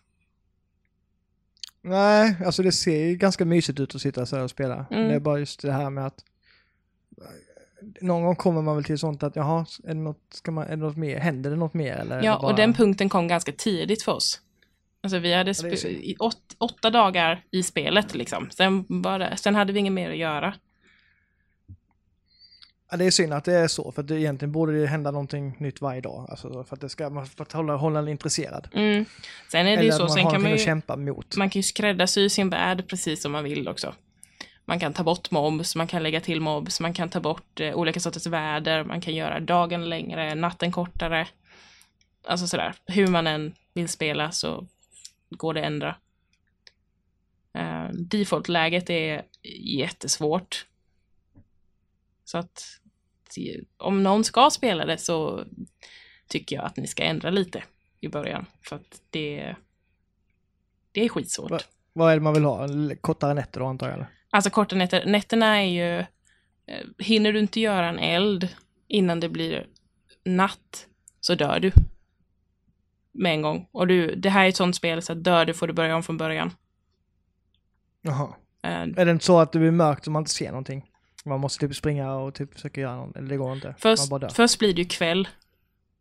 Nej, 1.82 2.36
alltså 2.45 2.63
det 2.63 2.71
ser 2.71 3.06
ju 3.06 3.15
ganska 3.15 3.45
mysigt 3.45 3.80
ut 3.80 3.95
att 3.95 4.02
sitta 4.02 4.26
så 4.26 4.36
här 4.36 4.43
och 4.43 4.50
spela. 4.50 4.86
Mm. 4.91 5.08
Det 5.08 5.13
är 5.15 5.19
bara 5.19 5.39
just 5.39 5.62
det 5.62 5.71
här 5.71 5.89
med 5.89 6.06
att 6.06 6.24
någon 8.01 8.23
gång 8.23 8.35
kommer 8.35 8.61
man 8.61 8.75
väl 8.75 8.83
till 8.83 8.97
sånt 8.99 9.23
att 9.23 9.35
jaha, 9.35 9.65
är 9.83 9.88
det 9.88 9.93
något, 9.93 10.21
ska 10.33 10.51
man, 10.51 10.63
är 10.63 10.69
det 10.69 10.75
något 10.75 10.97
mer, 10.97 11.19
händer 11.19 11.49
det 11.49 11.55
något 11.55 11.73
mer 11.73 11.95
eller? 11.95 12.23
Ja, 12.23 12.39
bara... 12.41 12.51
och 12.51 12.55
den 12.55 12.73
punkten 12.73 13.09
kom 13.09 13.27
ganska 13.27 13.51
tidigt 13.51 14.03
för 14.03 14.11
oss. 14.11 14.41
Alltså 15.03 15.19
vi 15.19 15.33
hade 15.33 15.53
Ja, 15.63 15.67
är 15.67 16.21
åt, 16.21 16.55
åtta 16.57 16.89
dagar 16.89 17.43
i 17.51 17.63
spelet 17.63 18.15
liksom. 18.15 18.49
Sen, 18.51 18.85
det, 19.03 19.38
sen 19.38 19.55
hade 19.55 19.73
vi 19.73 19.79
inget 19.79 19.93
mer 19.93 20.09
att 20.09 20.17
göra. 20.17 20.53
Ja, 22.91 22.97
det 22.97 23.05
är 23.05 23.11
synd 23.11 23.33
att 23.33 23.45
det 23.45 23.53
är 23.53 23.67
så, 23.67 23.91
för 23.91 24.03
det 24.03 24.19
egentligen 24.21 24.51
borde 24.51 24.79
det 24.81 24.88
hända 24.88 25.11
någonting 25.11 25.55
nytt 25.59 25.82
varje 25.82 26.01
dag. 26.01 26.28
Alltså 26.30 26.63
för 26.63 26.76
att 26.76 26.82
det 26.82 26.89
ska, 26.89 27.09
man- 27.09 27.28
att 27.38 27.51
hålla, 27.51 27.76
hålla 27.76 27.99
en 27.99 28.07
intresserad. 28.07 28.67
Mm. 28.73 29.05
Sen 29.51 29.59
är 29.59 29.63
det 29.65 29.71
Eller 29.71 29.84
ju 29.84 29.91
så, 29.91 29.99
man 30.03 30.09
sen 30.09 30.32
kan 30.32 30.41
man 30.41 30.51
ju, 30.51 30.57
kämpa 30.57 30.95
mot. 30.95 31.38
man 31.38 31.49
kan 31.49 31.59
ju 31.59 31.63
skräddarsy 31.63 32.30
sin 32.30 32.49
värld 32.49 32.88
precis 32.88 33.21
som 33.21 33.32
man 33.32 33.43
vill 33.43 33.67
också. 33.67 33.93
Man 34.66 34.80
kan 34.80 34.93
ta 34.93 35.03
bort 35.03 35.32
mobs, 35.32 35.76
man 35.76 35.88
kan 35.88 36.03
lägga 36.03 36.22
till 36.22 36.41
mobs, 36.41 36.80
man 36.80 36.93
kan 36.93 37.09
ta 37.09 37.20
bort 37.20 37.59
eh, 37.59 37.76
olika 37.76 37.99
sorters 37.99 38.28
väder, 38.28 38.84
man 38.84 39.01
kan 39.01 39.16
göra 39.16 39.39
dagen 39.39 39.89
längre, 39.89 40.36
natten 40.36 40.72
kortare. 40.72 41.28
Alltså 42.28 42.47
sådär, 42.47 42.76
hur 42.86 43.07
man 43.07 43.28
än 43.28 43.53
vill 43.74 43.89
spela 43.89 44.32
så 44.32 44.68
går 45.30 45.53
det 45.53 45.59
att 45.59 45.66
ändra. 45.66 45.95
Eh, 47.53 47.89
Default-läget 47.93 48.89
är 48.89 49.26
jättesvårt. 49.78 50.66
Så 52.24 52.38
att 52.38 52.80
om 53.78 54.03
någon 54.03 54.24
ska 54.24 54.49
spela 54.49 54.86
det 54.86 54.97
så 54.97 55.45
tycker 56.28 56.55
jag 56.55 56.66
att 56.66 56.78
ni 56.78 56.88
ska 56.88 57.03
ändra 57.03 57.30
lite 57.30 57.63
i 57.99 58.07
början. 58.07 58.45
För 58.61 58.76
att 58.76 59.01
det, 59.09 59.55
det 60.91 61.05
är 61.05 61.09
skitsvårt. 61.09 61.51
Va? 61.51 61.59
Vad 61.93 62.11
är 62.11 62.16
det 62.16 62.22
man 62.22 62.34
vill 62.34 62.43
ha? 62.43 62.68
Kortare 63.01 63.34
nätter 63.34 63.59
då 63.59 63.66
antar 63.66 63.89
jag? 63.89 64.05
Alltså 64.36 64.49
korta 64.49 64.75
nätter. 64.75 65.05
Nätterna 65.05 65.61
är 65.61 65.65
ju... 65.67 65.99
eh, 65.99 66.05
Hinner 66.99 67.33
du 67.33 67.39
inte 67.39 67.59
göra 67.59 67.89
en 67.89 67.99
eld 67.99 68.49
innan 68.88 69.19
det 69.19 69.29
blir 69.29 69.67
natt 70.25 70.88
så 71.21 71.36
dör 71.36 71.59
du. 71.59 71.71
Med 73.11 73.31
en 73.33 73.41
gång. 73.41 73.67
Och 73.71 73.88
du, 73.88 74.15
det 74.15 74.29
här 74.29 74.45
är 74.45 74.49
ett 74.49 74.55
sånt 74.55 74.75
spel 74.75 75.01
så 75.01 75.11
att 75.11 75.23
dör 75.23 75.45
du 75.45 75.53
får 75.53 75.67
du 75.67 75.73
börja 75.73 75.95
om 75.95 76.03
från 76.03 76.17
början. 76.17 76.51
Jaha. 78.01 78.33
Eh, 78.63 78.71
Är 78.71 79.05
det 79.05 79.11
inte 79.11 79.25
så 79.25 79.39
att 79.39 79.51
det 79.51 79.59
blir 79.59 79.71
mörkt 79.71 80.07
och 80.07 80.13
man 80.13 80.21
inte 80.21 80.31
ser 80.31 80.49
någonting? 80.49 80.91
Man 81.25 81.39
måste 81.39 81.67
typ 81.67 81.75
springa 81.75 82.13
och 82.13 82.33
typ 82.33 82.53
försöka 82.53 82.81
göra 82.81 82.95
något, 82.95 83.15
eller 83.15 83.29
det 83.29 83.38
går 83.38 83.53
inte? 83.53 83.75
Först, 83.77 84.03
först 84.33 84.59
blir 84.59 84.73
det 84.73 84.81
ju 84.81 84.88
kväll. 84.88 85.27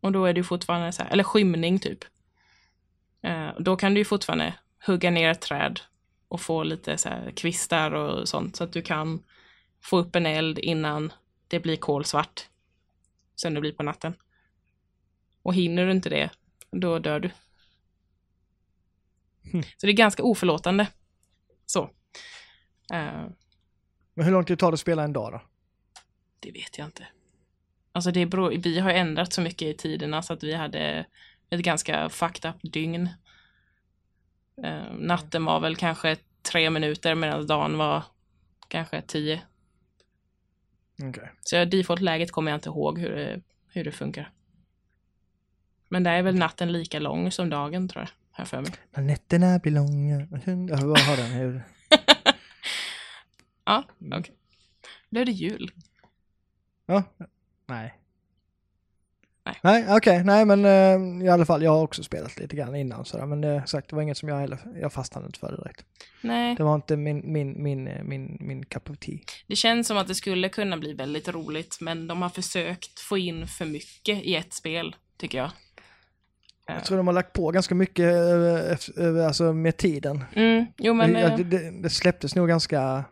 Och 0.01 0.11
då 0.11 0.25
är 0.25 0.33
det 0.33 0.37
ju 0.39 0.43
fortfarande 0.43 0.91
så 0.91 1.03
här, 1.03 1.11
eller 1.11 1.23
skymning 1.23 1.79
typ. 1.79 1.99
Eh, 3.21 3.49
då 3.59 3.75
kan 3.75 3.93
du 3.93 3.99
ju 3.99 4.05
fortfarande 4.05 4.53
hugga 4.85 5.11
ner 5.11 5.29
ett 5.29 5.41
träd 5.41 5.79
och 6.35 6.41
få 6.41 6.63
lite 6.63 6.97
så 6.97 7.09
här 7.09 7.31
kvistar 7.31 7.91
och 7.91 8.29
sånt 8.29 8.55
så 8.55 8.63
att 8.63 8.73
du 8.73 8.81
kan 8.81 9.23
få 9.81 9.97
upp 9.97 10.15
en 10.15 10.25
eld 10.25 10.59
innan 10.59 11.13
det 11.47 11.59
blir 11.59 11.75
kolsvart. 11.75 12.49
Sen 13.41 13.53
det 13.53 13.61
blir 13.61 13.71
på 13.71 13.83
natten. 13.83 14.13
Och 15.41 15.53
hinner 15.53 15.85
du 15.85 15.91
inte 15.91 16.09
det, 16.09 16.29
då 16.71 16.99
dör 16.99 17.19
du. 17.19 17.29
Hmm. 19.51 19.63
Så 19.63 19.85
det 19.85 19.91
är 19.91 19.93
ganska 19.93 20.23
oförlåtande. 20.23 20.87
Så. 21.65 21.83
Eh, 22.93 23.25
Men 24.13 24.25
hur 24.25 24.31
lång 24.31 24.45
tid 24.45 24.59
tar 24.59 24.71
det 24.71 24.73
att 24.73 24.79
spela 24.79 25.03
en 25.03 25.13
dag 25.13 25.31
då? 25.31 25.41
det 26.39 26.51
vet 26.51 26.77
jag 26.77 26.87
inte. 26.87 27.07
Alltså 27.91 28.11
det 28.11 28.25
beror, 28.25 28.51
vi 28.51 28.79
har 28.79 28.89
ändrat 28.91 29.33
så 29.33 29.41
mycket 29.41 29.67
i 29.67 29.73
tiderna 29.73 30.21
så 30.21 30.33
att 30.33 30.43
vi 30.43 30.53
hade 30.53 31.05
ett 31.49 31.59
ganska 31.59 32.09
fucked 32.09 32.51
up 32.51 32.73
dygn. 32.73 33.09
Eh, 34.63 34.93
natten 34.93 35.45
var 35.45 35.59
väl 35.59 35.75
kanske 35.75 36.17
tre 36.41 36.69
minuter 36.69 37.15
medan 37.15 37.47
dagen 37.47 37.77
var 37.77 38.03
kanske 38.67 39.01
tio. 39.01 39.41
Okej. 41.03 41.31
Så 41.41 41.55
jag- 41.55 41.69
default-läget 41.69 42.31
kommer 42.31 42.51
jag 42.51 42.57
inte 42.57 42.69
ihåg 42.69 42.99
hur 42.99 43.11
det, 43.15 43.41
hur 43.67 43.83
det 43.83 43.91
funkar. 43.91 44.31
Men 45.89 46.03
där 46.03 46.11
är 46.13 46.21
väl 46.21 46.35
natten 46.35 46.71
lika 46.71 46.99
lång 46.99 47.31
som 47.31 47.49
dagen 47.49 47.87
tror 47.87 48.01
jag, 48.03 48.09
jag 48.37 48.47
för 48.47 48.61
mig. 48.61 48.71
När 48.91 49.03
nätterna 49.03 49.59
blir 49.59 49.71
långa. 49.71 50.19
Jag 50.45 50.67
bara 50.67 50.99
har 51.03 51.17
den. 51.17 51.31
hur- 51.31 51.61
Ja, 53.65 53.83
okej. 54.13 54.35
Blev 55.09 55.25
det 55.25 55.31
jul? 55.31 55.71
Ja. 56.85 57.03
Nej. 57.65 57.93
Nej. 59.45 59.55
Nej, 59.63 59.85
okej. 59.89 60.23
Nej, 60.23 60.45
men 60.45 60.65
eh, 60.65 61.25
i 61.25 61.29
alla 61.29 61.45
fall, 61.45 61.63
jag 61.63 61.71
har 61.71 61.81
också 61.81 62.03
spelat 62.03 62.39
lite 62.39 62.55
grann 62.55 62.75
innan 62.75 63.05
sådär. 63.05 63.25
Men 63.25 63.41
det, 63.41 63.63
sagt, 63.67 63.89
det 63.89 63.95
var 63.95 64.03
inget 64.03 64.17
som 64.17 64.29
jag 64.29 64.39
heller, 64.39 64.59
jag 64.81 64.93
fastnade 64.93 65.25
inte 65.25 65.39
för 65.39 65.51
det 65.51 65.57
direkt. 65.57 65.85
Nej, 66.21 66.55
Det 66.55 66.63
var 66.63 66.75
inte 66.75 66.97
min, 66.97 67.33
min, 67.33 67.63
min, 67.63 67.87
eh, 67.87 68.03
min, 68.03 68.37
min 68.39 68.65
cup 68.65 68.89
of 68.89 68.97
tea. 68.97 69.17
det 69.47 69.55
känns 69.55 69.87
som 69.87 69.97
att 69.97 70.07
det 70.07 70.15
skulle 70.15 70.49
kunna 70.49 70.77
bli 70.77 70.93
väldigt 70.93 71.27
roligt, 71.27 71.77
men 71.81 72.07
de 72.07 72.21
har 72.21 72.29
försökt 72.29 72.99
få 72.99 73.17
in 73.17 73.47
för 73.47 73.65
mycket 73.65 74.23
i 74.23 74.35
ett 74.35 74.53
spel, 74.53 74.95
tycker 75.17 75.37
jag. 75.37 75.51
Jag 76.67 76.83
tror 76.83 76.97
de 76.97 77.07
har 77.07 77.13
lagt 77.13 77.33
på 77.33 77.51
ganska 77.51 77.75
mycket 77.75 78.13
alltså, 79.27 79.53
med 79.53 79.77
tiden. 79.77 80.23
Mm, 80.35 80.65
jo 80.77 80.93
men... 80.93 81.15
eh, 81.15 81.37
det, 81.37 81.43
det, 81.43 81.81
det 81.81 81.89
släpptes 81.89 82.35
nog 82.35 82.47
ganska, 82.47 83.03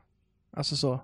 alltså 0.58 0.76
så. 0.76 1.02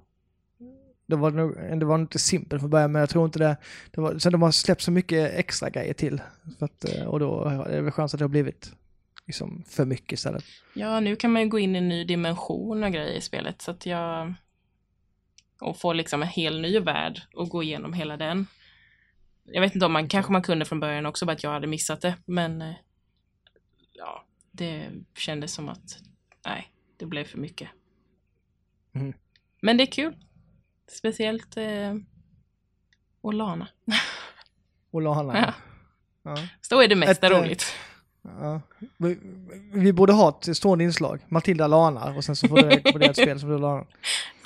Det 1.10 1.16
var, 1.16 1.32
nog, 1.32 1.80
det 1.80 1.86
var 1.86 1.96
inte 1.96 2.20
simpelt 2.20 2.62
från 2.62 2.70
början, 2.70 2.92
men 2.92 3.00
jag 3.00 3.10
tror 3.10 3.26
inte 3.26 3.40
det. 3.40 3.58
det 3.92 4.02
var, 4.02 4.20
sen 4.20 4.32
de 4.32 4.42
har 4.42 4.52
släppt 4.52 4.82
så 4.82 4.92
mycket 4.92 5.34
extra 5.34 5.70
grejer 5.70 5.94
till. 5.94 6.22
Att, 6.60 6.86
eh, 6.86 7.04
och 7.04 7.20
då 7.20 7.44
är 7.44 7.76
det 7.76 7.82
väl 7.82 7.92
chans 7.92 8.14
att 8.14 8.18
det 8.18 8.24
har 8.24 8.30
blivit 8.30 8.74
liksom 9.28 9.64
för 9.68 9.86
mycket 9.86 10.12
istället. 10.12 10.44
Ja, 10.74 11.00
nu 11.00 11.16
kan 11.16 11.32
man 11.32 11.42
ju 11.42 11.50
gå 11.50 11.60
in 11.60 11.76
i 11.76 11.78
en 11.78 11.90
ny 11.90 12.04
dimension 12.04 12.84
och 12.84 12.92
grejer 12.92 13.18
i 13.18 13.22
spelet, 13.22 13.62
så 13.62 13.72
att 13.72 13.86
jag... 13.86 14.34
Och 15.62 15.78
få 15.78 15.94
liksom 15.94 16.22
en 16.22 16.28
hel 16.28 16.62
ny 16.62 16.80
värld 16.80 17.22
och 17.34 17.50
gå 17.50 17.64
igenom 17.64 17.94
hela 17.94 18.18
den. 18.18 18.48
Jag 19.44 19.62
vet 19.62 19.76
inte 19.76 19.86
om 19.86 19.94
man, 19.94 20.08
kanske 20.08 20.32
man 20.32 20.42
kunde 20.42 20.66
från 20.66 20.80
början 20.80 21.06
också, 21.06 21.26
bara 21.26 21.32
att 21.32 21.44
jag 21.44 21.52
hade 21.52 21.68
missat 21.68 22.02
det, 22.02 22.16
men... 22.26 22.62
eh, 22.62 22.74
Ja, 23.94 24.26
det 24.52 24.90
kändes 25.18 25.54
som 25.54 25.70
att, 25.70 25.98
nej, 26.46 26.72
det 26.98 27.06
blev 27.06 27.24
för 27.24 27.38
mycket. 27.38 27.70
Mm. 28.96 29.14
Men 29.62 29.78
det 29.78 29.84
är 29.84 29.92
kul. 29.92 30.16
Speciellt 30.92 31.58
eh, 31.58 31.96
Olana. 33.22 33.68
Handla. 34.94 35.38
Ja. 35.38 35.54
Ja. 36.24 36.38
Så 36.62 36.76
då 36.76 36.84
är 36.84 36.88
det 36.88 36.96
mesta 36.96 37.28
Ett, 37.28 37.34
eh, 37.34 37.42
roligt. 37.42 37.66
Ja. 38.22 38.62
Vi, 38.98 39.20
vi 39.74 39.94
borde 39.94 40.14
ha 40.14 40.30
ett 40.30 40.58
stående 40.58 40.84
inslag. 40.84 41.26
Matilda 41.28 41.68
lanar 41.68 42.18
och 42.18 42.24
sen 42.24 42.36
så 42.36 42.48
får 42.48 42.56
det 42.56 42.70
rekommendera 42.70 43.12
ett 43.12 43.18
spel 43.18 43.40
som 43.40 43.50
du 43.50 43.58
lanar. 43.58 43.88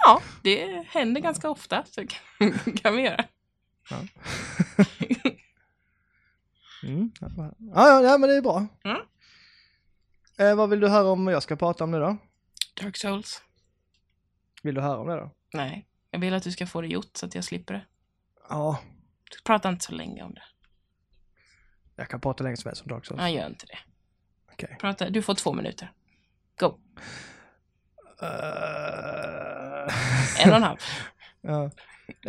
Ja, 0.05 0.21
det 0.41 0.85
händer 0.87 1.21
ganska 1.21 1.49
ofta, 1.49 1.83
så 1.85 2.07
kan, 2.07 2.53
kan 2.75 2.95
vi 2.95 3.01
göra. 3.01 3.25
Mm. 6.83 7.11
Ja, 7.19 7.53
ja, 7.75 8.01
ja, 8.01 8.17
men 8.17 8.29
det 8.29 8.35
är 8.35 8.41
bra. 8.41 8.67
Mm. 8.83 9.01
Eh, 10.37 10.55
vad 10.55 10.69
vill 10.69 10.79
du 10.79 10.87
höra 10.87 11.07
om 11.07 11.27
jag 11.27 11.43
ska 11.43 11.55
prata 11.55 11.83
om 11.83 11.91
nu 11.91 11.99
då? 11.99 12.17
Dark 12.81 12.97
Souls. 12.97 13.41
Vill 14.63 14.75
du 14.75 14.81
höra 14.81 14.97
om 14.97 15.07
det 15.07 15.15
då? 15.15 15.31
Nej, 15.53 15.87
jag 16.13 16.19
vill 16.19 16.33
att 16.33 16.43
du 16.43 16.51
ska 16.51 16.65
få 16.67 16.81
det 16.81 16.87
gjort 16.87 17.17
så 17.17 17.25
att 17.25 17.35
jag 17.35 17.43
slipper 17.43 17.73
det. 17.73 17.85
Ja, 18.49 18.79
Prata 19.43 19.69
inte 19.69 19.85
så 19.85 19.91
länge 19.91 20.23
om 20.23 20.33
det. 20.33 20.41
jag 21.95 22.09
kan 22.09 22.21
prata 22.21 22.43
länge 22.43 22.57
som 22.57 22.69
helst 22.69 22.81
om 22.81 22.87
Dark 22.87 23.05
Souls. 23.05 23.21
Ja, 23.21 23.29
gör 23.29 23.47
inte 23.47 23.65
det. 23.65 23.77
Okej. 24.53 24.77
Prata, 24.79 25.09
du 25.09 25.21
får 25.21 25.35
två 25.35 25.53
minuter. 25.53 25.91
Go. 26.59 26.77
Eh, 28.21 29.93
En 30.45 30.49
och 30.49 30.55
en 30.55 30.63
halv. 30.63 30.77
ja. 31.41 31.63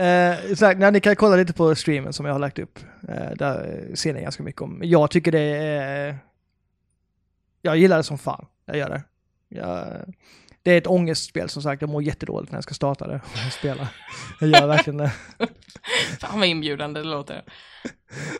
Eh, 0.03 0.55
så 0.55 0.66
här, 0.66 0.74
nej, 0.74 0.93
ni 0.93 1.01
kan 1.01 1.16
kolla 1.16 1.37
lite 1.37 1.53
på 1.53 1.74
streamen 1.74 2.12
som 2.12 2.26
jag 2.26 2.32
har 2.35 2.39
lagt 2.39 2.59
upp. 2.59 2.78
Eh, 3.09 3.30
där 3.37 3.91
ser 3.95 4.14
ni 4.14 4.22
ganska 4.22 4.43
mycket 4.43 4.62
om. 4.62 4.80
Jag 4.85 5.11
tycker 5.11 5.32
det 5.32 5.41
är... 5.41 6.18
Jag 7.62 7.76
gillar 7.76 7.97
det 7.97 8.03
som 8.03 8.18
fan. 8.18 8.47
Jag 8.64 8.76
gör 8.76 8.89
det. 8.89 9.03
Jag, 9.49 9.87
det 10.65 10.71
är 10.73 10.79
ett 10.79 10.87
ångestspel 10.87 11.49
som 11.49 11.62
sagt. 11.62 11.83
Jag 11.83 11.91
mår 11.91 12.03
jättedåligt 12.03 12.53
när 12.53 12.57
jag 12.57 12.65
ska 12.65 12.75
starta 12.75 13.07
det 13.07 13.21
och 13.25 13.53
spela. 13.53 13.89
Jag 14.41 14.51
gör 14.51 14.67
verkligen 14.67 14.97
det. 14.97 15.12
Fan 16.21 16.39
vad 16.39 16.49
inbjudande 16.49 17.01
det 17.01 17.09
låter. 17.09 17.45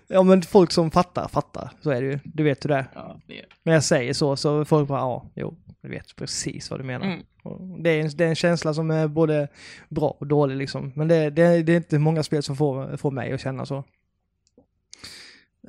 Ja 0.07 0.23
men 0.23 0.43
folk 0.43 0.73
som 0.73 0.91
fattar, 0.91 1.29
fattar. 1.29 1.71
Så 1.81 1.91
är 1.91 2.03
det 2.03 2.07
ju. 2.07 2.19
Du 2.25 2.43
vet 2.43 2.65
hur 2.65 2.69
det 2.69 2.77
är. 2.77 2.87
Ja, 2.95 3.21
det 3.27 3.39
är 3.39 3.47
När 3.63 3.73
jag 3.73 3.85
säger 3.85 4.13
så, 4.13 4.37
så 4.37 4.65
folk 4.65 4.89
bara 4.89 4.99
ja, 4.99 5.31
jo, 5.35 5.57
jag 5.81 5.91
vet 5.91 6.17
precis 6.17 6.71
vad 6.71 6.81
du 6.81 6.85
menar. 6.85 7.07
Mm. 7.07 7.83
Det, 7.83 7.91
är 7.91 8.01
en, 8.01 8.11
det 8.17 8.25
är 8.25 8.29
en 8.29 8.35
känsla 8.35 8.75
som 8.75 8.91
är 8.91 9.09
både 9.09 9.49
bra 9.89 10.17
och 10.21 10.27
dålig 10.27 10.57
liksom. 10.57 10.93
Men 10.97 11.09
det, 11.09 11.31
det, 11.31 11.63
det 11.63 11.73
är 11.73 11.77
inte 11.77 11.99
många 11.99 12.23
spel 12.23 12.43
som 12.43 12.57
får, 12.57 12.97
får 12.97 13.11
mig 13.11 13.33
att 13.33 13.41
känna 13.41 13.67
så. 13.67 13.85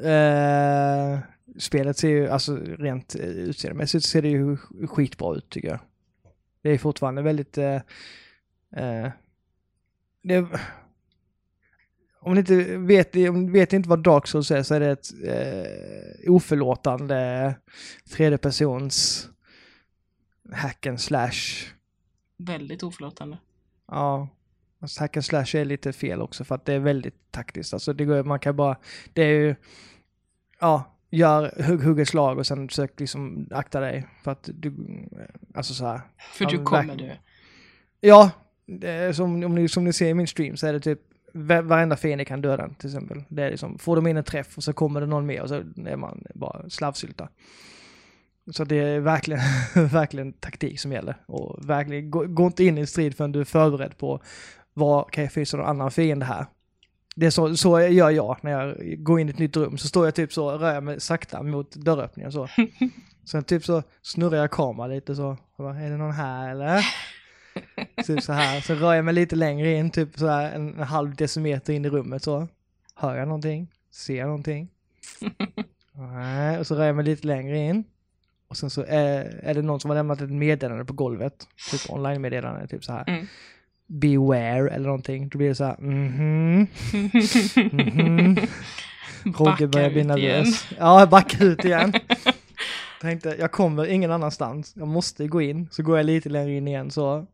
Eh, 0.03 1.19
spelet 1.57 1.97
ser 1.97 2.09
ju, 2.09 2.29
alltså 2.29 2.55
rent 2.55 3.15
eh, 3.15 3.25
utseendemässigt 3.25 4.05
ser 4.05 4.21
det 4.21 4.29
ju 4.29 4.57
skitbra 4.87 5.35
ut 5.35 5.49
tycker 5.49 5.67
jag. 5.67 5.79
Det 6.65 6.71
är 6.71 6.77
fortfarande 6.77 7.21
väldigt... 7.21 7.57
Eh, 7.57 7.75
eh, 8.75 9.11
det, 10.21 10.47
om 12.19 12.33
ni 12.33 12.39
inte 12.39 12.77
vet, 12.77 13.15
om 13.15 13.45
ni 13.45 13.51
vet 13.51 13.73
inte 13.73 13.89
vad 13.89 14.03
Dark 14.03 14.27
Souls 14.27 14.51
är 14.51 14.63
så 14.63 14.73
är 14.73 14.79
det 14.79 14.91
ett 14.91 15.07
eh, 15.23 16.31
oförlåtande 16.33 17.55
tredjepersons 18.09 19.27
hack 20.51 20.85
and 20.85 21.01
slash. 21.01 21.31
väldigt 22.37 22.83
oförlåtande. 22.83 23.37
Ja, 23.87 24.27
alltså 24.79 24.99
hack 24.99 25.17
and 25.17 25.25
slash 25.25 25.55
är 25.55 25.65
lite 25.65 25.93
fel 25.93 26.21
också 26.21 26.43
för 26.43 26.55
att 26.55 26.65
det 26.65 26.73
är 26.73 26.79
väldigt 26.79 27.31
taktiskt. 27.31 27.73
Alltså 27.73 27.93
det 27.93 28.05
går, 28.05 28.23
man 28.23 28.39
kan 28.39 28.55
bara, 28.55 28.77
det 29.13 29.21
är 29.21 29.39
ju, 29.39 29.55
ja, 30.59 30.94
gör, 31.15 31.63
hugg, 31.67 31.83
hugg 31.83 31.99
ett 31.99 32.07
slag 32.07 32.37
och 32.37 32.47
sen 32.47 32.67
försök 32.67 32.99
liksom 32.99 33.47
akta 33.51 33.79
dig 33.79 34.07
för 34.23 34.31
att 34.31 34.49
du, 34.53 34.73
alltså 35.53 35.73
så 35.73 35.85
här. 35.85 36.01
För 36.33 36.45
du 36.45 36.57
kommer 36.63 36.95
dö. 36.95 37.15
Ja, 38.01 38.31
som, 39.13 39.43
om 39.43 39.55
ni, 39.55 39.67
som 39.69 39.83
ni 39.83 39.93
ser 39.93 40.07
i 40.07 40.13
min 40.13 40.27
stream 40.27 40.57
så 40.57 40.67
är 40.67 40.73
det 40.73 40.79
typ 40.79 40.99
va- 41.33 41.61
varenda 41.61 41.97
fiende 41.97 42.25
kan 42.25 42.41
döda 42.41 42.57
den 42.57 42.75
till 42.75 42.89
exempel. 42.89 43.23
Det 43.29 43.43
är 43.43 43.49
liksom, 43.51 43.77
får 43.79 43.95
de 43.95 44.07
in 44.07 44.17
en 44.17 44.23
träff 44.23 44.57
och 44.57 44.63
så 44.63 44.73
kommer 44.73 45.01
det 45.01 45.07
någon 45.07 45.25
mer 45.25 45.41
och 45.41 45.49
så 45.49 45.55
är 45.85 45.95
man 45.95 46.23
bara 46.35 46.69
slavsylta. 46.69 47.29
Så 48.51 48.63
det 48.63 48.75
är 48.75 48.99
verkligen, 48.99 49.41
verkligen 49.91 50.33
taktik 50.33 50.79
som 50.79 50.91
gäller. 50.91 51.15
Och 51.25 51.69
verkligen, 51.69 52.11
gå, 52.11 52.25
gå 52.25 52.45
inte 52.45 52.63
in 52.63 52.77
i 52.77 52.81
en 52.81 52.87
strid 52.87 53.17
förrän 53.17 53.31
du 53.31 53.39
är 53.39 53.45
förberedd 53.45 53.97
på 53.97 54.21
vad 54.73 55.11
kan 55.11 55.23
jag 55.23 55.33
fysa 55.33 55.57
någon 55.57 55.65
annan 55.65 55.91
fiende 55.91 56.25
här. 56.25 56.45
Det 57.15 57.25
är 57.25 57.29
så, 57.29 57.57
så 57.57 57.81
gör 57.81 58.09
jag 58.09 58.37
när 58.41 58.51
jag 58.51 58.75
går 59.03 59.19
in 59.19 59.27
i 59.27 59.31
ett 59.31 59.39
nytt 59.39 59.57
rum. 59.57 59.77
Så 59.77 59.87
står 59.87 60.05
jag 60.05 60.15
typ 60.15 60.33
så, 60.33 60.51
rör 60.51 60.73
jag 60.73 60.83
mig 60.83 60.99
sakta 60.99 61.43
mot 61.43 61.75
dörröppningen 61.75 62.31
så. 62.31 62.47
Sen 63.25 63.43
typ 63.43 63.65
så 63.65 63.83
snurrar 64.01 64.37
jag 64.37 64.51
kameran 64.51 64.89
lite 64.89 65.15
så. 65.15 65.37
Och 65.55 65.63
bara, 65.63 65.79
är 65.79 65.89
det 65.89 65.97
någon 65.97 66.11
här 66.11 66.51
eller? 66.51 66.85
Typ 68.05 68.23
så 68.23 68.33
här. 68.33 68.61
Så 68.61 68.75
rör 68.75 68.93
jag 68.93 69.05
mig 69.05 69.13
lite 69.13 69.35
längre 69.35 69.71
in, 69.73 69.89
typ 69.89 70.19
så 70.19 70.27
här 70.27 70.51
en, 70.51 70.73
en 70.73 70.83
halv 70.83 71.15
decimeter 71.15 71.73
in 71.73 71.85
i 71.85 71.89
rummet 71.89 72.23
så. 72.23 72.47
Hör 72.95 73.15
jag 73.15 73.27
någonting? 73.27 73.71
Ser 73.91 74.17
jag 74.17 74.25
någonting? 74.27 74.69
Nej, 75.93 76.59
och 76.59 76.67
så 76.67 76.75
rör 76.75 76.85
jag 76.85 76.95
mig 76.95 77.05
lite 77.05 77.27
längre 77.27 77.57
in. 77.57 77.83
Och 78.47 78.57
sen 78.57 78.69
så 78.69 78.81
är, 78.87 79.39
är 79.43 79.53
det 79.53 79.61
någon 79.61 79.79
som 79.79 79.89
har 79.89 79.95
lämnat 79.95 80.21
ett 80.21 80.29
meddelande 80.31 80.85
på 80.85 80.93
golvet. 80.93 81.47
Typ 81.71 81.89
online-meddelande, 81.89 82.67
typ 82.67 82.83
så 82.83 82.91
här. 82.91 83.09
Mm. 83.09 83.27
Beware 83.87 84.69
eller 84.69 84.85
någonting. 84.85 85.29
Då 85.29 85.37
blir 85.37 85.47
det 85.47 85.55
så 85.55 85.63
här, 85.63 85.77
mhm. 85.79 86.59
Mhm. 87.71 88.35
Rogge 89.23 89.43
Backa 89.45 89.67
börjar 89.67 89.89
bli 89.89 90.03
nervös. 90.03 90.67
Ja, 90.79 90.99
jag 90.99 91.09
backar 91.09 91.45
ut 91.45 91.65
igen. 91.65 91.93
Tänkte, 93.01 93.35
jag 93.39 93.51
kommer 93.51 93.85
ingen 93.87 94.11
annanstans. 94.11 94.73
Jag 94.75 94.87
måste 94.87 95.27
gå 95.27 95.41
in. 95.41 95.67
Så 95.71 95.83
går 95.83 95.97
jag 95.97 96.05
lite 96.05 96.29
längre 96.29 96.53
in 96.53 96.67
igen 96.67 96.91
så. 96.91 97.25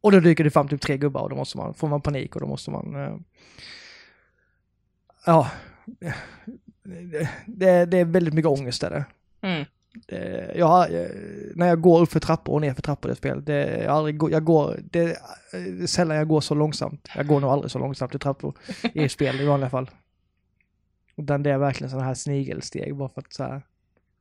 Och 0.00 0.12
då 0.12 0.20
dyker 0.20 0.44
det 0.44 0.50
fram 0.50 0.68
typ 0.68 0.80
tre 0.80 0.96
gubbar 0.96 1.20
och 1.22 1.30
då 1.30 1.36
måste 1.36 1.56
man, 1.58 1.74
får 1.74 1.88
man 1.88 2.00
panik 2.00 2.34
och 2.34 2.40
då 2.40 2.46
måste 2.46 2.70
man... 2.70 2.94
eh, 2.94 3.16
ja. 5.26 5.50
Det, 6.84 7.28
det, 7.46 7.84
det 7.86 7.98
är 7.98 8.04
väldigt 8.04 8.34
mycket 8.34 8.48
ångest 8.50 8.82
är 8.82 8.90
det. 8.90 9.04
Mm. 9.48 9.64
Eh, 10.08 10.58
jag, 10.58 10.66
har, 10.66 10.94
eh, 10.94 11.08
när 11.54 11.66
jag 11.66 11.80
går 11.80 12.00
upp 12.00 12.12
för 12.12 12.20
trappor 12.20 12.54
och 12.54 12.60
ner 12.60 12.74
för 12.74 12.82
trappor 12.82 13.10
i 13.10 13.12
ett 13.12 13.18
spel, 13.18 13.44
det, 13.44 13.82
jag, 13.82 13.86
aldrig, 13.86 14.22
jag 14.22 14.44
går, 14.44 14.80
det, 14.90 15.16
är 15.52 15.86
sällan 15.86 16.16
jag 16.16 16.28
går 16.28 16.40
så 16.40 16.54
långsamt. 16.54 17.08
Jag 17.16 17.26
går 17.26 17.40
nog 17.40 17.50
aldrig 17.50 17.70
så 17.70 17.78
långsamt 17.78 18.14
i 18.14 18.18
trappor 18.18 18.54
i 18.94 19.08
spel 19.08 19.40
i 19.40 19.46
vanliga 19.46 19.70
fall. 19.70 19.90
Utan 21.16 21.42
det 21.42 21.50
är 21.50 21.58
verkligen 21.58 21.90
sådana 21.90 22.06
här 22.06 22.14
snigelsteg 22.14 22.96
bara 22.96 23.08
för 23.08 23.20
att 23.20 23.32
så 23.32 23.42
här, 23.42 23.62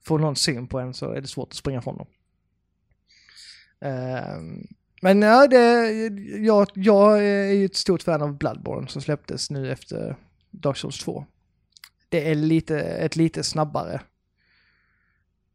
få 0.03 0.17
någon 0.17 0.35
syn 0.35 0.67
på 0.67 0.79
en 0.79 0.93
så 0.93 1.11
är 1.11 1.21
det 1.21 1.27
svårt 1.27 1.49
att 1.49 1.55
springa 1.55 1.81
från 1.81 1.97
dem. 1.97 2.07
Ehm, 3.81 4.67
men 5.01 5.21
ja, 5.21 5.47
det, 5.47 5.87
jag, 6.39 6.67
jag 6.73 7.25
är 7.25 7.53
ju 7.53 7.65
ett 7.65 7.75
stort 7.75 8.03
fan 8.03 8.21
av 8.21 8.37
Bloodborne 8.37 8.87
som 8.87 9.01
släpptes 9.01 9.49
nu 9.49 9.71
efter 9.71 10.15
Dark 10.51 10.77
Souls 10.77 10.99
2. 10.99 11.25
Det 12.09 12.31
är 12.31 12.35
lite, 12.35 12.79
ett 12.79 13.15
lite 13.15 13.43
snabbare 13.43 14.01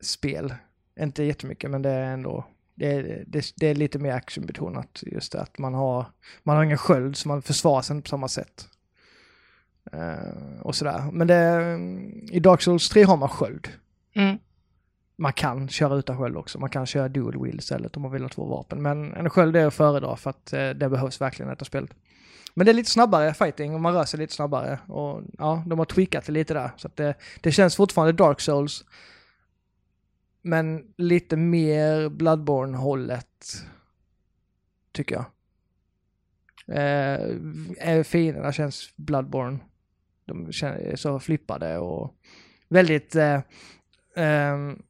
spel. 0.07 0.55
Inte 1.00 1.22
jättemycket, 1.22 1.70
men 1.70 1.82
det 1.82 1.90
är 1.90 2.12
ändå 2.12 2.44
det 2.74 2.92
är, 2.92 3.24
det, 3.26 3.52
det 3.57 3.66
är 3.66 3.74
lite 3.74 3.98
mer 3.98 4.12
actionbetonat. 4.12 5.02
Just 5.07 5.32
det 5.32 5.40
att 5.40 5.59
man 5.59 5.74
har, 5.74 6.07
man 6.42 6.57
har 6.57 6.64
ingen 6.64 6.78
sköld 6.78 7.16
så 7.16 7.28
man 7.28 7.42
försvarar 7.42 7.82
sig 7.82 7.96
inte 7.96 8.05
på 8.05 8.09
samma 8.09 8.28
sätt. 8.28 8.68
Eh, 9.92 10.61
och 10.61 10.74
sådär. 10.74 11.11
Men 11.12 11.26
det, 11.26 11.78
i 12.36 12.40
Dark 12.40 12.62
Souls 12.62 12.88
3 12.88 13.02
har 13.02 13.16
man 13.16 13.28
sköld. 13.28 13.68
Mm. 14.14 14.38
Man 15.16 15.32
kan 15.32 15.68
köra 15.68 15.94
utan 15.94 16.18
sköld 16.18 16.36
också. 16.36 16.59
Man 16.59 16.70
kan 16.70 16.86
köra 16.86 17.09
dual 17.09 17.42
wheel 17.42 17.59
istället 17.59 17.96
om 17.96 18.02
man 18.02 18.12
vill 18.12 18.22
ha 18.22 18.28
två 18.28 18.44
vapen. 18.44 18.82
Men 18.82 19.14
en 19.14 19.30
sköld 19.30 19.57
är 19.57 19.66
att 19.66 19.74
föredra 19.74 20.16
för 20.16 20.30
att 20.30 20.52
eh, 20.52 20.70
det 20.70 20.88
behövs 20.88 21.20
verkligen 21.20 21.50
i 21.50 21.52
detta 21.55 21.64
spelet. 21.64 21.90
Men 22.55 22.66
det 22.66 22.72
är 22.72 22.74
lite 22.74 22.90
snabbare 22.90 23.34
fighting 23.34 23.74
och 23.74 23.80
man 23.80 23.94
rör 23.94 24.05
sig 24.05 24.18
lite 24.18 24.34
snabbare. 24.34 24.78
Och 24.88 25.22
ja, 25.38 25.62
de 25.66 25.78
har 25.78 25.86
tweakat 25.86 26.26
det 26.26 26.32
lite 26.32 26.55
där. 26.55 26.70
Så 26.76 26.86
att 26.86 26.96
det, 26.96 27.14
det 27.40 27.52
känns 27.52 27.76
fortfarande 27.76 28.12
Dark 28.12 28.40
Souls. 28.40 28.84
Men 30.47 30.95
lite 30.97 31.36
mer 31.36 32.09
Bloodborne-hållet. 32.09 33.64
Tycker 34.92 35.14
jag. 35.14 35.24
Eh, 36.66 37.20
eh 37.78 38.03
fienderna 38.03 38.53
känns 38.53 38.92
Bloodborne. 38.97 39.59
De 40.24 40.53
känns 40.53 41.01
så 41.01 41.20
flippade 41.20 41.78
och 41.78 42.14
väldigt 42.68 43.14
eh, 43.14 43.40
ehm, 44.16 44.82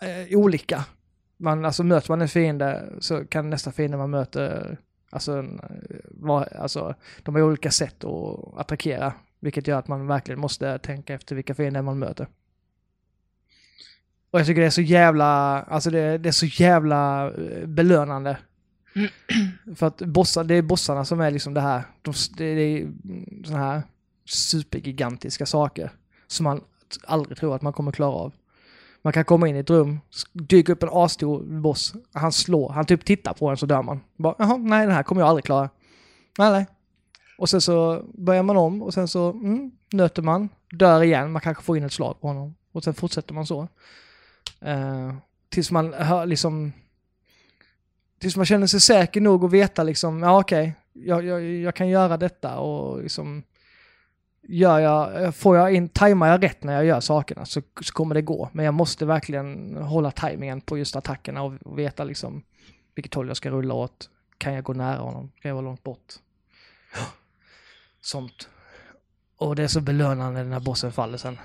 eh, 0.00 0.38
olika. 0.38 0.84
Man, 1.36 1.64
alltså 1.64 1.84
möter 1.84 2.12
man 2.12 2.22
en 2.22 2.28
fiende 2.28 2.92
så 2.98 3.24
kan 3.24 3.50
nästa 3.50 3.72
fiende 3.72 3.96
man 3.96 4.10
möter, 4.10 4.78
alltså, 5.10 5.38
eh, 5.38 5.44
var, 6.10 6.48
alltså 6.56 6.94
de 7.22 7.34
har 7.34 7.42
olika 7.42 7.70
sätt 7.70 8.04
att 8.04 8.58
attackera. 8.58 9.14
Vilket 9.40 9.66
gör 9.66 9.78
att 9.78 9.88
man 9.88 10.06
verkligen 10.06 10.40
måste 10.40 10.78
tänka 10.78 11.14
efter 11.14 11.36
vilka 11.36 11.54
fiender 11.54 11.82
man 11.82 11.98
möter. 11.98 12.26
Och 14.32 14.40
jag 14.40 14.46
tycker 14.46 14.60
det 14.60 14.66
är 14.66 14.70
så 14.70 14.82
jävla, 14.82 15.62
alltså 15.62 15.90
det, 15.90 16.18
det 16.18 16.28
är 16.28 16.32
så 16.32 16.46
jävla 16.46 17.30
eh, 17.30 17.66
belönande. 17.66 18.36
För 19.76 19.86
att 19.86 19.98
bossar, 19.98 20.44
det 20.44 20.54
är 20.54 20.62
bossarna 20.62 21.04
som 21.04 21.20
är 21.20 21.30
liksom 21.30 21.54
det 21.54 21.60
här, 21.60 21.82
de, 22.02 22.14
det, 22.36 22.54
det 22.54 22.62
är 22.62 22.88
sådana 23.44 23.64
här 23.64 23.82
supergigantiska 24.24 25.46
saker 25.46 25.90
som 26.26 26.44
man 26.44 26.60
aldrig 27.04 27.38
tror 27.38 27.54
att 27.54 27.62
man 27.62 27.72
kommer 27.72 27.92
klara 27.92 28.10
av. 28.10 28.32
Man 29.02 29.12
kan 29.12 29.24
komma 29.24 29.48
in 29.48 29.56
i 29.56 29.58
ett 29.58 29.70
rum, 29.70 30.00
dyka 30.32 30.72
upp 30.72 30.82
en 30.82 30.88
asstor 30.92 31.60
boss, 31.60 31.94
han 32.12 32.32
slår, 32.32 32.72
han 32.72 32.84
typ 32.84 33.04
tittar 33.04 33.32
på 33.32 33.48
en 33.48 33.56
så 33.56 33.66
dör 33.66 33.82
man. 33.82 34.00
Bara, 34.16 34.34
Jaha, 34.38 34.56
nej 34.56 34.86
den 34.86 34.94
här 34.94 35.02
kommer 35.02 35.20
jag 35.20 35.28
aldrig 35.28 35.44
klara. 35.44 35.70
Nej, 36.38 36.50
nej. 36.50 36.66
Och 37.38 37.48
sen 37.48 37.60
så 37.60 38.04
börjar 38.14 38.42
man 38.42 38.56
om 38.56 38.82
och 38.82 38.94
sen 38.94 39.08
så 39.08 39.30
mm, 39.30 39.70
nöter 39.92 40.22
man, 40.22 40.48
dör 40.70 41.02
igen, 41.02 41.32
man 41.32 41.42
kanske 41.42 41.62
får 41.62 41.76
in 41.76 41.84
ett 41.84 41.92
slag 41.92 42.20
på 42.20 42.28
honom. 42.28 42.54
Och 42.72 42.84
sen 42.84 42.94
fortsätter 42.94 43.34
man 43.34 43.46
så. 43.46 43.68
Eh, 44.64 45.14
tills 45.48 45.70
man 45.70 45.92
hör 45.92 46.26
liksom... 46.26 46.72
Tills 48.18 48.36
man 48.36 48.46
känner 48.46 48.66
sig 48.66 48.80
säker 48.80 49.20
nog 49.20 49.44
att 49.44 49.52
veta 49.52 49.82
liksom, 49.82 50.22
ja 50.22 50.40
okej, 50.40 50.74
jag, 50.92 51.24
jag, 51.24 51.42
jag 51.42 51.74
kan 51.74 51.88
göra 51.88 52.16
detta 52.16 52.58
och 52.58 53.02
liksom... 53.02 53.42
Gör 54.44 54.78
jag, 54.78 55.34
får 55.34 55.56
jag 55.56 55.74
in, 55.74 55.88
tajmar 55.88 56.28
jag 56.28 56.42
rätt 56.42 56.62
när 56.62 56.72
jag 56.72 56.84
gör 56.84 57.00
sakerna 57.00 57.46
så, 57.46 57.62
så 57.80 57.92
kommer 57.92 58.14
det 58.14 58.22
gå. 58.22 58.48
Men 58.52 58.64
jag 58.64 58.74
måste 58.74 59.06
verkligen 59.06 59.76
hålla 59.76 60.10
tajmingen 60.10 60.60
på 60.60 60.78
just 60.78 60.96
attackerna 60.96 61.42
och, 61.42 61.52
och 61.64 61.78
veta 61.78 62.04
liksom 62.04 62.42
vilket 62.94 63.14
håll 63.14 63.28
jag 63.28 63.36
ska 63.36 63.50
rulla 63.50 63.74
åt. 63.74 64.10
Kan 64.38 64.54
jag 64.54 64.64
gå 64.64 64.72
nära 64.72 64.98
honom? 64.98 65.30
Kan 65.40 65.48
jag 65.48 65.54
vara 65.54 65.64
långt 65.64 65.82
bort? 65.82 66.14
Sånt. 68.00 68.48
Och 69.36 69.56
det 69.56 69.62
är 69.62 69.68
så 69.68 69.80
belönande 69.80 70.44
när 70.44 70.60
bossen 70.60 70.92
faller 70.92 71.18
sen. 71.18 71.38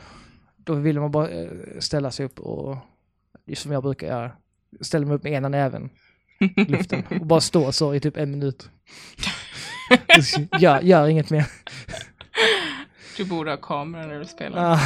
Då 0.55 0.73
vill 0.73 0.99
man 0.99 1.11
bara 1.11 1.29
eh, 1.29 1.49
ställa 1.79 2.11
sig 2.11 2.25
upp 2.25 2.39
och, 2.39 2.77
som 3.55 3.71
jag 3.71 3.83
brukar 3.83 4.07
göra, 4.07 4.31
ställa 4.81 5.05
mig 5.05 5.15
upp 5.15 5.23
med 5.23 5.33
ena 5.33 5.49
näven 5.49 5.89
i 6.39 6.63
luften 6.71 7.03
och 7.19 7.25
bara 7.25 7.41
stå 7.41 7.71
så 7.71 7.93
i 7.93 7.99
typ 7.99 8.17
en 8.17 8.31
minut. 8.31 8.69
gör, 10.59 10.81
gör 10.81 11.07
inget 11.07 11.29
mer. 11.29 11.47
Du 13.17 13.25
borde 13.25 13.51
ha 13.51 13.57
kamera 13.57 14.07
när 14.07 14.19
du 14.19 14.25
spelar. 14.25 14.79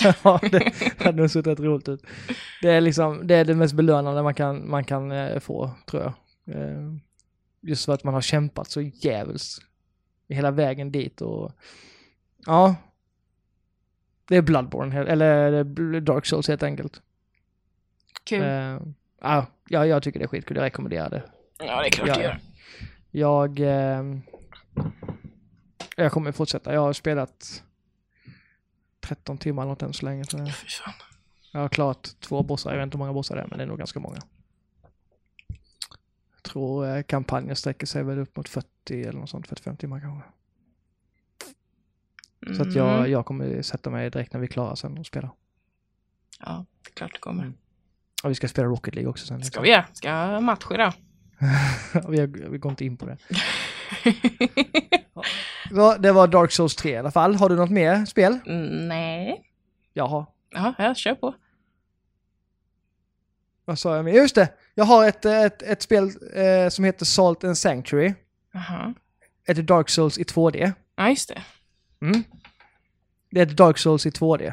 Ja, 0.00 0.14
ja, 0.22 0.40
det 0.50 0.72
hade 1.04 1.20
nog 1.20 1.30
sett 1.30 1.46
rätt 1.46 1.60
roligt 1.60 1.88
ut. 1.88 2.02
Det 2.62 2.70
är 2.70 2.80
liksom, 2.80 3.26
det 3.26 3.34
är 3.34 3.44
det 3.44 3.54
mest 3.54 3.74
belönande 3.74 4.22
man 4.22 4.34
kan, 4.34 4.70
man 4.70 4.84
kan 4.84 5.12
eh, 5.12 5.38
få, 5.38 5.70
tror 5.86 6.02
jag. 6.02 6.12
Eh, 6.56 6.92
just 7.60 7.84
för 7.84 7.92
att 7.94 8.04
man 8.04 8.14
har 8.14 8.20
kämpat 8.20 8.70
så 8.70 8.80
jävels 8.80 9.58
hela 10.28 10.50
vägen 10.50 10.92
dit 10.92 11.20
och 11.20 11.52
ja. 12.46 12.74
Det 14.28 14.36
är 14.36 14.42
Bloodborne, 14.42 15.04
eller 15.04 15.64
Bl- 15.64 16.00
Dark 16.00 16.26
Souls 16.26 16.48
helt 16.48 16.62
enkelt. 16.62 17.02
Kul. 18.26 18.42
Eh, 18.42 18.78
ja, 19.20 19.46
jag, 19.68 19.86
jag 19.88 20.02
tycker 20.02 20.18
det 20.18 20.24
är 20.24 20.28
skitkul, 20.28 20.56
jag 20.56 20.64
rekommenderar 20.64 21.10
det. 21.10 21.22
ja, 21.58 21.80
det 21.80 21.86
är 21.86 21.90
klart 21.90 22.08
ja, 22.08 22.14
du 22.14 22.22
gör. 22.22 22.38
Jag, 23.10 23.60
eh, 23.60 24.18
jag 25.96 26.12
kommer 26.12 26.32
fortsätta, 26.32 26.72
jag 26.74 26.80
har 26.80 26.92
spelat 26.92 27.62
13 29.00 29.38
timmar 29.38 29.62
eller 29.62 29.70
något 29.70 29.82
än 29.82 29.92
så 29.92 30.04
länge. 30.04 30.24
Så 30.24 30.38
jag, 30.38 30.48
jag 31.52 31.60
har 31.60 31.68
klarat 31.68 32.16
två 32.20 32.42
bossar, 32.42 32.70
jag 32.70 32.78
vet 32.78 32.82
inte 32.84 32.96
hur 32.96 32.98
många 32.98 33.12
bossar 33.12 33.36
det 33.36 33.42
är, 33.42 33.46
men 33.46 33.58
det 33.58 33.64
är 33.64 33.68
nog 33.68 33.78
ganska 33.78 34.00
många. 34.00 34.18
Jag 36.34 36.42
tror 36.42 36.86
eh, 36.96 37.02
kampanjen 37.02 37.56
sträcker 37.56 37.86
sig 37.86 38.02
väl 38.04 38.18
upp 38.18 38.36
mot 38.36 38.48
40 38.48 38.66
eller 38.88 39.12
något 39.20 39.30
sånt, 39.30 39.46
45 39.48 39.76
timmar 39.76 40.00
kanske. 40.00 40.28
Så 42.56 42.62
att 42.62 42.74
jag, 42.74 42.98
Mm. 42.98 43.10
jag 43.10 43.26
kommer 43.26 43.62
sätta 43.62 43.90
mig 43.90 44.10
direkt 44.10 44.32
när 44.32 44.40
vi 44.40 44.46
är 44.46 44.50
klara 44.50 44.76
sen 44.76 44.98
och 44.98 45.06
spela. 45.06 45.30
Ja, 46.40 46.64
det 46.82 46.90
är 46.90 46.94
klart 46.94 47.12
det 47.12 47.18
kommer. 47.18 47.52
Och 48.26 48.30
vi 48.30 48.34
ska 48.34 48.48
spela 48.48 48.68
Rocket 48.68 48.94
League 48.94 49.10
också 49.10 49.26
sen. 49.26 49.44
Ska 49.44 49.60
vi 49.60 49.70
göra? 49.70 49.84
Ska 49.92 50.08
jag 50.08 50.26
ha 50.26 50.40
match 50.40 50.66
idag? 50.74 50.92
vi, 52.08 52.20
har, 52.20 52.48
vi 52.50 52.58
går 52.58 52.70
inte 52.70 52.84
in 52.84 52.96
på 52.96 53.06
det. 53.06 53.16
Ja, 55.70 55.98
Det 55.98 56.12
var 56.12 56.26
Dark 56.26 56.52
Souls 56.52 56.76
3 56.76 56.90
i 56.90 56.96
alla 56.96 57.10
fall. 57.10 57.34
Har 57.34 57.48
du 57.48 57.56
något 57.56 57.70
mer 57.70 58.04
spel? 58.04 58.38
Mm, 58.46 58.88
Nej. 58.88 59.42
Jaha. 59.92 60.26
Ja, 60.50 60.74
jag 60.78 60.96
kör 60.96 61.14
på. 61.14 61.34
Vad 63.64 63.78
sa 63.78 63.96
jag 63.96 64.04
med? 64.04 64.14
Just 64.14 64.34
det! 64.34 64.48
Jag 64.74 64.84
har 64.84 65.08
ett, 65.08 65.24
ett, 65.24 65.62
ett 65.62 65.82
spel 65.82 66.10
eh, 66.34 66.68
som 66.68 66.84
heter 66.84 67.04
Salt 67.04 67.44
and 67.44 67.58
Sanctuary. 67.58 68.14
Jaha. 68.52 68.94
Ett 69.48 69.66
Dark 69.66 69.88
Souls 69.88 70.18
i 70.18 70.22
2D. 70.22 70.72
Ja, 70.96 71.08
just 71.08 71.28
det. 71.28 71.42
Mm. 72.06 72.24
Det 73.30 73.40
är 73.40 73.46
ett 73.46 73.56
Dark 73.56 73.78
Souls 73.78 74.06
i 74.06 74.10
2D. 74.10 74.52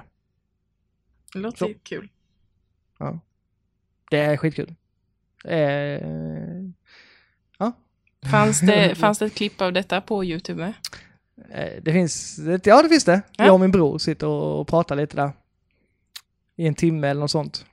Det 1.34 1.40
låter 1.40 1.58
Så. 1.58 1.74
kul. 1.84 2.10
Det 4.14 4.20
är 4.20 4.38
skitkul. 4.38 4.76
Eh, 5.45 6.01
Fanns 8.32 8.59
det, 8.59 8.95
fanns 8.97 9.20
det 9.20 9.26
ett 9.26 9.36
klipp 9.36 9.61
av 9.61 9.74
detta 9.74 10.01
på 10.01 10.24
YouTube 10.26 10.61
med? 10.61 10.74
eh, 11.49 11.82
det 11.82 11.93
finns, 11.93 12.39
ja 12.64 12.82
det 12.84 12.89
finns 12.89 13.05
det. 13.05 13.22
Ja. 13.38 13.45
Jag 13.45 13.53
och 13.53 13.59
min 13.59 13.72
bror 13.72 13.97
sitter 13.97 14.28
och 14.28 14.68
pratar 14.68 14.95
lite 14.95 15.16
där. 15.16 15.32
I 16.55 16.68
en 16.68 16.76
timme 16.76 17.07
eller 17.07 17.22
något 17.22 17.32
sånt. 17.32 17.66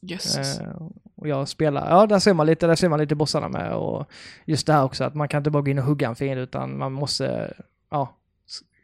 Jösses. 0.00 0.60
Eh, 0.60 0.82
och 1.14 1.28
jag 1.28 1.48
spelar, 1.48 1.90
ja 1.90 2.06
där 2.06 2.18
ser 2.18 2.34
man 2.34 2.46
lite, 2.46 2.66
där 2.66 2.74
ser 2.76 2.88
man 2.88 3.00
lite 3.00 3.14
bossarna 3.14 3.48
med 3.48 3.72
och 3.72 4.10
just 4.44 4.66
det 4.66 4.72
här 4.72 4.84
också 4.84 5.04
att 5.04 5.14
man 5.14 5.28
kan 5.28 5.38
inte 5.40 5.50
bara 5.50 5.62
gå 5.62 5.70
in 5.70 5.78
och 5.78 5.84
hugga 5.84 6.08
en 6.08 6.16
fiende 6.16 6.42
utan 6.42 6.78
man 6.78 6.92
måste, 6.92 7.54
ja, 7.90 8.14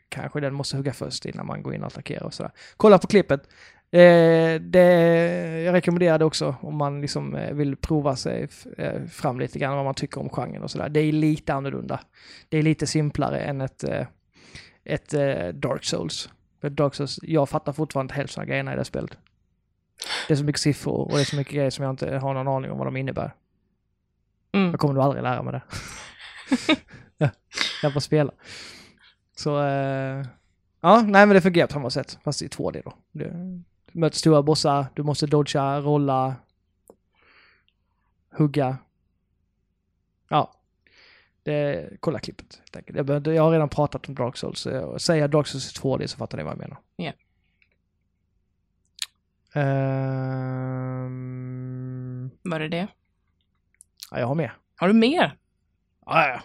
kanske 0.09 0.41
den 0.41 0.55
måste 0.55 0.77
hugga 0.77 0.93
först 0.93 1.25
innan 1.27 1.47
man 1.47 1.63
går 1.63 1.75
in 1.75 1.81
och 1.81 1.87
attackerar 1.87 2.23
och 2.25 2.35
sådär. 2.35 2.53
Kolla 2.77 2.99
på 2.99 3.07
klippet. 3.07 3.49
Eh, 3.95 4.61
det, 4.61 5.63
jag 5.65 5.73
rekommenderar 5.73 6.19
det 6.19 6.25
också 6.25 6.57
om 6.61 6.77
man 6.77 7.01
liksom 7.01 7.35
eh, 7.35 7.55
vill 7.55 7.77
prova 7.77 8.17
sig 8.17 8.49
eh, 8.79 9.05
fram 9.05 9.41
lite 9.41 9.59
grann 9.59 9.77
vad 9.77 9.85
man 9.85 9.95
tycker 9.95 10.21
om 10.21 10.29
genren 10.29 10.63
och 10.63 10.71
sådär. 10.71 10.89
Det 10.89 11.01
är 11.01 11.13
lite 11.13 11.55
annorlunda. 11.55 12.01
Det 12.49 12.59
är 12.59 12.63
lite 12.63 12.87
simplare 12.87 13.41
än 13.41 13.61
ett, 13.61 13.85
ett 14.85 15.11
Dark 15.55 15.85
Souls. 15.85 16.31
För 16.61 16.71
Dark 16.71 16.95
Souls, 16.95 17.21
jag 17.23 17.49
fattar 17.49 17.73
fortfarande 17.73 18.05
inte 18.05 18.15
hälften 18.15 18.41
av 18.41 18.47
grejerna 18.47 18.73
i 18.73 18.77
det 18.77 18.85
spelet. 18.85 19.19
Det 20.29 20.35
är 20.35 20.37
så 20.37 20.45
mycket 20.45 20.61
siffror 20.61 20.99
och 20.99 21.13
det 21.15 21.21
är 21.21 21.25
så 21.25 21.37
mycket 21.37 21.55
grejer 21.55 21.71
som 21.71 21.85
jag 21.85 21.93
inte 21.93 22.17
har 22.17 22.35
någon 22.35 22.49
aning 22.49 22.71
om 22.71 22.79
vad 22.79 22.87
de 22.87 22.97
innebär. 22.97 23.35
Mm. 24.53 24.71
Jag 24.71 24.81
kommer 24.81 24.95
nog 24.95 25.03
aldrig 25.03 25.23
lära 25.23 25.43
mig 25.43 25.53
det. 25.53 25.63
ja, 27.19 27.29
jag 27.83 27.93
får 27.93 28.01
spela. 28.01 28.33
Så, 29.37 29.63
eh, 29.63 30.27
ja, 30.81 31.03
nej 31.03 31.27
men 31.27 31.29
det 31.29 31.41
fungerar 31.41 31.67
på 31.67 31.73
samma 31.73 31.91
sätt, 31.91 32.19
fast 32.25 32.43
i 32.43 32.49
2D 32.49 32.83
då. 32.85 32.93
Det 33.13 33.63
möter 33.95 34.17
stora 34.19 34.43
bossar, 34.43 34.87
du 34.95 35.03
måste 35.03 35.27
dodga, 35.27 35.81
rolla, 35.81 36.37
hugga. 38.31 38.77
Ja. 40.29 40.53
Det, 41.43 41.91
kolla 42.01 42.19
klippet. 42.19 42.57
helt 42.57 42.77
enkelt. 42.77 42.97
Jag, 42.97 43.07
behöver- 43.07 43.33
jag 43.33 43.43
har 43.43 43.51
redan 43.53 43.69
pratat 43.69 44.09
om 44.09 44.15
Dark 44.15 44.37
Souls. 44.37 44.61
Säger 44.99 45.21
jag 45.21 45.31
Dark 45.31 45.47
Souls 45.47 45.75
2D 45.81 46.07
så 46.07 46.17
fattar 46.17 46.39
ni 46.39 46.45
vad 46.45 46.53
jag 46.53 46.59
menar. 46.59 46.79
Ja. 46.97 47.13
Ehm, 50.95 52.31
Var 52.43 52.59
det 52.61 52.69
det? 52.69 52.87
ja, 54.11 54.19
jag 54.19 54.27
har 54.27 54.35
mer. 54.35 54.57
Har 54.77 54.89
du 54.89 54.95
mer? 54.95 55.39
Ja, 56.07 56.29
ja. 56.29 56.41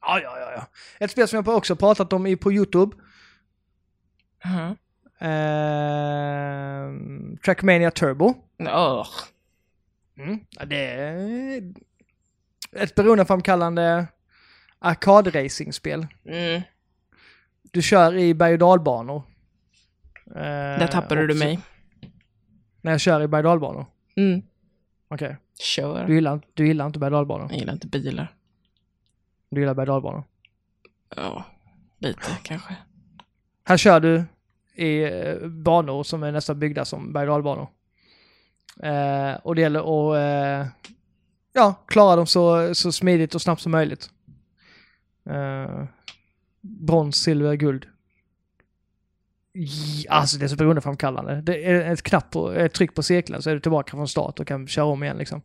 Ja, 0.00 0.20
ja, 0.20 0.38
ja, 0.38 0.52
ja. 0.52 0.66
Ett 1.00 1.10
spel 1.10 1.28
som 1.28 1.36
jag 1.44 1.48
också 1.56 1.76
pratat 1.76 2.12
om 2.12 2.26
i, 2.26 2.36
på 2.36 2.52
YouTube. 2.52 2.96
Mhm. 4.44 4.76
Ehm, 6.04 7.36
Trackmania 7.44 7.90
Turbo. 7.90 8.34
Åh. 8.58 9.06
Mm. 10.18 10.38
Ja, 10.50 10.64
det 10.64 10.76
är 10.90 11.72
ett 12.72 12.94
beroendeframkallande 12.94 14.06
arkadracingspel. 14.78 16.06
Mm. 16.24 16.62
Du 17.72 17.82
kör 17.82 18.16
i 18.16 18.34
berg 18.34 18.52
och 18.52 18.58
dalbanor. 18.58 19.22
Eh, 20.26 20.42
Där 20.78 20.86
tappade 20.86 21.26
du 21.26 21.32
också- 21.34 21.44
mig. 21.44 21.60
När 22.80 22.90
jag 22.90 23.00
kör 23.00 23.20
i 23.22 23.28
berg 23.28 23.38
och 23.38 23.44
dalbanor? 23.44 23.86
Mm. 24.16 24.42
Okej. 25.08 25.36
Kör. 25.58 26.06
Du, 26.06 26.14
gillar, 26.14 26.40
du 26.54 26.66
gillar 26.66 26.86
inte 26.86 26.98
berg 26.98 27.06
och 27.06 27.12
dalbanor? 27.12 27.46
Jag 27.50 27.58
gillar 27.58 27.72
inte 27.72 27.86
bilar. 27.86 28.34
Du 29.50 29.60
gillar 29.60 29.74
berg 29.74 29.82
och 29.90 29.94
dalbanor? 29.94 30.24
Ja, 31.16 31.44
lite 31.98 32.26
kanske. 32.42 32.76
Här 33.64 33.76
kör 33.76 34.00
du 34.00 34.24
i 34.74 35.02
eh, 35.02 35.48
banor 35.48 36.02
som 36.02 36.22
är 36.22 36.32
nästan 36.32 36.58
byggda 36.58 36.84
som 36.84 37.12
berg 37.12 37.28
och 37.28 37.34
dalbanor. 37.34 37.68
Eh, 38.82 39.34
och 39.42 39.54
det 39.54 39.60
gäller 39.60 39.80
att 39.80 40.16
eh, 40.16 40.68
ja, 41.52 41.74
klara 41.86 42.16
dem 42.16 42.26
så, 42.26 42.74
så 42.74 42.92
smidigt 42.92 43.34
och 43.34 43.42
snabbt 43.42 43.62
som 43.62 43.72
möjligt. 43.72 44.10
Eh, 45.30 45.84
brons, 46.60 47.16
silver, 47.16 47.54
guld. 47.54 47.86
Ja, 49.52 50.12
Alltså 50.12 50.38
det 50.38 50.44
är 50.44 50.48
så 50.48 50.56
beroendeframkallande. 50.56 51.40
Det 51.40 51.64
är 51.64 51.92
ett 51.92 52.02
knapp 52.02 52.30
på, 52.30 52.52
ett 52.52 52.72
tryck 52.72 52.94
på 52.94 53.02
cirkeln 53.02 53.42
så 53.42 53.50
är 53.50 53.54
du 53.54 53.60
tillbaka 53.60 53.90
från 53.90 54.08
start 54.08 54.40
och 54.40 54.46
kan 54.46 54.66
köra 54.68 54.84
om 54.84 55.02
igen 55.02 55.16
liksom. 55.16 55.42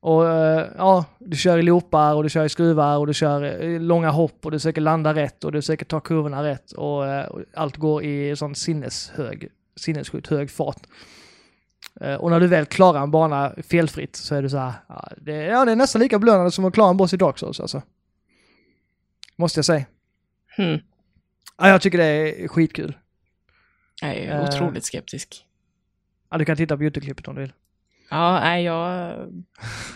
Och 0.00 0.28
eh, 0.28 0.68
ja, 0.76 1.04
du 1.18 1.36
kör 1.36 1.58
i 1.58 1.62
loopar 1.62 2.14
och 2.14 2.22
du 2.22 2.28
kör 2.28 2.44
i 2.44 2.48
skruvar 2.48 2.98
och 2.98 3.06
du 3.06 3.14
kör 3.14 3.62
eh, 3.62 3.80
långa 3.80 4.10
hopp 4.10 4.44
och 4.44 4.50
du 4.50 4.58
försöker 4.58 4.80
landa 4.80 5.14
rätt 5.14 5.44
och 5.44 5.52
du 5.52 5.62
försöker 5.62 5.84
ta 5.84 6.00
kurvorna 6.00 6.44
rätt 6.44 6.72
och, 6.72 7.06
eh, 7.06 7.26
och 7.26 7.40
allt 7.54 7.76
går 7.76 8.04
i 8.04 8.36
sån 8.36 8.54
sinneshög, 8.54 9.48
sinnessjukt 9.76 10.26
hög 10.26 10.50
fart. 10.50 10.86
Och 12.18 12.30
när 12.30 12.40
du 12.40 12.46
väl 12.46 12.66
klarar 12.66 13.02
en 13.02 13.10
bana 13.10 13.52
felfritt 13.68 14.16
så 14.16 14.34
är 14.34 14.42
du 14.42 14.50
så 14.50 14.56
här, 14.56 14.72
ja 14.88 15.08
det, 15.16 15.32
ja, 15.32 15.64
det 15.64 15.72
är 15.72 15.76
nästan 15.76 16.02
lika 16.02 16.18
belönande 16.18 16.50
som 16.50 16.64
att 16.64 16.74
klara 16.74 16.90
en 16.90 16.96
boss 16.96 17.14
i 17.14 17.16
Dark 17.16 17.38
Souls 17.38 17.60
alltså. 17.60 17.82
Måste 19.36 19.58
jag 19.58 19.64
säga. 19.64 19.84
Hmm. 20.56 20.78
Ja, 21.58 21.68
jag 21.68 21.82
tycker 21.82 21.98
det 21.98 22.04
är 22.04 22.48
skitkul. 22.48 22.96
Jag 24.02 24.16
är 24.16 24.48
otroligt 24.48 24.84
skeptisk. 24.84 25.46
Ja, 26.30 26.38
du 26.38 26.44
kan 26.44 26.56
titta 26.56 26.76
på 26.76 26.82
YouTube-klippet 26.82 27.28
om 27.28 27.34
du 27.34 27.40
vill. 27.40 27.52
Ja, 28.10 28.40
nej, 28.40 28.64
jag... 28.64 29.16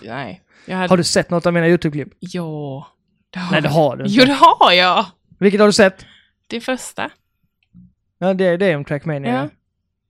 Nej. 0.03 0.43
Jag 0.67 0.77
hade... 0.77 0.89
Har 0.89 0.97
du 0.97 1.05
sett 1.05 1.31
något 1.31 1.47
av 1.47 1.53
mina 1.53 1.69
YouTube-klipp? 1.69 2.09
Ja. 2.19 2.87
Det 3.31 3.39
har 3.39 3.53
Nej, 3.53 3.63
det 3.63 3.69
har 3.69 3.97
du 3.97 4.05
inte. 4.05 4.17
Jo, 4.17 4.25
det 4.25 4.33
har 4.33 4.73
jag! 4.73 5.07
Vilket 5.39 5.61
har 5.61 5.67
du 5.67 5.73
sett? 5.73 6.07
Det 6.47 6.61
första. 6.61 7.11
Ja, 8.19 8.35
det, 8.35 8.57
det 8.57 8.67
är 8.67 8.77
om 8.77 8.85
Trackmania. 8.85 9.51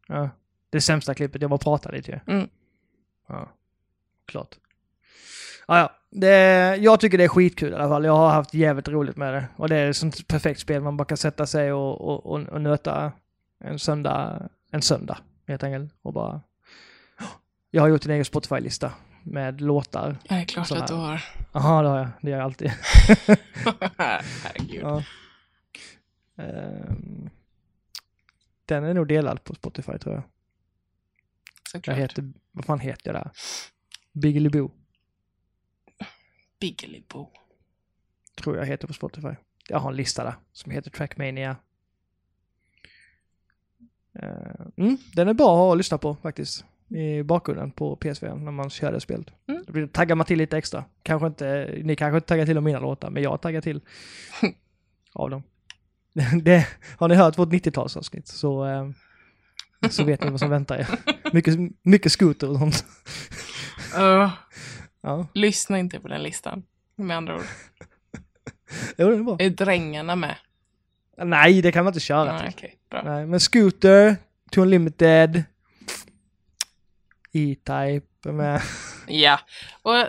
Ja. 0.07 0.15
ja. 0.17 0.31
Det 0.71 0.81
sämsta 0.81 1.15
klippet, 1.15 1.43
jag 1.43 1.51
bara 1.51 1.59
pratar 1.59 1.93
lite 1.93 2.11
ju. 2.11 2.35
Mm. 2.35 2.49
Ja, 3.29 3.49
klart. 4.27 4.55
Ja, 5.67 5.79
ja. 5.79 5.93
Det, 6.11 6.77
jag 6.77 7.01
tycker 7.01 7.19
det 7.19 7.25
är 7.25 7.29
skitkul 7.29 7.73
i 7.73 7.75
alla 7.75 7.89
fall. 7.89 8.05
Jag 8.05 8.17
har 8.17 8.31
haft 8.31 8.55
jävligt 8.55 8.89
roligt 8.89 9.17
med 9.17 9.35
det. 9.35 9.45
Och 9.57 9.69
det 9.69 9.77
är 9.77 9.91
ett 9.91 9.97
sånt 9.97 10.29
perfekt 10.29 10.61
spel 10.61 10.83
man 10.83 10.97
bara 10.97 11.05
kan 11.05 11.17
sätta 11.17 11.47
sig 11.47 11.73
och, 11.73 12.01
och, 12.01 12.27
och, 12.27 12.41
och 12.41 12.61
nöta 12.61 13.13
en 13.61 13.79
söndag, 13.79 14.49
en 14.71 14.83
söndag 14.83 15.19
helt 15.49 15.63
enkelt. 15.63 15.93
Och 16.03 16.13
bara... 16.13 16.41
Jag 17.75 17.83
har 17.83 17.89
gjort 17.89 18.05
en 18.05 18.11
egen 18.11 18.25
Spotify-lista 18.25 18.93
med 19.23 19.61
låtar. 19.61 20.19
Ja, 20.29 20.35
det 20.35 20.41
är 20.41 20.45
klart 20.45 20.71
att 20.71 20.87
du 20.87 20.95
har. 20.95 21.25
Jaha, 21.53 21.83
det 21.83 21.89
har 21.89 21.99
jag. 21.99 22.09
Det 22.23 22.31
gör 22.31 22.39
jag 22.39 22.45
alltid. 22.45 22.71
Herregud. 24.43 24.83
Ja. 24.83 25.03
Ehm, 26.37 27.31
den 28.65 28.85
är 28.85 28.95
nog 28.95 29.09
delad 29.09 29.45
på 29.45 29.55
Spotify 29.55 29.99
tror 29.99 30.15
jag. 30.15 30.23
Jag 30.25 30.29
Såklart. 31.71 31.97
heter, 31.97 32.33
vad 32.53 32.65
fan 32.65 32.81
heter 32.81 33.15
jag 33.15 33.23
där? 33.25 33.31
Biggly 34.13 34.49
Boo, 34.49 34.71
Biggly 36.61 37.03
Boo. 37.09 37.31
tror 38.43 38.57
jag 38.57 38.67
heter 38.67 38.87
på 38.87 38.93
Spotify. 38.93 39.35
Jag 39.69 39.79
har 39.79 39.91
en 39.91 39.97
lista 39.97 40.25
där 40.25 40.35
som 40.53 40.73
heter 40.73 40.91
Trackmania. 40.91 41.57
Ehm, 44.15 44.73
mm, 44.77 44.99
den 45.15 45.29
är 45.29 45.35
bra 45.35 45.73
att 45.73 45.79
lyssna 45.79 45.99
på 45.99 46.17
faktiskt. 46.17 46.65
I 46.95 47.23
bakgrunden 47.23 47.71
på 47.71 47.97
PSV 47.97 48.35
när 48.35 48.53
man 48.53 48.71
kör 48.71 48.93
det 48.93 49.01
spelet. 49.01 49.27
Mm. 49.49 49.65
Då 49.69 49.87
taggar 49.87 50.15
man 50.15 50.27
till 50.27 50.39
lite 50.39 50.59
extra. 50.59 50.85
Kanske 51.03 51.27
inte, 51.27 51.75
ni 51.83 51.97
kanske 51.97 52.17
inte 52.17 52.29
taggar 52.29 52.47
till 52.47 52.59
om 52.59 52.65
mina 52.65 52.81
låtar, 52.81 53.11
men 53.11 53.23
jag 53.23 53.41
taggar 53.41 53.61
till 53.61 53.81
av 55.13 55.31
dem. 55.31 55.43
Det, 56.43 56.67
har 56.99 57.09
ni 57.09 57.15
hört 57.15 57.39
vårt 57.39 57.49
90-talsavsnitt 57.49 58.27
så, 58.27 58.67
eh, 58.67 58.91
så 59.91 60.05
vet 60.05 60.25
ni 60.25 60.31
vad 60.31 60.41
som 60.41 60.51
väntar 60.51 60.77
er. 60.79 60.89
Mycket, 61.33 61.55
mycket 61.83 62.13
scooter 62.13 62.51
och 62.51 62.59
sånt. 62.59 62.85
Uh, 63.99 64.31
Ja, 65.05 65.27
lyssna 65.35 65.79
inte 65.79 66.01
på 66.01 66.09
den 66.09 66.23
listan. 66.23 66.63
Med 66.97 67.17
andra 67.17 67.37
ord. 67.37 67.43
jo, 68.97 69.09
det 69.11 69.17
är 69.17 69.23
bra. 69.23 69.37
Är 69.39 69.51
drängarna 69.51 70.17
med? 70.17 70.37
Nej, 71.17 71.63
det 71.63 71.73
kan 71.73 71.85
man 71.85 71.91
inte 71.91 72.01
köra 72.01 72.39
Nej. 72.39 72.79
Bra. 72.91 73.03
Nej, 73.03 73.27
men 73.27 73.41
Scooter, 73.41 74.17
To 74.51 74.61
Unlimited, 74.61 75.45
E-Type 77.35 78.33
med. 78.33 78.63
Ja. 79.09 79.41
Och, 79.83 80.05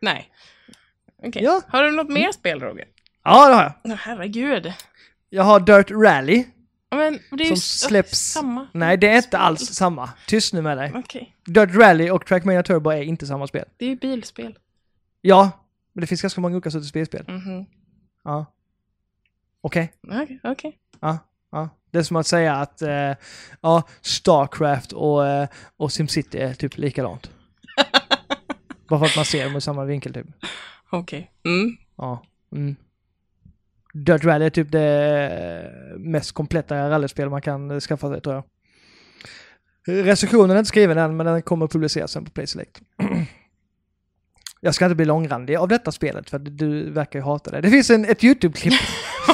nej. 0.00 0.32
Okej. 1.22 1.42
Ja. 1.44 1.62
Har 1.68 1.82
du 1.82 1.90
något 1.90 2.08
mer 2.08 2.32
spel, 2.32 2.60
Roger? 2.60 2.84
Ja, 3.24 3.48
det 3.48 3.54
har 3.54 3.74
jag. 3.84 3.96
Herregud. 3.96 4.72
Jag 5.28 5.42
har 5.42 5.60
Dirt 5.60 5.90
Rally. 5.90 6.44
Men 6.90 7.12
det 7.30 7.44
är 7.44 7.46
Som 7.46 7.54
ju 7.54 7.60
släpps- 7.60 8.14
samma. 8.32 8.66
Nej, 8.72 8.96
det 8.96 9.08
är 9.08 9.16
inte 9.16 9.28
spel. 9.28 9.40
alls 9.40 9.60
samma. 9.74 10.10
Tyst 10.26 10.52
nu 10.52 10.62
med 10.62 10.76
dig. 10.78 10.92
Okej. 10.94 11.36
Dirt 11.46 11.74
Rally 11.74 12.10
och 12.10 12.26
Trackmania 12.26 12.62
Turbo 12.62 12.90
är 12.90 13.02
inte 13.02 13.26
samma 13.26 13.46
spel. 13.46 13.64
Det 13.76 13.84
är 13.84 13.88
ju 13.88 13.96
bilspel. 13.96 14.58
Ja, 15.20 15.50
men 15.92 16.00
det 16.00 16.06
finns 16.06 16.22
ganska 16.22 16.40
många 16.40 16.54
olika 16.56 16.70
sorters 16.70 16.88
spelspel. 16.88 17.24
Mhm. 17.28 17.66
Ja. 18.24 18.46
Okej. 19.60 19.92
Okej, 20.08 20.40
okej. 20.44 20.78
Ja. 21.00 21.18
Ja. 21.52 21.68
Det 21.90 21.98
är 21.98 22.02
som 22.02 22.16
att 22.16 22.26
säga 22.26 22.56
att 22.56 22.82
eh, 22.82 23.12
ja, 23.60 23.82
Starcraft 24.00 24.92
och, 24.92 25.26
eh, 25.26 25.48
och 25.76 25.92
SimCity 25.92 26.38
är 26.38 26.54
typ 26.54 26.78
likadant. 26.78 27.30
Bara 28.88 29.00
för 29.00 29.06
att 29.06 29.16
man 29.16 29.24
ser 29.24 29.44
dem 29.44 29.56
i 29.56 29.60
samma 29.60 29.84
vinkel 29.84 30.14
typ. 30.14 30.26
Okej. 30.90 31.30
Mm. 31.44 31.76
Ja. 31.96 32.22
Mm. 32.52 32.76
Dirt 33.94 34.24
Rally 34.24 34.44
är 34.44 34.50
typ 34.50 34.72
det 34.72 35.72
mest 35.96 36.32
kompletta 36.32 36.90
rallyspel 36.90 37.30
man 37.30 37.42
kan 37.42 37.70
eh, 37.70 37.80
skaffa 37.80 38.10
sig 38.10 38.20
tror 38.20 38.34
jag. 38.34 38.44
Recensionen 39.86 40.50
är 40.50 40.58
inte 40.58 40.68
skriven 40.68 40.98
än 40.98 41.16
men 41.16 41.26
den 41.26 41.42
kommer 41.42 41.64
att 41.64 41.72
publiceras 41.72 42.10
sen 42.10 42.24
på 42.24 42.30
Play 42.30 42.46
Select. 42.46 42.80
Jag 44.60 44.74
ska 44.74 44.84
inte 44.84 44.94
bli 44.94 45.04
långrandig 45.04 45.56
av 45.56 45.68
detta 45.68 45.92
spelet 45.92 46.30
för 46.30 46.38
du 46.38 46.90
verkar 46.90 47.18
ju 47.18 47.24
hata 47.24 47.50
det. 47.50 47.60
Det 47.60 47.70
finns 47.70 47.90
en, 47.90 48.04
ett 48.04 48.24
YouTube-klipp 48.24 48.80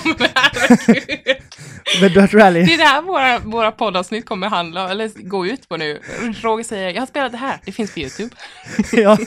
Men 2.00 2.12
Dirt 2.12 2.34
Rally. 2.34 2.62
Det 2.62 2.74
är 2.74 2.78
det 2.78 2.84
här 2.84 3.02
våra, 3.02 3.38
våra 3.38 3.72
poddavsnitt 3.72 4.26
kommer 4.26 4.48
handla 4.48 4.90
eller 4.90 5.28
gå 5.28 5.46
ut 5.46 5.68
på 5.68 5.76
nu. 5.76 6.00
Roger 6.42 6.64
säger, 6.64 6.90
jag 6.90 7.00
har 7.00 7.06
spelat 7.06 7.32
det 7.32 7.38
här, 7.38 7.60
det 7.64 7.72
finns 7.72 7.94
på 7.94 8.00
YouTube. 8.00 8.34
ja. 8.92 9.18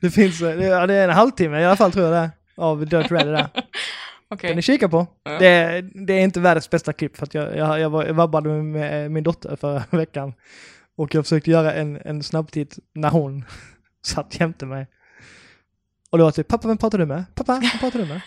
Det 0.00 0.10
finns, 0.10 0.40
ja, 0.40 0.86
det 0.86 0.94
är 0.94 1.04
en 1.08 1.14
halvtimme 1.14 1.60
i 1.60 1.64
alla 1.64 1.76
fall 1.76 1.92
tror 1.92 2.04
jag 2.04 2.14
det 2.14 2.18
är, 2.18 2.30
av 2.56 2.86
Dirt 2.86 3.10
Rally 3.10 3.30
där. 3.30 3.48
Okej. 4.30 4.48
Kan 4.48 4.56
ni 4.56 4.62
kika 4.62 4.88
på? 4.88 5.06
Ja. 5.24 5.38
Det, 5.38 5.84
det 6.06 6.12
är 6.12 6.20
inte 6.20 6.40
världens 6.40 6.70
bästa 6.70 6.92
klipp 6.92 7.16
för 7.16 7.26
att 7.26 7.34
jag, 7.34 7.56
jag, 7.56 7.80
jag, 7.80 7.90
var, 7.90 8.04
jag 8.04 8.14
vabbade 8.14 8.48
med, 8.48 8.64
med 8.64 9.10
min 9.10 9.24
dotter 9.24 9.56
förra 9.56 9.84
veckan. 9.90 10.32
Och 10.96 11.14
jag 11.14 11.24
försökte 11.24 11.50
göra 11.50 11.72
en, 11.72 12.00
en 12.04 12.22
snabbtitt 12.22 12.78
när 12.94 13.10
hon 13.10 13.44
satt 14.06 14.40
jämte 14.40 14.66
mig. 14.66 14.86
Och 16.10 16.18
det 16.18 16.24
var 16.24 16.30
typ, 16.30 16.48
pappa 16.48 16.68
vem 16.68 16.78
pratar 16.78 16.98
du 16.98 17.06
med? 17.06 17.24
Pappa, 17.34 17.60
vem 17.60 17.80
pratar 17.80 17.98
du 17.98 18.06
med? 18.06 18.20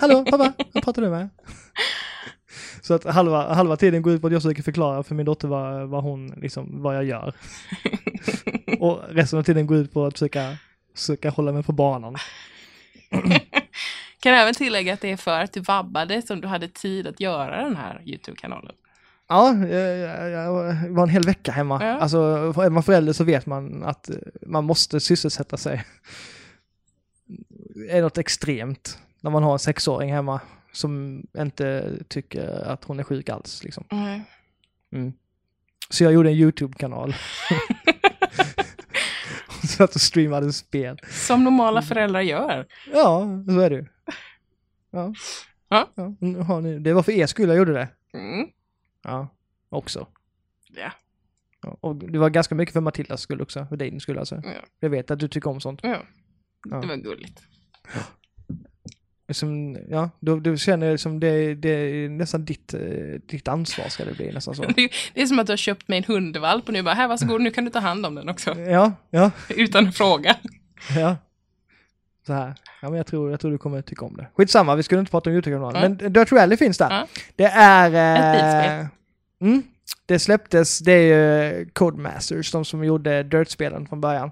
Hallå, 0.00 0.24
pappa, 0.30 0.52
vem 0.72 0.82
pratar 0.82 1.02
du 1.02 1.10
med? 1.10 1.28
Så 2.82 2.94
att 2.94 3.04
halva, 3.04 3.54
halva 3.54 3.76
tiden 3.76 4.02
går 4.02 4.12
ut 4.12 4.20
på 4.20 4.26
att 4.26 4.32
jag 4.32 4.42
försöker 4.42 4.62
förklara 4.62 5.02
för 5.02 5.14
min 5.14 5.26
dotter 5.26 5.48
vad, 5.48 5.88
vad 5.88 6.02
hon, 6.02 6.26
liksom, 6.26 6.82
vad 6.82 6.96
jag 6.96 7.04
gör. 7.04 7.34
Och 8.80 9.00
resten 9.08 9.38
av 9.38 9.42
tiden 9.42 9.66
går 9.66 9.76
ut 9.76 9.92
på 9.92 10.06
att 10.06 10.12
försöka, 10.12 10.56
försöka 10.96 11.30
hålla 11.30 11.52
mig 11.52 11.62
på 11.62 11.72
banan. 11.72 12.16
Kan 14.20 14.34
även 14.34 14.54
tillägga 14.54 14.94
att 14.94 15.00
det 15.00 15.10
är 15.10 15.16
för 15.16 15.40
att 15.40 15.52
du 15.52 15.60
vabbade 15.60 16.22
som 16.22 16.40
du 16.40 16.48
hade 16.48 16.68
tid 16.68 17.06
att 17.06 17.20
göra 17.20 17.64
den 17.64 17.76
här 17.76 18.02
YouTube-kanalen. 18.04 18.74
Ja, 19.28 19.54
jag, 19.54 20.30
jag 20.30 20.52
var 20.90 21.02
en 21.02 21.08
hel 21.08 21.22
vecka 21.22 21.52
hemma. 21.52 21.84
Ja. 21.84 21.98
Alltså, 21.98 22.18
är 22.56 22.70
man 22.70 22.82
förälder 22.82 23.12
så 23.12 23.24
vet 23.24 23.46
man 23.46 23.84
att 23.84 24.10
man 24.46 24.64
måste 24.64 25.00
sysselsätta 25.00 25.56
sig. 25.56 25.84
Är 27.88 28.02
något 28.02 28.18
extremt 28.18 28.98
när 29.20 29.30
man 29.30 29.42
har 29.42 29.52
en 29.52 29.58
sexåring 29.58 30.12
hemma 30.12 30.40
som 30.72 31.22
inte 31.38 31.98
tycker 32.08 32.48
att 32.64 32.84
hon 32.84 32.98
är 33.00 33.04
sjuk 33.04 33.28
alls. 33.28 33.64
Liksom. 33.64 33.84
Nej. 33.90 34.22
Mm. 34.92 35.12
Så 35.90 36.04
jag 36.04 36.12
gjorde 36.12 36.28
en 36.28 36.34
YouTube-kanal. 36.36 37.14
och 39.46 39.68
satt 39.68 39.94
och 39.94 40.00
streamade 40.00 40.52
spel. 40.52 41.00
Som 41.10 41.44
normala 41.44 41.82
föräldrar 41.82 42.20
gör. 42.20 42.66
Ja, 42.92 43.26
så 43.46 43.60
är 43.60 43.70
det 43.70 43.76
ju. 43.76 43.86
Ja. 44.90 45.14
Ja. 45.68 45.90
ja. 45.94 46.60
Det 46.80 46.92
var 46.92 47.02
för 47.02 47.12
er 47.12 47.26
skull 47.26 47.48
jag 47.48 47.58
gjorde 47.58 47.72
det. 47.72 47.88
Mm. 48.12 48.48
Ja, 49.02 49.28
också. 49.68 50.06
Ja. 50.76 50.92
Ja, 51.62 51.76
och 51.80 51.96
det 51.96 52.18
var 52.18 52.30
ganska 52.30 52.54
mycket 52.54 52.72
för 52.72 52.80
Matildas 52.80 53.20
skull 53.20 53.42
också, 53.42 53.66
för 53.66 53.76
din 53.76 54.00
skull 54.00 54.18
alltså. 54.18 54.42
Ja. 54.44 54.50
Jag 54.80 54.90
vet 54.90 55.10
att 55.10 55.18
du 55.18 55.28
tycker 55.28 55.50
om 55.50 55.60
sånt. 55.60 55.80
ja. 55.82 55.96
Ja. 56.70 56.80
Det 56.80 56.86
var 56.86 56.96
gulligt. 56.96 57.42
Som, 59.32 59.78
ja, 59.88 60.10
då, 60.20 60.36
då 60.40 60.56
känner 60.56 60.96
som 60.96 61.20
det, 61.20 61.54
det 61.54 61.68
är 61.70 62.08
nästan 62.08 62.44
ditt, 62.44 62.74
eh, 62.74 62.80
ditt 63.26 63.48
ansvar 63.48 63.88
ska 63.88 64.04
det 64.04 64.14
bli 64.14 64.32
nästan 64.32 64.54
så. 64.54 64.62
Det 64.76 64.90
är, 65.14 65.26
som 65.26 65.38
att 65.38 65.46
du 65.46 65.52
har 65.52 65.56
köpt 65.56 65.88
mig 65.88 65.98
en 65.98 66.04
hundvalp 66.04 66.66
och 66.66 66.72
nu 66.72 66.82
bara, 66.82 66.94
här 66.94 67.08
varsågod, 67.08 67.40
nu 67.40 67.50
kan 67.50 67.64
du 67.64 67.70
ta 67.70 67.78
hand 67.78 68.06
om 68.06 68.14
den 68.14 68.28
också. 68.28 68.60
Ja, 68.60 68.92
ja, 69.10 69.30
Utan 69.48 69.92
fråga. 69.92 70.36
ja. 70.96 71.16
Så 72.26 72.32
här. 72.32 72.54
Ja, 72.82 72.88
men 72.88 72.96
jag 72.96 73.06
tror, 73.06 73.30
jag 73.30 73.40
tror 73.40 73.50
du 73.50 73.58
kommer 73.58 73.82
tycka 73.82 74.04
om 74.04 74.16
det. 74.16 74.26
Skitsamma, 74.36 74.74
vi 74.76 74.82
skulle 74.82 75.00
inte 75.00 75.10
prata 75.10 75.30
om 75.30 75.34
YouTube-kanalen. 75.34 75.96
Men 76.00 76.12
Dirt 76.12 76.32
Rally 76.32 76.56
finns 76.56 76.78
där. 76.78 76.90
Ja. 76.90 77.06
Det 77.36 77.44
är... 77.44 77.90
Ett 77.90 78.22
Eh, 78.22 78.32
bilspel. 78.32 78.86
mm, 79.40 79.62
det 80.06 80.18
släpptes, 80.18 80.78
det 80.78 80.92
är 80.92 81.48
ju 81.58 81.66
Codemasters, 81.72 82.52
de 82.52 82.64
som 82.64 82.84
gjorde 82.84 83.22
Dirt-spelen 83.22 83.86
från 83.86 84.00
början. 84.00 84.30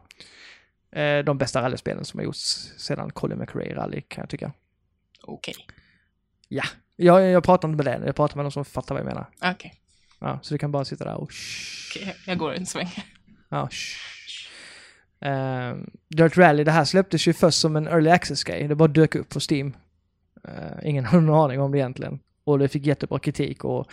Eh, 0.93 1.25
de 1.25 1.39
bästa 1.39 1.63
rallyspelen 1.63 2.05
som 2.05 2.19
har 2.19 2.25
gjorts 2.25 2.73
sedan 2.77 3.11
Colin 3.11 3.39
McRae 3.39 3.75
Rally 3.75 4.01
kan 4.01 4.23
jag 4.23 4.29
tycka. 4.29 4.53
Okej. 5.23 5.55
Ja, 6.49 6.65
jag, 6.97 7.31
jag 7.31 7.45
pratar 7.45 7.69
inte 7.69 7.85
med 7.85 7.95
den, 7.95 8.07
jag 8.07 8.17
pratar 8.17 8.37
med 8.37 8.45
de 8.45 8.53
som 8.53 8.65
fattar 8.65 8.95
vad 8.95 9.01
jag 9.01 9.07
menar. 9.09 9.27
Okej. 9.43 9.75
Ja, 10.19 10.39
så 10.43 10.55
du 10.55 10.59
kan 10.59 10.73
bara 10.73 10.85
sitta 10.85 11.05
där 11.05 11.15
och 11.15 11.31
Okej, 11.91 12.17
jag 12.27 12.39
går 12.39 12.53
en 12.53 12.67
sväng. 12.67 12.89
Ja, 13.49 13.69
Ehm, 15.21 15.91
Dirt 16.09 16.37
Rally, 16.37 16.65
det 16.65 16.71
här 16.71 16.85
släpptes 16.85 17.29
ju 17.29 17.33
först 17.33 17.61
som 17.61 17.77
en 17.77 17.87
early 17.87 18.11
access-grej. 18.11 18.69
Det 18.69 18.75
bara 18.75 18.89
dök 18.89 19.15
upp 19.15 19.29
på 19.29 19.41
Steam. 19.51 19.77
Eh, 20.45 20.89
ingen 20.89 21.05
hade 21.05 21.23
någon 21.23 21.45
aning 21.45 21.61
om 21.61 21.73
det 21.73 21.79
egentligen. 21.79 22.19
Och 22.45 22.59
det 22.59 22.69
fick 22.69 22.87
jättebra 22.87 23.19
kritik 23.19 23.65
och 23.65 23.91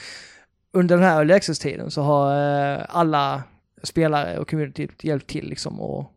under 0.72 0.96
den 0.96 1.06
här 1.06 1.18
early 1.18 1.34
access-tiden 1.34 1.91
så 1.91 2.02
har 2.02 2.34
eh, 2.78 2.86
alla 2.89 3.43
spelare 3.84 4.39
och 4.39 4.50
communityt 4.50 5.04
hjälpt 5.04 5.28
till 5.28 5.50
liksom 5.50 5.82
och, 5.82 6.12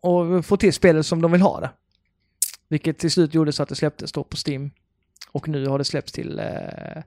och 0.00 0.44
få 0.46 0.56
till 0.56 0.72
spelet 0.72 1.06
som 1.06 1.22
de 1.22 1.32
vill 1.32 1.40
ha 1.40 1.60
det. 1.60 1.70
Vilket 2.68 2.98
till 2.98 3.10
slut 3.10 3.34
gjorde 3.34 3.52
så 3.52 3.62
att 3.62 3.68
det 3.68 3.74
släpptes 3.74 4.12
då 4.12 4.24
på 4.24 4.36
Steam. 4.46 4.70
Och 5.32 5.48
nu 5.48 5.66
har 5.66 5.78
det 5.78 5.84
släppts 5.84 6.12
till 6.12 6.38
eh, 6.38 7.02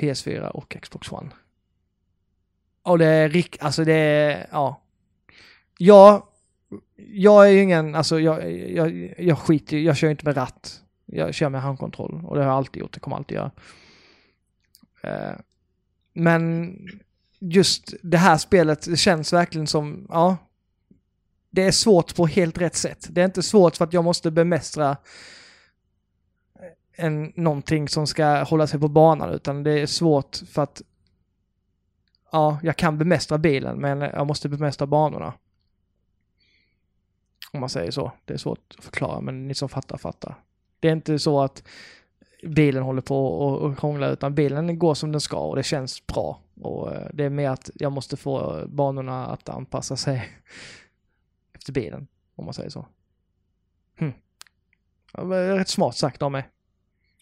PS4 0.00 0.48
och 0.48 0.76
Xbox 0.82 1.12
One. 1.12 1.30
Och 2.82 2.98
det 2.98 3.06
är 3.06 3.28
rik, 3.28 3.56
alltså 3.60 3.84
det 3.84 3.92
är, 3.94 4.46
ja. 4.52 4.82
Ja, 5.78 6.28
jag 6.96 7.46
är 7.48 7.52
ju 7.52 7.62
ingen, 7.62 7.94
alltså 7.94 8.20
jag, 8.20 8.52
jag, 8.70 9.14
jag 9.18 9.38
skiter 9.38 9.76
ju- 9.76 9.82
jag 9.84 9.96
kör 9.96 10.06
ju 10.06 10.10
inte 10.10 10.24
med 10.24 10.36
ratt. 10.36 10.82
Jag 11.06 11.34
kör 11.34 11.48
med 11.48 11.62
handkontroll 11.62 12.24
och 12.24 12.36
det 12.36 12.42
har 12.42 12.48
jag 12.48 12.56
alltid 12.56 12.80
gjort, 12.80 12.92
det 12.92 13.00
kommer 13.00 13.16
jag 13.16 13.20
alltid 13.20 13.36
göra. 13.36 13.50
Eh, 15.02 15.36
men 16.12 16.76
just 17.38 17.94
det 18.02 18.16
här 18.18 18.38
spelet, 18.38 18.82
det 18.90 18.96
känns 18.96 19.32
verkligen 19.32 19.66
som, 19.66 20.06
ja. 20.08 20.36
Det 21.54 21.62
är 21.62 21.72
svårt 21.72 22.16
på 22.16 22.26
helt 22.26 22.58
rätt 22.58 22.74
sätt. 22.74 23.06
Det 23.10 23.20
är 23.20 23.24
inte 23.24 23.42
svårt 23.42 23.76
för 23.76 23.84
att 23.84 23.92
jag 23.92 24.04
måste 24.04 24.30
bemästra 24.30 24.96
en, 26.96 27.32
någonting 27.36 27.88
som 27.88 28.06
ska 28.06 28.42
hålla 28.42 28.66
sig 28.66 28.80
på 28.80 28.88
banan 28.88 29.30
utan 29.30 29.62
det 29.62 29.80
är 29.80 29.86
svårt 29.86 30.36
för 30.36 30.62
att 30.62 30.82
ja, 32.32 32.58
jag 32.62 32.76
kan 32.76 32.98
bemästra 32.98 33.38
bilen 33.38 33.80
men 33.80 34.00
jag 34.00 34.26
måste 34.26 34.48
bemästra 34.48 34.86
banorna. 34.86 35.34
Om 37.52 37.60
man 37.60 37.68
säger 37.68 37.90
så. 37.90 38.12
Det 38.24 38.34
är 38.34 38.38
svårt 38.38 38.74
att 38.78 38.84
förklara 38.84 39.20
men 39.20 39.48
ni 39.48 39.54
som 39.54 39.68
fattar 39.68 39.96
fattar. 39.96 40.34
Det 40.80 40.88
är 40.88 40.92
inte 40.92 41.18
så 41.18 41.40
att 41.40 41.62
bilen 42.42 42.82
håller 42.82 43.02
på 43.02 43.26
och, 43.26 43.58
och 43.58 43.78
krånglar 43.78 44.12
utan 44.12 44.34
bilen 44.34 44.78
går 44.78 44.94
som 44.94 45.12
den 45.12 45.20
ska 45.20 45.38
och 45.38 45.56
det 45.56 45.62
känns 45.62 46.06
bra. 46.06 46.40
Och 46.60 46.94
eh, 46.94 47.08
det 47.12 47.24
är 47.24 47.30
mer 47.30 47.50
att 47.50 47.70
jag 47.74 47.92
måste 47.92 48.16
få 48.16 48.64
banorna 48.66 49.26
att 49.26 49.48
anpassa 49.48 49.96
sig 49.96 50.28
efter 51.62 51.72
bilen. 51.72 52.08
Om 52.34 52.44
man 52.44 52.54
säger 52.54 52.70
så. 52.70 52.86
Hm. 53.96 54.12
Ja, 55.12 55.22
rätt 55.58 55.68
smart 55.68 55.96
sagt 55.96 56.22
av 56.22 56.32
mig. 56.32 56.48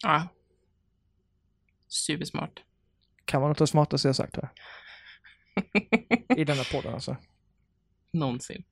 Ja. 0.03 0.27
Supersmart. 1.87 2.63
Kan 3.25 3.41
vara 3.41 3.49
något 3.49 3.61
av 3.61 3.65
det 3.65 3.71
smartaste 3.71 4.07
jag 4.07 4.15
sagt 4.15 4.35
här. 4.35 4.49
I 6.37 6.43
denna 6.43 6.63
podden 6.71 6.93
alltså. 6.93 7.17
Någonsin. 8.11 8.63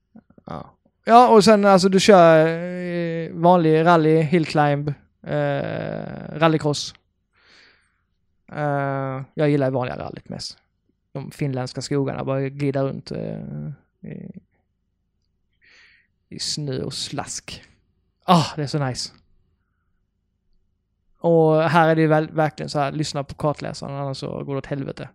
Ja. 0.45 0.77
ja, 1.05 1.29
och 1.29 1.43
sen 1.43 1.65
alltså 1.65 1.89
du 1.89 1.99
kör 1.99 2.47
eh, 2.47 3.31
vanlig 3.33 3.85
rally, 3.85 4.21
hillclimb, 4.21 4.93
eh, 5.23 6.03
rallycross. 6.29 6.93
Eh, 8.51 9.21
jag 9.33 9.49
gillar 9.49 9.71
vanliga 9.71 9.97
rallyt 9.97 10.29
mest. 10.29 10.57
De 11.11 11.31
finländska 11.31 11.81
skogarna, 11.81 12.25
bara 12.25 12.49
glida 12.49 12.83
runt 12.83 13.11
eh, 13.11 13.69
i, 14.01 14.39
i 16.29 16.39
snö 16.39 16.81
och 16.81 16.93
slask. 16.93 17.63
Ah, 18.25 18.45
det 18.55 18.63
är 18.63 18.67
så 18.67 18.85
nice. 18.85 19.11
Och 21.19 21.63
här 21.63 21.89
är 21.89 21.95
det 21.95 22.01
ju 22.01 22.07
väl, 22.07 22.31
verkligen 22.31 22.69
så 22.69 22.79
här, 22.79 22.91
lyssna 22.91 23.23
på 23.23 23.35
kartläsaren 23.35 23.95
annars 23.95 24.17
så 24.17 24.43
går 24.43 24.53
det 24.53 24.57
åt 24.57 24.65
helvete. 24.65 25.09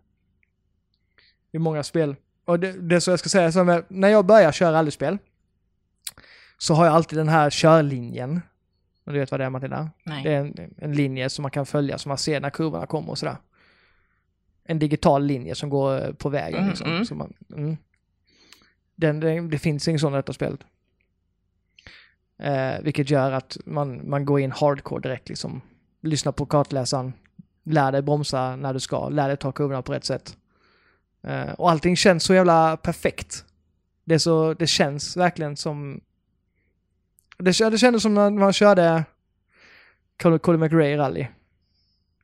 Det 1.51 1.57
är 1.57 1.59
många 1.59 1.83
spel. 1.83 2.15
Och 2.45 2.59
det, 2.59 2.71
det 2.71 3.01
så 3.01 3.11
jag 3.11 3.19
ska 3.19 3.29
säga, 3.29 3.51
så 3.51 3.83
när 3.87 4.07
jag 4.09 4.25
börjar 4.25 4.51
köra 4.51 4.73
rallyspel 4.73 5.17
så 6.57 6.73
har 6.73 6.85
jag 6.85 6.95
alltid 6.95 7.19
den 7.19 7.29
här 7.29 7.49
körlinjen. 7.49 8.41
Och 9.03 9.13
du 9.13 9.19
vet 9.19 9.31
vad 9.31 9.39
det 9.39 9.45
är 9.45 9.49
Matilda? 9.49 9.89
Nej. 10.03 10.23
Det 10.23 10.33
är 10.33 10.39
en, 10.39 10.73
en 10.77 10.93
linje 10.93 11.29
som 11.29 11.41
man 11.41 11.51
kan 11.51 11.65
följa 11.65 11.97
så 11.97 12.09
man 12.09 12.17
ser 12.17 12.39
när 12.39 12.49
kurvorna 12.49 12.85
kommer 12.85 13.09
och 13.09 13.17
sådär. 13.17 13.37
En 14.63 14.79
digital 14.79 15.25
linje 15.25 15.55
som 15.55 15.69
går 15.69 16.13
på 16.13 16.29
vägen 16.29 16.59
Mm, 16.59 16.69
liksom. 16.69 16.91
mm. 16.91 17.05
Så 17.05 17.15
man, 17.15 17.33
mm. 17.55 17.77
Den, 18.95 19.19
den, 19.19 19.49
det 19.49 19.59
finns 19.59 19.87
ingen 19.87 19.99
sån 19.99 20.13
i 20.13 20.15
detta 20.15 20.33
spelet. 20.33 20.59
Eh, 22.39 22.81
vilket 22.81 23.09
gör 23.09 23.31
att 23.31 23.57
man, 23.65 24.09
man 24.09 24.25
går 24.25 24.39
in 24.39 24.51
hardcore 24.51 25.01
direkt 25.01 25.29
liksom. 25.29 25.61
Lyssnar 26.01 26.31
på 26.31 26.45
kartläsaren, 26.45 27.13
lär 27.63 27.91
dig 27.91 28.01
bromsa 28.01 28.55
när 28.55 28.73
du 28.73 28.79
ska, 28.79 29.09
lär 29.09 29.27
dig 29.27 29.37
ta 29.37 29.51
kurvorna 29.51 29.81
på 29.81 29.93
rätt 29.93 30.05
sätt. 30.05 30.37
Eh, 31.23 31.51
och 31.51 31.71
allting 31.71 31.95
känns 31.95 32.23
så 32.23 32.33
jävla 32.33 32.77
perfekt. 32.77 33.45
Det, 34.05 34.15
är 34.15 34.19
så, 34.19 34.53
det 34.53 34.67
känns 34.67 35.17
verkligen 35.17 35.57
som... 35.57 36.01
Det, 37.37 37.69
det 37.69 37.77
kändes 37.77 38.01
som 38.01 38.13
när 38.13 38.29
man 38.29 38.53
körde 38.53 39.03
Colin 40.17 40.59
McRae 40.59 40.97
rally. 40.97 41.27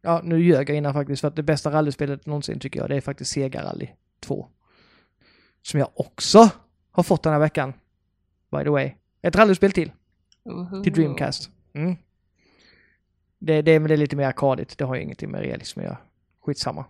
Ja, 0.02 0.22
nu 0.24 0.40
ljög 0.40 0.70
jag 0.70 0.78
innan 0.78 0.94
faktiskt 0.94 1.22
för 1.22 1.28
att 1.28 1.36
det 1.36 1.44
bästa 1.44 1.72
rallyspelet 1.72 2.26
någonsin 2.26 2.60
tycker 2.60 2.80
jag 2.80 2.90
det 2.90 2.96
är 2.96 3.02
faktiskt 3.02 3.32
Sega 3.32 3.64
Rally 3.64 3.88
2. 4.20 4.48
Som 5.62 5.80
jag 5.80 5.90
också 5.94 6.50
har 6.92 7.04
fått 7.04 7.24
den 7.24 7.34
här 7.34 7.40
veckan. 7.40 7.74
By 8.52 8.64
the 8.64 8.70
way. 8.70 8.94
Ett 9.22 9.36
rallyspel 9.36 9.72
till. 9.72 9.92
Uhu. 10.46 10.84
Till 10.84 10.94
Dreamcast. 10.94 11.50
Mm. 11.74 11.96
Det, 13.40 13.62
det, 13.62 13.80
men 13.80 13.88
det 13.88 13.96
är 13.96 13.98
lite 13.98 14.16
mer 14.16 14.28
arkadigt. 14.28 14.78
Det 14.78 14.86
har 14.86 14.96
ju 14.96 15.02
ingenting 15.02 15.32
med 15.32 15.42
realism 15.42 15.80
att 15.80 15.86
göra. 15.86 15.98
Skitsamma. 16.42 16.86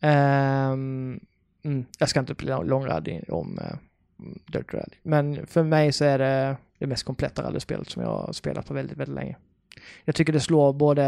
Ehm, 0.00 1.20
mm, 1.62 1.84
jag 1.98 2.08
ska 2.08 2.20
inte 2.20 2.34
bli 2.34 2.46
långrandig 2.46 3.24
om 3.28 3.58
uh, 3.58 3.76
Dirt 4.46 4.74
Rally. 4.74 4.96
Men 5.02 5.46
för 5.46 5.62
mig 5.62 5.92
så 5.92 6.04
är 6.04 6.18
det 6.18 6.56
det 6.78 6.86
mest 6.86 7.04
kompletta 7.04 7.42
rallyspelet 7.42 7.90
som 7.90 8.02
jag 8.02 8.08
har 8.08 8.32
spelat 8.32 8.66
på 8.66 8.74
väldigt, 8.74 8.98
väldigt 8.98 9.14
länge. 9.14 9.36
Jag 10.04 10.14
tycker 10.14 10.32
det 10.32 10.40
slår 10.40 10.72
både 10.72 11.02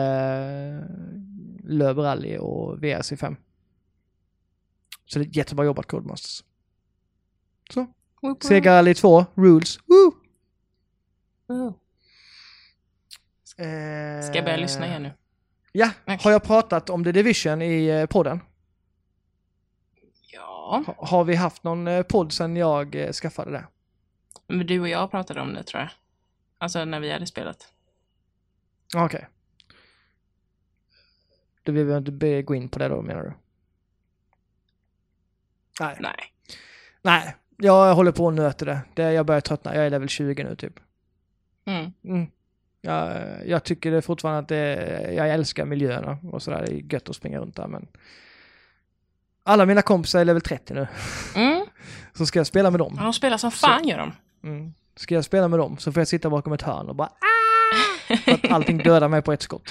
Löb 1.65 1.99
Rally 1.99 2.37
och 2.37 2.79
VRC5. 2.79 3.37
Så 5.07 5.19
det 5.19 5.25
är 5.25 5.37
jättebra 5.37 5.65
jobbat 5.65 5.87
Codemasters. 5.87 6.45
Woop. 8.23 8.43
Sega 8.43 8.77
Rally 8.77 8.95
2, 8.95 9.25
Rules. 9.35 9.79
Woo! 9.87 10.24
Oh. 11.49 11.73
Ska 14.23 14.35
jag 14.35 14.45
börja 14.45 14.57
lyssna 14.57 14.87
igen 14.87 15.03
nu? 15.03 15.13
Ja, 15.73 15.91
Okej. 16.05 16.19
har 16.23 16.31
jag 16.31 16.43
pratat 16.43 16.91
om 16.91 17.05
The 17.05 17.13
Division 17.13 17.63
i 17.63 17.87
eh, 17.87 18.07
podden? 18.07 18.41
Ja. 20.33 20.83
Ha, 20.87 21.07
har 21.07 21.25
vi 21.25 21.35
haft 21.35 21.65
någon 21.65 21.87
eh, 21.87 22.03
podd 22.03 22.33
sedan 22.33 22.57
jag 22.57 22.95
eh, 22.95 23.13
skaffade 23.13 23.51
det? 23.51 23.67
Men 24.47 24.67
du 24.67 24.81
och 24.81 24.89
jag 24.89 25.11
pratade 25.11 25.41
om 25.41 25.55
det 25.55 25.63
tror 25.63 25.81
jag. 25.81 25.91
Alltså 26.59 26.85
när 26.85 27.01
vi 27.01 27.13
hade 27.13 27.27
spelat. 27.27 27.73
Okej. 28.97 29.29
Du 31.63 31.73
vill 31.73 31.91
inte 31.91 32.43
gå 32.43 32.55
in 32.55 32.69
på 32.69 32.79
det 32.79 32.89
då 32.89 33.03
menar 33.03 33.23
du? 33.23 33.33
Nej. 35.81 35.97
Nej. 36.01 36.33
Nej, 37.03 37.37
jag 37.57 37.95
håller 37.95 38.13
på 38.13 38.25
och 38.25 38.35
nöter 38.35 38.67
det. 38.67 38.81
det. 38.95 39.13
Jag 39.13 39.27
börjar 39.27 39.41
tröttna. 39.41 39.75
Jag 39.75 39.87
är 39.87 39.91
level 39.91 40.09
20 40.09 40.45
nu 40.45 40.57
typ. 40.57 40.81
Mm. 42.05 42.17
Mm. 42.17 42.31
Jag, 42.81 43.23
jag 43.47 43.65
tycker 43.65 43.91
det 43.91 44.03
fortfarande 44.03 44.39
att 44.41 44.49
det, 44.49 45.13
jag 45.17 45.31
älskar 45.31 45.65
miljöerna 45.65 46.19
och 46.33 46.43
sådär. 46.43 46.65
Det 46.67 46.73
är 46.73 46.93
gött 46.95 47.09
att 47.09 47.17
springa 47.17 47.39
runt 47.39 47.57
där 47.57 47.67
men 47.67 47.87
alla 49.43 49.67
mina 49.67 49.83
kompisar 49.83 50.21
är 50.21 50.25
level 50.25 50.43
30 50.43 50.75
nu. 50.75 50.87
Mm. 51.37 51.67
Så 52.13 52.27
ska 52.27 52.39
jag 52.39 52.47
spela 52.47 52.71
med 52.71 52.81
dem. 52.81 52.95
Ja, 52.97 53.03
de 53.05 53.13
spelar 53.13 53.37
som 53.39 53.51
fan 53.51 53.89
gör 53.89 53.99
de. 53.99 54.13
Mm. 54.49 54.75
Ska 54.97 55.15
jag 55.15 55.25
spela 55.25 55.49
med 55.49 55.59
dem 55.59 55.79
så 55.79 55.93
får 55.93 56.01
jag 56.01 56.09
sitta 56.09 56.31
bakom 56.31 56.53
ett 56.53 56.63
hörn 56.63 56.89
och 56.89 56.97
bara 56.97 57.09
"Ah!" 57.09 58.17
För 58.25 58.33
att 58.33 58.51
allting 58.51 58.79
dödar 58.79 59.09
mig 59.09 59.23
på 59.23 59.33
ett 59.33 59.43
skott. 59.43 59.71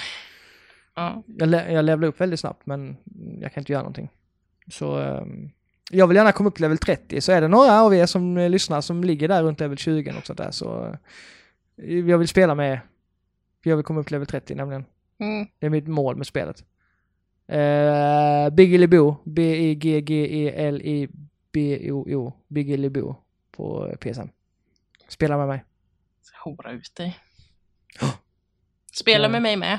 Ja. 0.94 1.22
Jag, 1.26 1.48
le- 1.48 1.72
jag 1.72 1.84
levlar 1.84 2.08
upp 2.08 2.20
väldigt 2.20 2.40
snabbt 2.40 2.66
men 2.66 2.96
jag 3.40 3.52
kan 3.54 3.60
inte 3.60 3.72
göra 3.72 3.82
någonting. 3.82 4.10
Så 4.70 4.98
ehm, 4.98 5.50
jag 5.90 6.06
vill 6.06 6.16
gärna 6.16 6.32
komma 6.32 6.48
upp 6.48 6.54
till 6.54 6.62
level 6.62 6.78
30. 6.78 7.20
Så 7.20 7.32
är 7.32 7.40
det 7.40 7.48
några 7.48 7.80
av 7.82 7.94
er 7.94 8.06
som 8.06 8.36
lyssnar 8.36 8.80
som 8.80 9.04
ligger 9.04 9.28
där 9.28 9.42
runt 9.42 9.60
level 9.60 9.76
20 9.78 10.14
och 10.18 10.26
sånt 10.26 10.38
där 10.38 10.50
så 10.50 10.96
jag 11.76 12.18
vill 12.18 12.28
spela 12.28 12.54
med. 12.54 12.80
Jag 13.62 13.76
vill 13.76 13.84
komma 13.84 14.00
upp 14.00 14.06
till 14.06 14.14
level 14.14 14.26
30 14.26 14.54
nämligen. 14.54 14.84
Mm. 15.18 15.46
Det 15.58 15.66
är 15.66 15.70
mitt 15.70 15.88
mål 15.88 16.16
med 16.16 16.26
spelet. 16.26 16.64
Uh, 17.52 18.50
Biggelibo, 18.50 19.16
B-I-G-G-E-L-I-B-O-O, 19.24 19.92
Biggelibo 22.48 23.16
på 23.50 23.94
PSN. 24.00 24.28
Spela 25.08 25.36
med 25.36 25.48
mig. 25.48 25.64
Hora 26.44 26.72
ut 26.72 26.94
dig. 26.94 27.18
Spela 28.92 29.28
med 29.28 29.42
mig 29.42 29.56
med. 29.56 29.78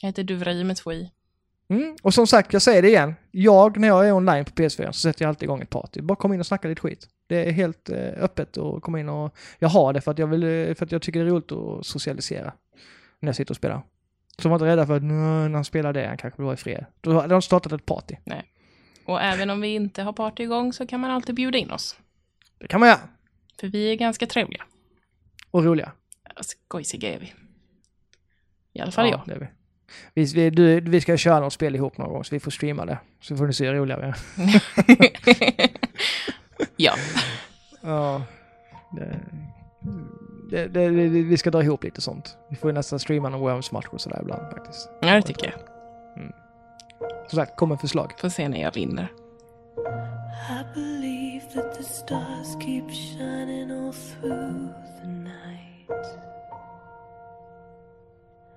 Jag 0.00 0.08
heter 0.08 0.22
Duvri 0.22 0.64
med 0.64 0.76
två 0.76 0.92
i. 0.92 1.10
Mm. 1.68 1.96
Och 2.02 2.14
som 2.14 2.26
sagt, 2.26 2.52
jag 2.52 2.62
säger 2.62 2.82
det 2.82 2.88
igen. 2.88 3.14
Jag, 3.30 3.78
när 3.78 3.88
jag 3.88 4.08
är 4.08 4.12
online 4.12 4.44
på 4.44 4.50
PS4 4.50 4.92
så 4.92 5.00
sätter 5.00 5.24
jag 5.24 5.28
alltid 5.28 5.42
igång 5.42 5.62
ett 5.62 5.70
party. 5.70 6.00
Bara 6.00 6.16
kom 6.16 6.32
in 6.32 6.40
och 6.40 6.46
snacka 6.46 6.68
lite 6.68 6.80
skit. 6.80 7.08
Det 7.28 7.48
är 7.48 7.52
helt 7.52 7.88
eh, 7.90 7.96
öppet 8.16 8.58
att 8.58 8.82
komma 8.82 9.00
in 9.00 9.08
och... 9.08 9.36
Jag 9.58 9.68
har 9.68 9.92
det 9.92 10.00
för 10.00 10.10
att 10.10 10.18
jag, 10.18 10.26
vill, 10.26 10.42
eh, 10.42 10.74
för 10.74 10.84
att 10.84 10.92
jag 10.92 11.02
tycker 11.02 11.20
det 11.20 11.26
är 11.26 11.30
roligt 11.30 11.52
att 11.52 11.86
socialisera. 11.86 12.52
När 13.20 13.28
jag 13.28 13.36
sitter 13.36 13.52
och 13.52 13.56
spelar. 13.56 13.82
Så 14.38 14.48
var 14.48 14.56
inte 14.56 14.66
rädda 14.66 14.86
för 14.86 14.96
att 14.96 15.02
"Nå, 15.02 15.14
när 15.14 15.54
han 15.54 15.64
spelar 15.64 15.92
det, 15.92 16.06
han 16.06 16.16
kanske 16.16 16.36
vill 16.36 16.44
vara 16.44 16.54
i 16.54 16.56
fred. 16.56 16.86
Då 17.00 17.12
har 17.12 17.28
de 17.28 17.42
startat 17.42 17.72
ett 17.72 17.86
party. 17.86 18.14
Och 19.04 19.22
även 19.22 19.50
om 19.50 19.60
vi 19.60 19.68
inte 19.68 20.02
har 20.02 20.12
party 20.12 20.42
igång 20.42 20.72
så 20.72 20.86
kan 20.86 21.00
man 21.00 21.10
alltid 21.10 21.34
bjuda 21.34 21.58
in 21.58 21.70
oss. 21.70 21.96
Det 22.58 22.66
kan 22.66 22.80
man 22.80 22.88
göra. 22.88 23.00
För 23.60 23.68
vi 23.68 23.92
är 23.92 23.94
ganska 23.96 24.26
trevliga. 24.26 24.64
Och 25.50 25.64
roliga. 25.64 25.92
Skojsiga 26.40 27.14
är 27.14 27.18
vi. 27.18 27.32
I 28.72 28.80
alla 28.80 28.92
fall 28.92 29.10
jag. 29.10 29.22
det 29.26 29.32
är 29.34 29.38
vi. 29.38 29.46
Vi, 30.14 30.24
vi, 30.24 30.50
du, 30.50 30.80
vi 30.80 31.00
ska 31.00 31.16
köra 31.16 31.40
något 31.40 31.52
spel 31.52 31.74
ihop 31.74 31.98
någon 31.98 32.12
gång 32.12 32.24
så 32.24 32.34
vi 32.34 32.40
får 32.40 32.50
streama 32.50 32.86
det. 32.86 32.98
Så 33.20 33.36
får 33.36 33.46
ni 33.46 33.52
se 33.52 33.72
roligare. 33.72 34.14
ja. 36.76 36.94
Ja. 37.80 38.22
Det, 38.92 39.18
det, 40.50 40.68
det, 40.68 40.88
vi- 40.88 41.22
vi 41.22 41.36
ska 41.36 41.50
dra 41.50 41.62
ihop 41.62 41.84
lite 41.84 42.00
sånt. 42.00 42.36
Vi 42.50 42.56
får 42.56 42.70
ju 42.70 42.74
nästan 42.74 42.98
streama 42.98 43.28
någon 43.28 43.40
Worms-match 43.40 43.86
och 43.90 44.00
sådär 44.00 44.18
ibland 44.22 44.52
faktiskt. 44.52 44.90
ja, 45.00 45.14
det 45.14 45.22
tycker 45.22 45.46
jag. 45.46 45.60
Som 47.30 47.36
sagt, 47.36 47.56
kom 47.56 47.68
med 47.68 47.80
förslag. 47.80 48.12
Får 48.20 48.28
se 48.28 48.48
när 48.48 48.60
jag 48.62 48.74
vinner. 48.74 49.08
I 50.50 50.74
believe 50.74 51.40
that 51.54 51.74
the 51.74 51.82
stars 51.84 52.56
keep 52.62 52.84
shining 52.90 53.70
all 53.70 53.92
through 53.92 54.68
the 55.02 55.06
night. 55.08 55.90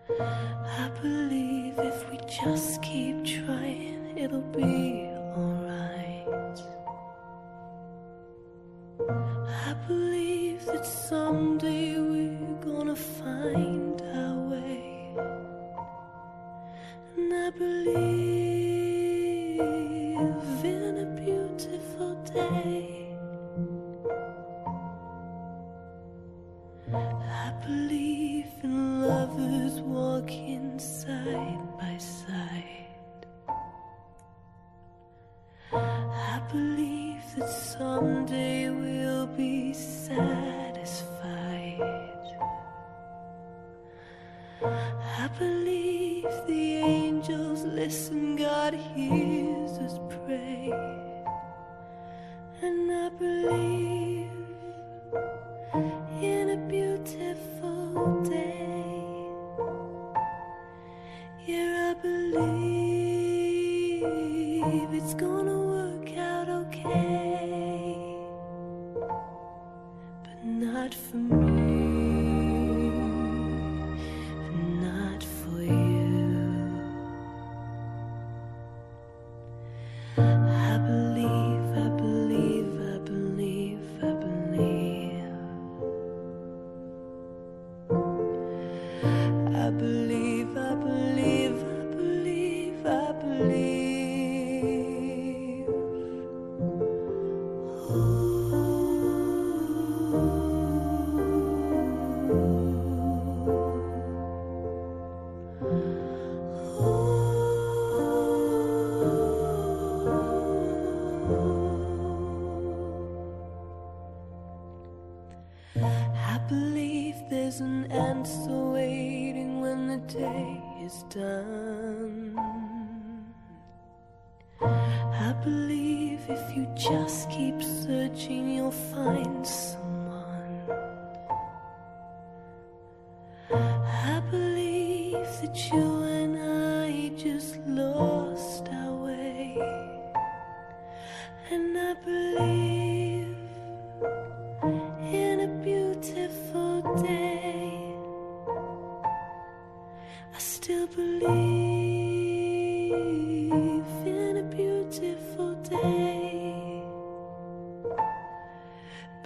I 0.09 1.01
believe 1.01 1.79
if 1.87 2.11
we 2.11 2.17
just 2.45 2.83
keep 2.83 3.23
trying, 3.25 4.17
it'll 4.17 4.51
be 4.53 5.09
I 9.09 9.73
believe 9.87 10.65
that 10.65 10.85
someday 10.85 11.99
we're 11.99 12.55
gonna 12.61 12.95
find 12.95 14.01
our 14.01 14.37
way. 14.49 15.15
And 17.17 17.33
I 17.33 17.49
believe 17.51 18.60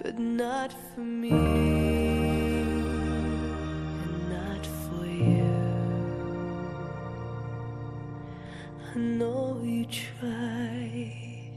but 0.06 0.20
not 0.20 0.72
for 0.94 1.00
me, 1.00 1.30
not 4.30 4.64
for 4.64 5.04
you. 5.04 5.44
I 8.94 8.98
know 8.98 9.60
you 9.64 9.84
tried, 9.86 11.50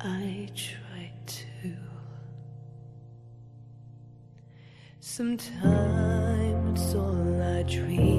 I 0.00 0.48
tried 0.56 1.12
too. 1.24 1.76
Sometimes 4.98 6.80
it's 6.80 6.94
all 6.96 7.40
our 7.40 7.62
dreams 7.62 8.13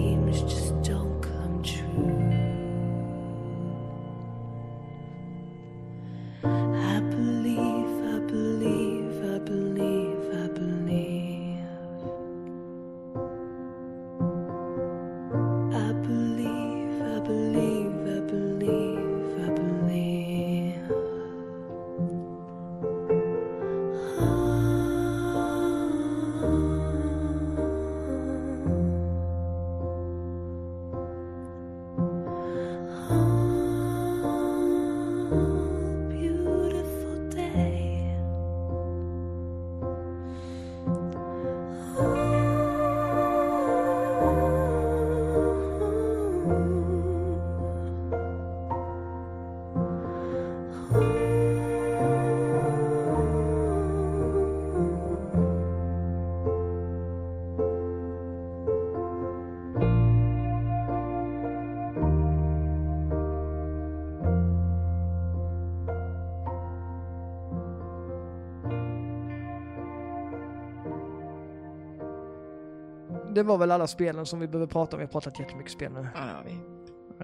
det 73.36 73.44
var 73.44 73.58
väl 73.58 73.72
alla 73.72 73.88
spelen 73.88 74.26
som 74.26 74.40
vi 74.40 74.48
behöver 74.48 74.68
prata 74.68 74.96
om. 74.96 75.00
Vi 75.00 75.06
har 75.06 75.12
pratat 75.12 75.40
jättemycket 75.40 75.72
spel 75.72 75.92
nu. 75.92 76.08
Ja, 76.16 76.22
har 76.22 76.44
vi. 76.46 76.52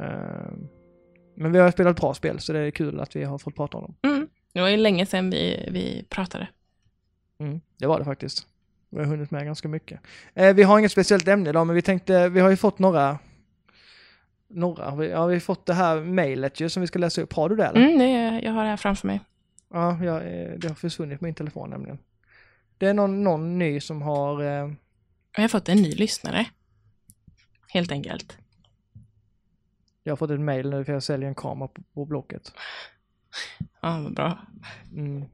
Eh, 0.02 0.52
men 1.36 1.52
vi 1.52 1.60
har 1.60 1.72
spelat 1.72 2.02
bra 2.02 2.14
spel 2.14 2.40
så 2.40 2.54
det 2.54 2.60
är 2.60 2.72
kul 2.72 3.00
att 3.00 3.16
vi 3.16 3.24
har 3.24 3.38
fått 3.38 3.56
prata 3.56 3.78
om 3.78 3.84
dem. 3.84 4.12
Mm. 4.12 4.28
Det 4.54 4.62
var 4.62 4.70
ju 4.70 4.78
länge 4.78 5.06
sedan 5.06 5.30
vi, 5.30 5.70
vi 5.72 6.06
pratade. 6.10 6.48
Mm, 7.40 7.62
det 7.78 7.88
var 7.88 8.00
det 8.00 8.06
faktiskt. 8.06 8.48
Vi 8.90 8.98
har 8.98 9.06
hunnit 9.06 9.32
med 9.32 9.46
ganska 9.46 9.68
mycket. 9.68 10.00
Eh, 10.34 10.54
vi 10.54 10.64
har 10.64 10.80
inget 10.80 10.92
speciellt 10.92 11.28
ämne 11.28 11.50
idag, 11.50 11.68
men 11.68 11.76
vi 11.76 11.82
tänkte, 11.82 12.30
vi 12.30 12.40
har 12.40 12.50
ju 12.50 12.56
fått 12.56 12.80
några, 12.80 13.20
några, 14.48 14.90
har 14.90 14.98
vi, 14.98 15.10
ja, 15.10 15.26
vi 15.26 15.36
har 15.36 15.40
fått 15.40 15.66
det 15.66 15.74
här 15.74 16.02
mejlet 16.02 16.60
ju 16.60 16.70
som 16.70 16.82
vi 16.82 16.88
ska 16.88 17.00
läsa 17.00 17.22
upp. 17.22 17.34
Har 17.34 17.50
du 17.50 17.56
det 17.56 17.66
eller? 17.66 17.82
Mm, 17.82 18.00
det 18.00 18.40
jag 18.46 18.52
har 18.52 18.64
det 18.64 18.70
här 18.70 18.78
framför 18.78 19.08
mig. 19.08 19.22
Ja, 19.74 20.04
jag, 20.04 20.16
eh, 20.16 20.52
det 20.58 20.68
har 20.68 20.76
försvunnit 20.76 21.20
på 21.20 21.26
min 21.26 21.34
telefon 21.34 21.70
nämligen. 21.70 22.00
Det 22.78 22.88
är 22.88 22.94
någon, 22.94 23.24
någon 23.24 23.60
ny 23.60 23.80
som 23.80 24.02
har, 24.02 24.44
eh, 24.44 24.72
Jag 25.36 25.44
har 25.44 25.48
fått 25.48 25.70
en 25.70 25.78
ny 25.78 25.92
lyssnare. 25.92 26.46
Helt 27.68 27.92
enkelt. 27.92 28.38
jag 30.04 30.12
har 30.12 30.18
fått 30.18 30.32
ett 30.32 30.40
mejl 30.40 30.70
nu 30.70 30.86
för 30.86 30.94
jag 30.94 31.04
säljer 31.04 31.30
en 31.30 31.36
kamera 31.36 31.68
på, 31.68 31.82
på 31.94 32.06
Blocket. 32.06 32.54
Ja, 33.82 34.02
vad 34.04 34.14
bra. 34.14 34.38
Mm. 34.92 35.26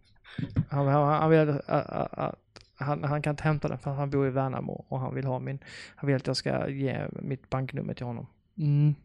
Han, 0.69 0.87
han, 0.87 1.07
han 1.07 1.29
vill 1.29 1.61
att 1.65 2.35
han, 2.79 3.03
han 3.03 3.21
kan 3.21 3.31
inte 3.31 3.43
hämta 3.43 3.67
den 3.67 3.79
för 3.79 3.91
han 3.91 4.09
bor 4.09 4.27
i 4.27 4.29
Värnamo 4.29 4.85
och 4.87 4.99
han 4.99 5.15
vill 5.15 5.25
ha 5.25 5.39
min, 5.39 5.59
han 5.95 6.07
vill 6.07 6.15
att 6.15 6.27
jag 6.27 6.37
ska 6.37 6.69
ge 6.69 7.07
mitt 7.11 7.49
banknummer 7.49 7.93
till 7.93 8.05
honom. 8.05 8.27
Mm. 8.57 8.95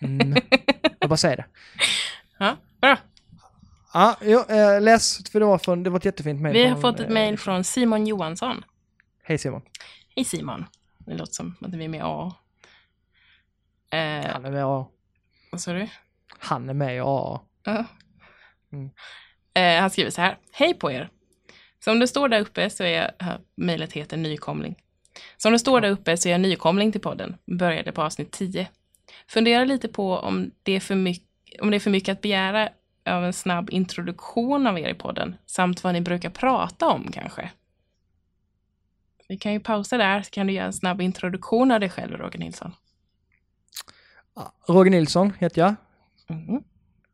Mm. 0.00 0.34
jag 0.98 1.10
bara 1.10 1.16
säger 1.16 1.36
det. 1.36 1.46
Ja, 2.38 2.56
bra. 2.80 2.98
Ja, 3.94 4.16
jo, 4.22 4.38
eh, 4.48 4.80
läs, 4.82 5.30
för 5.30 5.40
det 5.40 5.46
var, 5.46 5.58
från, 5.58 5.82
det 5.82 5.90
var 5.90 5.96
ett 5.98 6.04
jättefint 6.04 6.40
mejl. 6.40 6.52
Vi 6.54 6.66
har 6.66 6.80
fått 6.80 7.00
ett 7.00 7.06
eh, 7.06 7.12
mejl 7.12 7.38
från 7.38 7.64
Simon 7.64 8.06
Johansson. 8.06 8.64
Hej 9.22 9.38
Simon. 9.38 9.62
Hej 10.16 10.24
Simon. 10.24 10.64
Det 10.98 11.14
låter 11.14 11.32
som 11.32 11.54
att 11.60 11.74
vi 11.74 11.84
är 11.84 11.88
med 11.88 12.00
A. 12.04 12.34
Eh, 13.90 14.30
Han 14.32 14.44
är 14.44 14.50
med 14.50 14.64
och 14.66 14.90
vad 15.52 15.60
sa 15.60 15.72
du? 15.72 15.88
han 16.38 16.68
är 16.68 16.74
med 16.74 17.02
och 17.02 17.40
Ja. 17.64 17.84
Mm. 18.72 18.90
Eh, 19.54 19.80
han 19.80 19.90
skriver 19.90 20.10
så 20.10 20.20
här. 20.20 20.38
Hej 20.52 20.74
på 20.74 20.92
er. 20.92 21.10
Som 21.84 21.98
det 21.98 22.08
står 22.08 22.28
där 22.28 22.40
uppe 22.40 22.70
så 22.70 22.84
är 22.84 23.02
jag, 23.18 23.38
mejlet 23.56 23.92
heter 23.92 24.16
nykomling. 24.16 24.74
Som 25.36 25.52
det 25.52 25.58
står 25.58 25.80
där 25.80 25.90
uppe 25.90 26.16
så 26.16 26.28
är 26.28 26.32
jag 26.32 26.40
nykomling 26.40 26.92
till 26.92 27.00
podden. 27.00 27.36
Började 27.58 27.92
på 27.92 28.02
avsnitt 28.02 28.32
10. 28.32 28.68
Funderar 29.28 29.64
lite 29.64 29.88
på 29.88 30.16
om 30.18 30.50
det 30.62 30.72
är 30.72 30.80
för 30.80 30.94
mycket, 30.94 31.60
om 31.60 31.70
det 31.70 31.76
är 31.76 31.80
för 31.80 31.90
mycket 31.90 32.12
att 32.12 32.20
begära 32.20 32.68
av 33.06 33.24
en 33.24 33.32
snabb 33.32 33.70
introduktion 33.70 34.66
av 34.66 34.78
er 34.78 34.88
i 34.88 34.94
podden. 34.94 35.36
Samt 35.46 35.84
vad 35.84 35.92
ni 35.92 36.00
brukar 36.00 36.30
prata 36.30 36.88
om 36.88 37.10
kanske. 37.12 37.50
Vi 39.28 39.36
kan 39.36 39.52
ju 39.52 39.60
pausa 39.60 39.98
där 39.98 40.22
så 40.22 40.30
kan 40.30 40.46
du 40.46 40.52
göra 40.52 40.66
en 40.66 40.72
snabb 40.72 41.00
introduktion 41.00 41.70
av 41.70 41.80
dig 41.80 41.90
själv 41.90 42.16
Roger 42.16 42.38
Nilsson. 42.38 42.72
Roger 44.68 44.90
Nilsson 44.90 45.32
heter 45.38 45.60
jag. 45.60 45.74
Mm. 46.28 46.62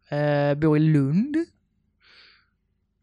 Eh, 0.09 0.59
bor 0.59 0.77
i 0.77 0.81
Lund. 0.81 1.37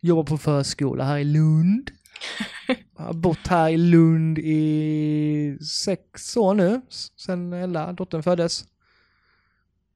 Jobbar 0.01 0.23
på 0.23 0.37
förskola 0.37 1.03
här 1.03 1.17
i 1.17 1.23
Lund. 1.23 1.91
Har 2.95 3.13
bott 3.13 3.47
här 3.47 3.69
i 3.69 3.77
Lund 3.77 4.39
i 4.39 5.57
sex 5.61 6.37
år 6.37 6.53
nu, 6.53 6.81
sen 7.15 7.53
Ella, 7.53 7.93
dottern 7.93 8.23
föddes. 8.23 8.65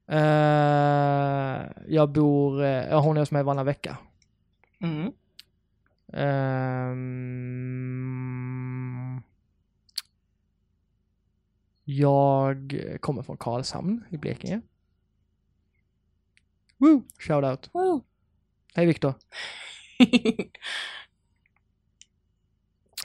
Eh, 0.06 1.66
jag 1.86 2.12
bor, 2.12 2.64
ja, 2.64 3.00
hon 3.00 3.16
är 3.16 3.20
hos 3.20 3.30
mig 3.30 3.42
varannan 3.42 3.66
vecka. 3.66 3.98
Mm. 4.80 5.12
Ehm, 6.12 7.62
jag 11.84 12.74
kommer 13.00 13.22
från 13.22 13.36
Karlshamn 13.36 14.04
i 14.10 14.16
Blekinge. 14.16 14.60
Woo! 16.78 17.02
Shout 17.18 17.44
out. 17.44 17.70
Woo. 17.72 18.02
Hej 18.74 18.86
Viktor. 18.86 19.14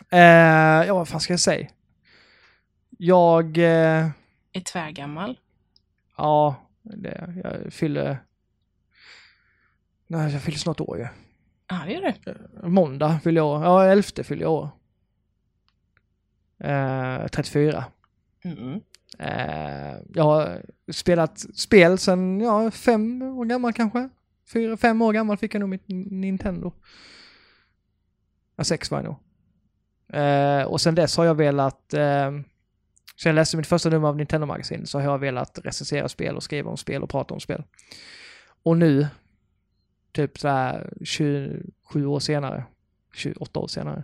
Eh, 0.09 0.19
ja, 0.87 0.93
vad 0.93 1.07
fan 1.07 1.19
ska 1.19 1.33
jag 1.33 1.39
säga? 1.39 1.67
Jag, 2.97 3.57
eh, 3.57 4.09
är 4.53 4.59
tvärgammal. 4.65 5.39
ja, 6.17 6.55
det, 6.95 7.33
jag 7.43 7.73
fyller, 7.73 8.17
nej 10.07 10.33
jag 10.33 10.41
fyller 10.41 10.57
snart 10.57 10.79
år 10.79 10.97
ju. 10.97 11.07
Ja, 11.67 11.81
det 11.85 11.93
gör 11.93 12.13
du. 12.25 12.69
Måndag 12.69 13.19
fyller 13.23 13.41
jag 13.41 13.47
år, 13.47 13.63
ja 13.63 13.85
elfte 13.85 14.23
fyller 14.23 14.41
jag 14.41 14.51
år. 14.51 14.69
Eh, 16.59 17.27
34. 17.27 17.85
Mm. 18.43 18.81
Eh, 19.19 19.95
jag 20.13 20.23
har 20.23 20.61
spelat 20.91 21.39
spel 21.39 21.97
sedan, 21.97 22.39
ja, 22.39 22.71
fem 22.71 23.21
år 23.21 23.45
gammal 23.45 23.73
kanske. 23.73 24.09
Fyra, 24.53 24.77
fem 24.77 25.01
år 25.01 25.13
gammal 25.13 25.37
fick 25.37 25.55
jag 25.55 25.59
nog 25.59 25.69
mitt 25.69 25.87
Nintendo. 25.87 26.73
Ja, 28.55 28.63
sex 28.63 28.91
var 28.91 28.97
jag 28.97 29.05
nog. 29.05 29.17
Eh, 30.21 30.63
och 30.63 30.81
sen 30.81 30.95
dess 30.95 31.17
har 31.17 31.25
jag 31.25 31.35
velat, 31.35 31.93
eh, 31.93 32.31
så 33.17 33.27
jag 33.27 33.35
läste 33.35 33.57
mitt 33.57 33.67
första 33.67 33.89
nummer 33.89 34.07
av 34.07 34.17
Nintendo-magasin 34.17 34.85
så 34.85 34.99
har 34.99 35.03
jag 35.03 35.17
velat 35.17 35.59
recensera 35.63 36.09
spel 36.09 36.35
och 36.35 36.43
skriva 36.43 36.69
om 36.69 36.77
spel 36.77 37.03
och 37.03 37.09
prata 37.09 37.33
om 37.33 37.39
spel. 37.39 37.63
Och 38.63 38.77
nu, 38.77 39.07
typ 40.11 40.39
så 40.39 40.47
här 40.47 40.93
27 41.03 42.05
år 42.05 42.19
senare, 42.19 42.63
28 43.13 43.59
år 43.59 43.67
senare, 43.67 44.03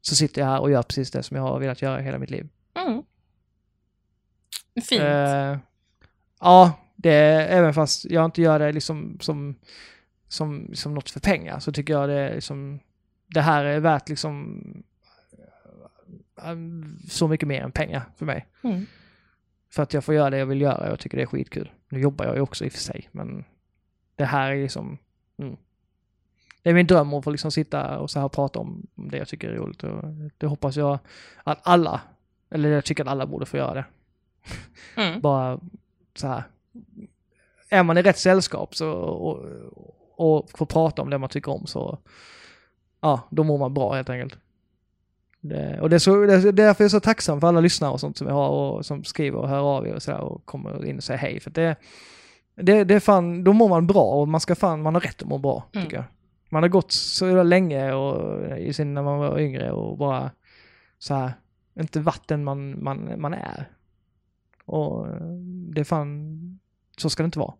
så 0.00 0.16
sitter 0.16 0.40
jag 0.40 0.48
här 0.48 0.60
och 0.60 0.70
gör 0.70 0.82
precis 0.82 1.10
det 1.10 1.22
som 1.22 1.36
jag 1.36 1.44
har 1.44 1.58
velat 1.58 1.82
göra 1.82 2.00
hela 2.00 2.18
mitt 2.18 2.30
liv. 2.30 2.48
Mm. 2.74 3.02
Fint. 4.84 5.02
Eh, 5.02 5.58
ja, 6.40 6.72
det 6.96 7.12
är, 7.12 7.58
även 7.58 7.74
fast 7.74 8.04
jag 8.04 8.24
inte 8.24 8.42
gör 8.42 8.58
det 8.58 8.72
liksom 8.72 9.18
som, 9.20 9.54
som, 10.28 10.70
som 10.74 10.94
något 10.94 11.10
för 11.10 11.20
pengar 11.20 11.58
så 11.58 11.72
tycker 11.72 11.92
jag 11.92 12.08
det 12.08 12.14
är 12.14 12.34
liksom, 12.34 12.80
det 13.26 13.40
här 13.40 13.64
är 13.64 13.80
värt 13.80 14.08
liksom 14.08 14.62
så 17.08 17.28
mycket 17.28 17.48
mer 17.48 17.62
än 17.62 17.72
pengar 17.72 18.02
för 18.16 18.26
mig. 18.26 18.46
Mm. 18.62 18.86
För 19.70 19.82
att 19.82 19.94
jag 19.94 20.04
får 20.04 20.14
göra 20.14 20.30
det 20.30 20.38
jag 20.38 20.46
vill 20.46 20.60
göra 20.60 20.84
och 20.84 20.90
jag 20.90 20.98
tycker 21.00 21.16
det 21.16 21.22
är 21.22 21.26
skitkul. 21.26 21.70
Nu 21.88 22.00
jobbar 22.00 22.24
jag 22.24 22.34
ju 22.34 22.40
också 22.40 22.64
i 22.64 22.68
och 22.68 22.72
för 22.72 22.78
sig, 22.78 23.08
men 23.12 23.44
det 24.16 24.24
här 24.24 24.52
är 24.52 24.62
liksom, 24.62 24.98
mm. 25.38 25.56
Det 26.62 26.70
är 26.70 26.74
min 26.74 26.86
dröm 26.86 27.14
att 27.14 27.24
få 27.24 27.30
liksom 27.30 27.50
sitta 27.50 27.98
och 27.98 28.10
så 28.10 28.20
här 28.20 28.28
prata 28.28 28.58
om 28.58 28.86
om 28.94 29.10
det 29.10 29.18
jag 29.18 29.28
tycker 29.28 29.50
är 29.50 29.56
roligt 29.56 29.82
och 29.84 30.04
det 30.38 30.46
hoppas 30.46 30.76
jag 30.76 30.98
att 31.44 31.58
alla, 31.62 32.00
eller 32.50 32.68
jag 32.68 32.84
tycker 32.84 33.04
att 33.04 33.10
alla 33.10 33.26
borde 33.26 33.46
få 33.46 33.56
göra 33.56 33.74
det 33.74 33.84
Mm. 34.96 35.20
bara 35.20 35.60
så 36.14 36.26
här. 36.26 36.44
Är 37.68 37.82
man 37.82 37.98
i 37.98 38.02
rätt 38.02 38.18
sällskap 38.18 38.74
så, 38.74 38.90
och, 38.92 39.44
och 40.16 40.50
får 40.58 40.66
prata 40.66 41.02
om 41.02 41.10
det 41.10 41.18
man 41.18 41.28
tycker 41.28 41.52
om 41.52 41.66
så, 41.66 41.98
ja, 43.00 43.20
då 43.30 43.44
mår 43.44 43.58
man 43.58 43.74
bra 43.74 43.94
helt 43.94 44.10
enkelt. 44.10 44.38
Det, 45.48 45.80
och 45.80 45.90
det 45.90 45.96
är, 45.96 45.98
så, 45.98 46.26
det 46.26 46.34
är 46.34 46.52
därför 46.52 46.84
jag 46.84 46.86
är 46.86 46.90
så 46.90 47.00
tacksam 47.00 47.40
för 47.40 47.48
alla 47.48 47.60
lyssnare 47.60 47.90
och 47.90 48.00
sånt 48.00 48.16
som 48.16 48.26
jag 48.26 48.34
har 48.34 48.48
och 48.48 48.86
som 48.86 49.04
skriver 49.04 49.38
och 49.38 49.48
hör 49.48 49.60
av 49.76 49.86
er 49.86 49.94
och 49.94 50.02
sådär 50.02 50.20
och 50.20 50.44
kommer 50.46 50.84
in 50.86 50.96
och 50.96 51.04
säger 51.04 51.18
hej. 51.18 51.40
För 51.40 51.50
det, 51.50 51.76
det, 52.54 52.84
det 52.84 52.94
är 52.94 53.00
fan, 53.00 53.44
då 53.44 53.52
mår 53.52 53.68
man 53.68 53.86
bra 53.86 54.02
och 54.04 54.28
man 54.28 54.40
ska 54.40 54.54
fan, 54.54 54.82
man 54.82 54.94
har 54.94 55.00
rätt 55.00 55.22
att 55.22 55.28
må 55.28 55.38
bra 55.38 55.64
Mm. 55.72 55.84
tycker 55.84 55.96
jag. 55.96 56.04
Man 56.50 56.62
har 56.62 56.68
gått 56.68 56.92
så 56.92 57.42
länge 57.42 57.92
och, 57.92 58.58
i 58.58 58.72
sin, 58.72 58.94
när 58.94 59.02
man 59.02 59.18
var 59.18 59.38
yngre 59.38 59.72
och 59.72 59.98
bara 59.98 60.30
så 60.98 61.14
här, 61.14 61.32
inte 61.80 62.00
varit 62.00 62.28
den 62.28 62.44
man, 62.44 62.84
man, 62.84 63.20
man 63.20 63.34
är. 63.34 63.70
Och 64.64 65.06
eh, 65.08 65.14
det 65.74 65.80
är 65.80 65.84
fan, 65.84 66.60
så 66.98 67.10
ska 67.10 67.22
det 67.22 67.24
inte 67.24 67.38
vara. 67.38 67.54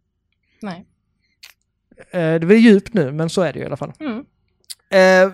Nej. 0.63 0.87
Eh, 2.11 2.35
det 2.41 2.47
blir 2.47 2.57
djupt 2.57 2.95
nu, 2.95 3.13
men 3.13 3.31
så 3.31 3.43
är 3.43 3.53
det 3.53 3.59
ju 3.59 3.63
i 3.63 3.67
alla 3.67 3.77
fall. 3.77 3.93
Mm. 4.01 4.25
Eh, 4.91 5.33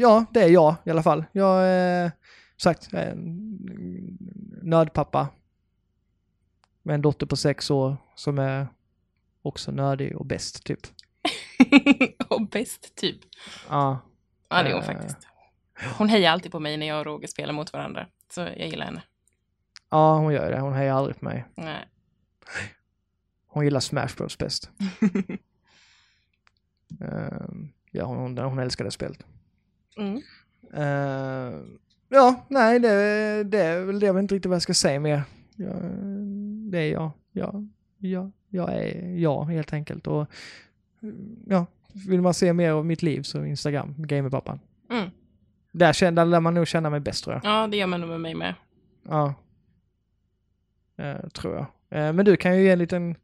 ja, 0.00 0.24
det 0.30 0.42
är 0.42 0.48
jag 0.48 0.74
i 0.84 0.90
alla 0.90 1.02
fall. 1.02 1.24
Jag 1.32 1.62
är 1.66 2.12
sagt 2.56 2.88
jag 2.92 3.02
är 3.02 3.10
en 3.10 3.56
nördpappa. 4.62 5.28
Med 6.82 6.94
en 6.94 7.02
dotter 7.02 7.26
på 7.26 7.36
sex 7.36 7.70
år 7.70 7.96
som 8.14 8.38
är 8.38 8.68
också 9.42 9.70
nördig 9.72 10.16
och 10.16 10.26
bäst 10.26 10.64
typ. 10.64 10.80
och 12.28 12.48
bäst, 12.48 12.94
typ. 12.96 13.16
Ja, 13.68 13.98
Ja, 14.48 14.62
det 14.62 14.68
är 14.68 14.72
hon 14.74 14.82
Eh. 14.82 14.86
faktiskt. 14.86 15.18
Hon 15.98 16.08
hejar 16.08 16.32
alltid 16.32 16.52
på 16.52 16.60
mig 16.60 16.76
när 16.76 16.86
jag 16.86 16.98
och 16.98 17.06
Roger 17.06 17.28
spelar 17.28 17.52
mot 17.52 17.72
varandra. 17.72 18.06
Så 18.32 18.40
jag 18.40 18.68
gillar 18.68 18.86
henne. 18.86 19.02
ja, 19.90 20.18
hon 20.18 20.32
gör 20.32 20.50
det. 20.50 20.60
Hon 20.60 20.72
hejar 20.72 20.94
aldrig 20.94 21.18
på 21.18 21.24
mig. 21.24 21.44
Nej. 21.54 21.88
Hon 23.46 23.64
gillar 23.64 23.80
Smash 23.80 24.16
Bros 24.16 24.38
bäst. 24.38 24.70
Eh, 27.00 27.48
ja, 27.96 28.04
hon, 28.04 28.38
hon 28.38 28.58
älskar 28.58 28.84
det 28.84 28.90
spelet. 28.90 29.26
Mm. 29.96 30.22
Eh, 30.72 31.60
ja, 32.08 32.46
nej, 32.48 32.80
det, 32.80 32.88
det 33.44 33.62
är 33.62 33.84
väl 33.84 34.00
det. 34.00 34.06
Jag 34.06 34.14
vet 34.14 34.22
inte 34.22 34.34
riktigt 34.34 34.48
vad 34.48 34.54
jag 34.54 34.62
ska 34.62 34.74
säga 34.74 35.00
mer. 35.00 35.22
Jag, 35.56 35.76
det 36.70 36.78
är 36.78 36.92
jag. 36.92 37.10
Jag, 37.32 37.68
jag. 37.98 38.32
jag 38.48 38.74
är 38.74 39.16
jag 39.18 39.44
helt 39.44 39.72
enkelt. 39.72 40.06
Och 40.06 40.26
ja, 41.46 41.66
vill 42.08 42.22
man 42.22 42.34
se 42.34 42.52
mer 42.52 42.70
av 42.70 42.86
mitt 42.86 43.02
liv 43.02 43.22
så 43.22 43.44
Instagram, 43.44 43.94
Gamerpappan. 43.98 44.60
Mm. 44.90 45.10
Där, 45.72 46.10
där 46.10 46.24
lär 46.24 46.40
man 46.40 46.54
nog 46.54 46.66
känna 46.66 46.90
mig 46.90 47.00
bäst 47.00 47.24
tror 47.24 47.34
jag. 47.34 47.44
Ja, 47.44 47.66
det 47.66 47.76
gör 47.76 47.86
man 47.86 48.00
nog 48.00 48.10
med 48.10 48.20
mig 48.20 48.34
med. 48.34 48.54
Ja. 49.08 49.34
Eh, 50.96 51.28
tror 51.28 51.54
jag. 51.54 51.66
Eh, 52.00 52.12
men 52.12 52.24
du 52.24 52.36
kan 52.36 52.56
ju 52.56 52.62
ge 52.62 52.70
en 52.70 52.78
liten 52.78 53.16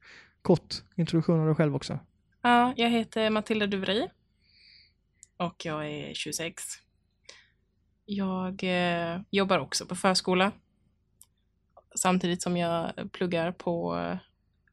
kort 0.43 0.75
introduktion 0.95 1.41
av 1.41 1.47
dig 1.47 1.55
själv 1.55 1.77
också. 1.77 1.99
Ja, 2.43 2.73
jag 2.77 2.91
heter 2.91 3.31
Matilda 3.31 3.67
Duveri. 3.67 4.09
Och 5.43 5.65
jag 5.65 5.91
är 5.91 6.15
26. 6.15 6.63
Jag 8.05 8.65
eh, 8.65 9.21
jobbar 9.31 9.59
också 9.59 9.87
på 9.87 9.97
förskola. 9.97 10.53
Samtidigt 11.95 12.43
som 12.43 12.57
jag 12.57 12.93
pluggar 13.13 13.53
på 13.53 13.97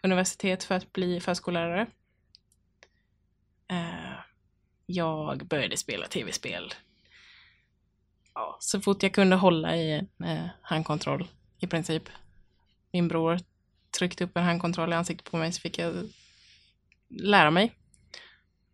universitet 0.03 0.63
för 0.63 0.75
att 0.75 0.93
bli 0.93 1.19
förskollärare. 1.19 1.87
Eh, 3.71 4.19
jag 4.85 5.47
började 5.47 5.77
spela 5.77 6.07
tv-spel 6.07 6.73
ja, 8.33 8.57
så 8.59 8.81
fort 8.81 9.03
jag 9.03 9.13
kunde 9.13 9.35
hålla 9.35 9.75
i 9.75 9.91
en 9.91 10.27
eh, 10.27 10.49
handkontroll 10.61 11.27
i 11.59 11.67
princip. 11.67 12.03
Min 12.91 13.07
bror 13.07 13.39
tryckte 13.99 14.23
upp 14.23 14.37
en 14.37 14.43
handkontroll 14.43 14.93
i 14.93 14.95
ansiktet 14.95 15.31
på 15.31 15.37
mig 15.37 15.51
så 15.51 15.61
fick 15.61 15.79
jag 15.79 15.93
lära 17.09 17.51
mig. 17.51 17.75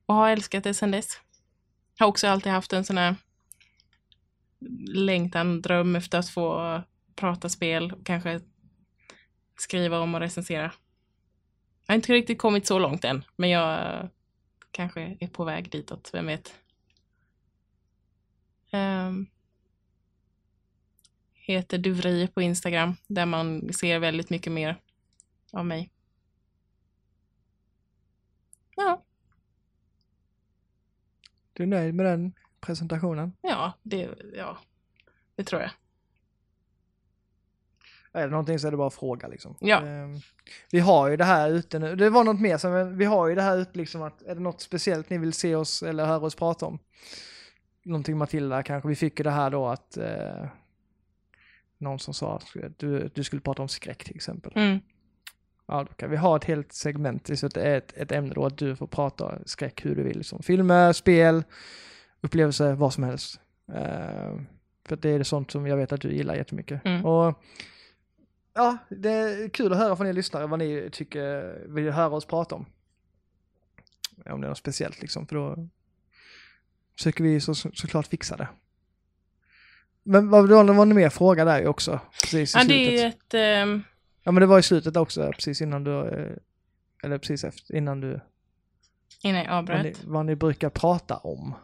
Och 0.05 0.15
har 0.15 0.29
älskat 0.29 0.63
det 0.63 0.73
sedan 0.73 0.91
dess. 0.91 1.19
Har 1.99 2.07
också 2.07 2.27
alltid 2.27 2.51
haft 2.51 2.73
en 2.73 2.85
sån 2.85 2.97
här 2.97 3.15
längtan, 4.87 5.61
dröm 5.61 5.95
efter 5.95 6.19
att 6.19 6.29
få 6.29 6.81
prata 7.15 7.49
spel 7.49 7.91
och 7.91 8.05
kanske 8.05 8.41
skriva 9.57 9.99
om 9.99 10.15
och 10.15 10.21
recensera. 10.21 10.73
Jag 11.85 11.93
har 11.93 11.95
inte 11.95 12.13
riktigt 12.13 12.37
kommit 12.37 12.67
så 12.67 12.79
långt 12.79 13.05
än, 13.05 13.23
men 13.35 13.49
jag 13.49 14.09
kanske 14.71 15.17
är 15.19 15.27
på 15.27 15.43
väg 15.43 15.71
ditåt, 15.71 16.09
vem 16.13 16.25
vet. 16.25 16.55
Um, 18.71 19.27
heter 21.33 21.77
Duvri 21.77 22.27
på 22.27 22.41
Instagram, 22.41 22.95
där 23.07 23.25
man 23.25 23.73
ser 23.73 23.99
väldigt 23.99 24.29
mycket 24.29 24.53
mer 24.53 24.81
av 25.51 25.65
mig. 25.65 25.91
Ja, 28.75 29.04
du 31.55 31.63
är 31.63 31.67
nöjd 31.67 31.95
med 31.95 32.05
den 32.05 32.33
presentationen? 32.59 33.33
ja, 33.41 33.73
det, 33.83 34.09
ja, 34.33 34.57
det 35.35 35.43
tror 35.43 35.61
jag. 35.61 35.71
Är 38.13 38.23
det 38.23 38.31
någonting 38.31 38.59
så 38.59 38.67
är 38.67 38.71
det 38.71 38.77
bara 38.77 38.87
att 38.87 38.93
fråga 38.93 39.27
liksom. 39.27 39.55
Ja. 39.59 39.81
Ehm, 39.81 40.19
vi 40.71 40.79
har 40.79 41.07
ju 41.07 41.17
det 41.17 41.23
här 41.23 41.49
ute 41.49 41.79
nu. 41.79 41.95
Det 41.95 42.09
var 42.09 42.23
något 42.23 42.41
mer 42.41 42.57
som, 42.57 42.97
vi 42.97 43.05
har 43.05 43.27
ju 43.27 43.35
det 43.35 43.41
här 43.41 43.57
ute 43.57 43.77
liksom 43.77 44.01
att, 44.01 44.21
är 44.21 44.35
det 44.35 44.41
något 44.41 44.61
speciellt 44.61 45.09
ni 45.09 45.17
vill 45.17 45.33
se 45.33 45.55
oss 45.55 45.83
eller 45.83 46.05
höra 46.05 46.25
oss 46.25 46.35
prata 46.35 46.65
om? 46.65 46.79
Någonting 47.83 48.17
Matilda 48.17 48.63
kanske, 48.63 48.89
vi 48.89 48.95
fick 48.95 49.19
ju 49.19 49.23
det 49.23 49.31
här 49.31 49.49
då 49.49 49.67
att 49.67 49.97
eh, 49.97 50.45
någon 51.77 51.99
som 51.99 52.13
sa 52.13 52.35
att 52.35 52.45
du, 52.77 53.09
du 53.13 53.23
skulle 53.23 53.41
prata 53.41 53.61
om 53.61 53.67
skräck 53.67 54.03
till 54.03 54.15
exempel. 54.15 54.51
Mm. 54.55 54.79
Ja, 55.67 55.83
då 55.83 55.93
kan 55.93 56.09
vi 56.09 56.17
ha 56.17 56.35
ett 56.35 56.43
helt 56.43 56.73
segment, 56.73 57.39
så 57.39 57.45
att 57.45 57.53
det 57.53 57.61
är 57.61 57.77
ett, 57.77 57.93
ett 57.97 58.11
ämne 58.11 58.33
då 58.33 58.45
att 58.45 58.57
du 58.57 58.75
får 58.75 58.87
prata 58.87 59.39
skräck 59.45 59.85
hur 59.85 59.95
du 59.95 60.03
vill. 60.03 60.17
Liksom. 60.17 60.43
Filmer, 60.43 60.93
spel, 60.93 61.43
upplevelser, 62.21 62.73
vad 62.73 62.93
som 62.93 63.03
helst. 63.03 63.39
Eh, 63.73 64.39
för 64.87 64.95
det 64.95 65.09
är 65.09 65.17
det 65.19 65.25
sånt 65.25 65.51
som 65.51 65.67
jag 65.67 65.77
vet 65.77 65.91
att 65.91 66.01
du 66.01 66.13
gillar 66.13 66.35
jättemycket. 66.35 66.85
Mm. 66.85 67.05
Och 67.05 67.43
ja, 68.53 68.77
det 68.89 69.09
är 69.09 69.49
kul 69.49 69.71
att 69.71 69.77
höra 69.77 69.95
från 69.95 70.07
er 70.07 70.13
lyssnare 70.13 70.47
vad 70.47 70.59
ni 70.59 70.89
tycker, 70.91 71.59
vill 71.67 71.91
höra 71.91 72.15
oss 72.15 72.25
prata 72.25 72.55
om. 72.55 72.65
Om 74.25 74.41
det 74.41 74.47
är 74.47 74.49
något 74.49 74.57
speciellt 74.57 75.01
liksom, 75.01 75.27
för 75.27 75.35
då 75.35 75.69
försöker 76.97 77.23
vi 77.23 77.41
så, 77.41 77.55
så, 77.55 77.69
såklart 77.73 78.07
fixa 78.07 78.37
det. 78.37 78.47
Men 80.03 80.29
vad 80.29 80.49
det 80.49 80.55
var, 80.55 80.85
det 80.85 80.93
mer 80.93 81.09
fråga 81.09 81.45
där 81.45 81.59
ju 81.59 81.67
också, 81.67 81.99
precis 82.21 82.55
i 82.55 82.57
Ja, 82.57 82.63
slutet. 82.63 82.67
det 82.67 82.97
är 82.97 83.03
ju 83.03 83.07
ett... 83.07 83.33
ehm, 83.33 83.83
Ja 84.25 84.31
men 84.31 84.41
det 84.41 84.47
var 84.47 84.59
i 84.59 84.63
slutet 84.63 84.97
också, 84.97 85.31
precis 85.31 85.61
innan 85.61 85.83
du, 85.83 86.07
eh, 86.07 86.37
eller 87.03 87.17
precis 87.17 87.43
efter, 87.43 87.75
innan 87.75 88.01
du, 88.01 88.19
innan 89.21 89.43
jag 89.43 89.53
vad 89.53 89.65
ni, 89.69 89.73
avbröt. 89.75 90.03
vad 90.03 90.25
ni 90.25 90.35
brukar 90.35 90.69
prata 90.69 91.17
om. 91.17 91.55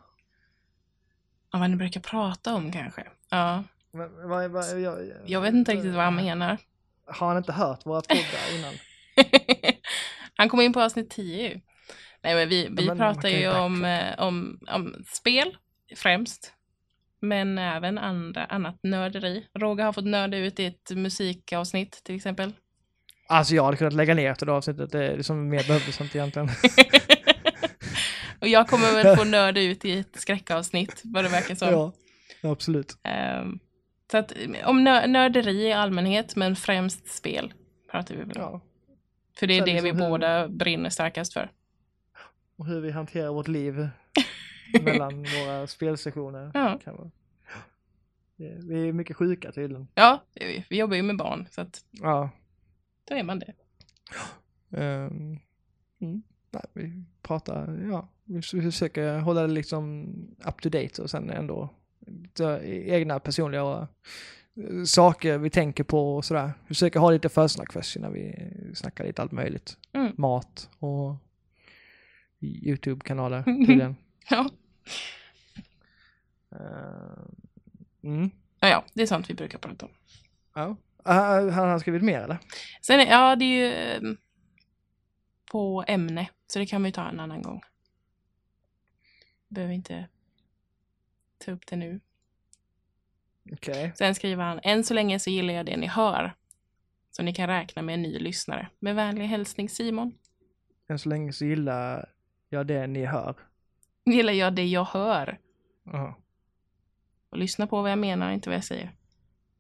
Ja, 1.52 1.60
vad 1.60 1.70
ni 1.70 1.76
brukar 1.76 2.02
prata 2.02 2.56
om 2.56 2.72
kanske. 2.72 3.08
Ja, 3.30 3.64
Men, 3.92 4.30
vad, 4.30 4.52
vad, 4.52 4.82
jag, 4.82 5.12
jag 5.26 5.42
vet 5.42 5.54
inte 5.54 5.72
riktigt 5.72 5.94
vad 5.94 6.04
han 6.04 6.16
menar. 6.16 6.58
Har 7.06 7.28
han 7.28 7.38
inte 7.38 7.52
hört 7.52 7.86
våra 7.86 8.02
poddar 8.02 8.58
innan? 8.58 8.74
han 10.36 10.50
kom 10.50 10.62
in 10.62 10.74
på 10.74 10.82
avsnitt 10.82 11.10
10 11.10 11.50
ju. 11.50 11.60
Nej, 12.22 12.36
men 12.36 12.50
vi, 12.50 12.68
vi 12.72 12.88
men 12.88 12.98
pratar 12.98 13.30
ju 13.30 13.50
om, 13.50 13.86
eh, 13.86 14.20
om, 14.20 14.60
om 14.68 15.04
spel 15.08 15.58
främst. 15.96 16.54
Men 17.22 17.58
även 17.58 17.98
andra, 17.98 18.46
annat 18.46 18.80
nörderi. 18.84 19.48
Roger 19.60 19.84
har 19.86 19.94
fått 19.94 20.06
nörda 20.06 20.38
ut 20.38 20.60
i 20.60 20.66
ett 20.66 20.92
musikavsnitt 20.96 22.04
till 22.04 22.16
exempel. 22.16 22.54
Alltså 23.28 23.56
jag 23.56 23.64
hade 23.64 23.78
kunnat 23.78 23.94
lägga 23.94 24.14
ner 24.14 24.32
efter 24.32 24.46
det 24.46 24.52
avsnittet, 24.54 24.92
det 24.92 25.06
är 25.08 25.18
liksom 25.18 25.50
mer 25.50 25.68
behövdes 25.68 26.02
inte 26.02 26.18
egentligen. 26.18 26.50
Och 28.40 28.48
jag 28.48 28.68
kommer 28.68 29.04
väl 29.04 29.18
få 29.18 29.24
nörda 29.30 29.62
ut 29.62 29.86
i 29.86 30.00
ett 30.00 30.20
skräckavsnitt, 30.20 31.02
vad 31.04 31.24
det 31.24 31.30
verkar 31.30 31.56
som. 31.56 31.70
ja, 31.70 31.92
absolut. 32.52 32.98
Ehm, 33.04 33.60
så 34.12 34.18
att, 34.18 34.34
om 34.66 34.88
nö- 34.88 35.08
nörderi 35.08 35.68
i 35.68 35.74
allmänhet, 35.74 36.36
men 36.36 36.56
främst 36.56 37.08
spel 37.08 37.54
pratar 37.92 38.16
vi 38.16 38.24
väl 38.24 38.38
om. 38.38 38.44
Ja. 38.44 38.62
För 39.40 39.48
det 39.48 39.54
är 39.54 39.60
Så 39.60 39.66
det 39.66 39.72
liksom 39.74 39.98
vi 39.98 40.04
hur- 40.04 40.10
båda 40.10 40.48
brinner 40.48 40.90
starkast 40.90 41.34
för. 41.34 41.52
Och 42.58 42.66
hur 42.68 42.82
vi 42.82 42.92
hanterar 42.92 43.30
vårt 43.30 43.48
liv 43.48 43.74
mellan 44.84 45.24
våra 45.24 45.68
spelsessioner. 45.68 46.52
Ja. 46.54 46.80
Kan 46.84 46.96
vara. 46.98 47.12
Det- 48.36 48.60
Vi 48.68 48.88
är 48.90 48.94
mycket 48.94 49.18
sjuka 49.18 49.52
tydligen. 49.52 49.88
Ja, 49.96 50.24
vi. 50.36 50.78
jobbar 50.78 50.96
ju 50.96 51.02
med 51.04 51.18
barn, 51.18 51.48
så 51.52 51.62
att 51.62 51.86
Ja. 51.92 52.30
då 53.10 53.16
är 53.16 53.24
man 53.24 53.40
det. 53.40 53.54
Ehm, 54.78 55.40
mm. 56.02 56.22
Nej, 56.52 56.64
vi 56.74 57.04
pratar, 57.22 57.80
ja, 57.92 58.08
vi 58.26 58.42
försöker 58.42 59.20
hålla 59.20 59.42
det 59.42 59.54
liksom 59.54 60.06
up 60.46 60.62
to 60.62 60.70
date 60.70 61.02
och 61.02 61.10
sen 61.10 61.30
ändå 61.30 61.70
ta 62.34 62.60
egna 62.64 63.20
personliga 63.20 63.88
eh, 64.58 64.84
saker 64.86 65.38
vi 65.38 65.50
tänker 65.50 65.84
på 65.84 66.16
och 66.16 66.26
sådär. 66.26 66.52
Vi 66.62 66.68
försöker 66.68 67.00
ha 67.00 67.12
lite 67.12 67.30
försnack 67.30 67.74
först 67.74 67.96
innan 67.96 68.14
vi 68.14 68.52
snackar 68.76 69.04
lite 69.06 69.22
allt 69.22 69.32
möjligt. 69.32 69.78
Mm. 69.94 70.12
Mat 70.18 70.70
och 70.80 71.16
YouTube-kanaler 72.42 73.44
tydligen. 73.68 73.96
Ja. 74.30 74.50
Ehm, 76.52 77.36
mm. 78.04 78.32
ja, 78.60 78.68
ja, 78.68 78.86
det 78.94 79.02
är 79.02 79.08
sånt 79.08 79.30
vi 79.30 79.34
brukar 79.34 79.60
prata 79.60 79.86
om. 79.86 79.92
Ja. 80.54 80.76
Ah, 81.04 81.50
Han 81.50 81.70
har 81.70 81.80
skrivit 81.80 82.04
mer 82.04 82.22
eller? 82.22 82.38
Sen, 82.82 83.00
ja, 83.00 83.36
det 83.36 83.46
är 83.46 83.58
ju 83.58 83.74
ehm, 83.74 84.18
på 85.52 85.84
ämne, 85.88 86.30
så 86.48 86.60
det 86.60 86.66
kan 86.66 86.84
vi 86.84 86.92
ta 86.92 87.10
en 87.10 87.20
annan 87.20 87.42
gång. 87.42 87.62
Behöver 89.48 89.74
inte 89.74 90.08
ta 91.38 91.52
upp 91.52 91.68
det 91.68 91.76
nu. 91.76 92.00
Okej. 93.52 93.92
Sen 93.96 94.16
skriver 94.16 94.44
han, 94.44 94.60
än 94.64 94.84
så 94.84 94.94
länge 94.94 95.20
så 95.20 95.30
gillar 95.30 95.54
jag 95.54 95.66
det 95.66 95.78
ni 95.78 95.88
hör. 95.88 96.36
Så 97.12 97.24
ni 97.24 97.34
kan 97.34 97.48
räkna 97.48 97.82
med 97.82 97.94
en 97.96 98.02
ny 98.02 98.20
lyssnare. 98.20 98.70
Med 98.80 98.96
vänlig 98.96 99.26
hälsning 99.28 99.70
Simon. 99.70 100.14
Än 100.88 101.00
så 101.00 101.10
länge 101.10 101.34
så 101.34 101.46
gillar 101.46 102.14
jag 102.50 102.68
det 102.68 102.88
ni 102.88 103.06
hör. 103.06 103.36
Gillar 104.12 104.34
jag 104.34 104.54
det 104.56 104.66
jag 104.66 104.84
hör. 104.86 105.40
Jaha. 105.84 106.16
Och 107.30 107.38
lyssna 107.38 107.68
på 107.68 107.82
vad 107.82 107.92
jag 107.92 108.00
menar, 108.00 108.32
inte 108.32 108.50
vad 108.50 108.56
jag 108.56 108.64
säger. 108.64 108.92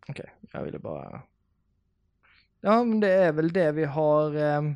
Okej, 0.08 0.34
jag 0.52 0.64
ville 0.64 0.80
bara... 0.80 1.22
Ja, 2.62 2.84
men 2.84 3.00
det 3.00 3.12
är 3.12 3.32
väl 3.32 3.54
det 3.54 3.72
vi 3.72 3.86
har... 3.86 4.36
ehm, 4.36 4.76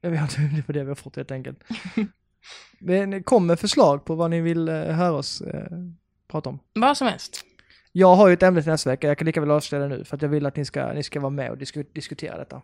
Jag 0.00 0.10
vet 0.10 0.20
inte, 0.20 0.40
det 0.56 0.68
är 0.68 0.72
det 0.72 0.82
vi 0.82 0.88
har 0.88 0.94
fått 0.94 1.16
helt 1.16 1.30
enkelt. 1.30 1.58
Men 2.78 3.22
kom 3.22 3.46
med 3.46 3.60
förslag 3.60 4.04
på 4.04 4.14
vad 4.14 4.30
ni 4.30 4.40
vill 4.40 4.68
eh, 4.68 4.74
höra 4.74 5.12
oss 5.12 5.40
eh, 5.40 5.66
prata 6.28 6.50
om. 6.50 6.58
Vad 6.74 6.96
som 6.96 7.06
helst. 7.06 7.44
Jag 7.92 8.16
har 8.16 8.28
ju 8.28 8.34
ett 8.34 8.42
ämne 8.42 8.62
till 8.62 8.70
nästa 8.70 8.90
vecka, 8.90 9.06
jag 9.08 9.18
kan 9.18 9.26
lika 9.26 9.40
väl 9.40 9.50
avslöja 9.50 9.88
det 9.88 9.96
nu 9.96 10.04
för 10.04 10.16
att 10.16 10.22
jag 10.22 10.28
vill 10.28 10.46
att 10.46 10.56
ni 10.56 10.64
ska, 10.64 10.92
ni 10.92 11.02
ska 11.02 11.20
vara 11.20 11.30
med 11.30 11.50
och 11.50 11.58
disku, 11.58 11.84
diskutera 11.92 12.38
detta. 12.38 12.62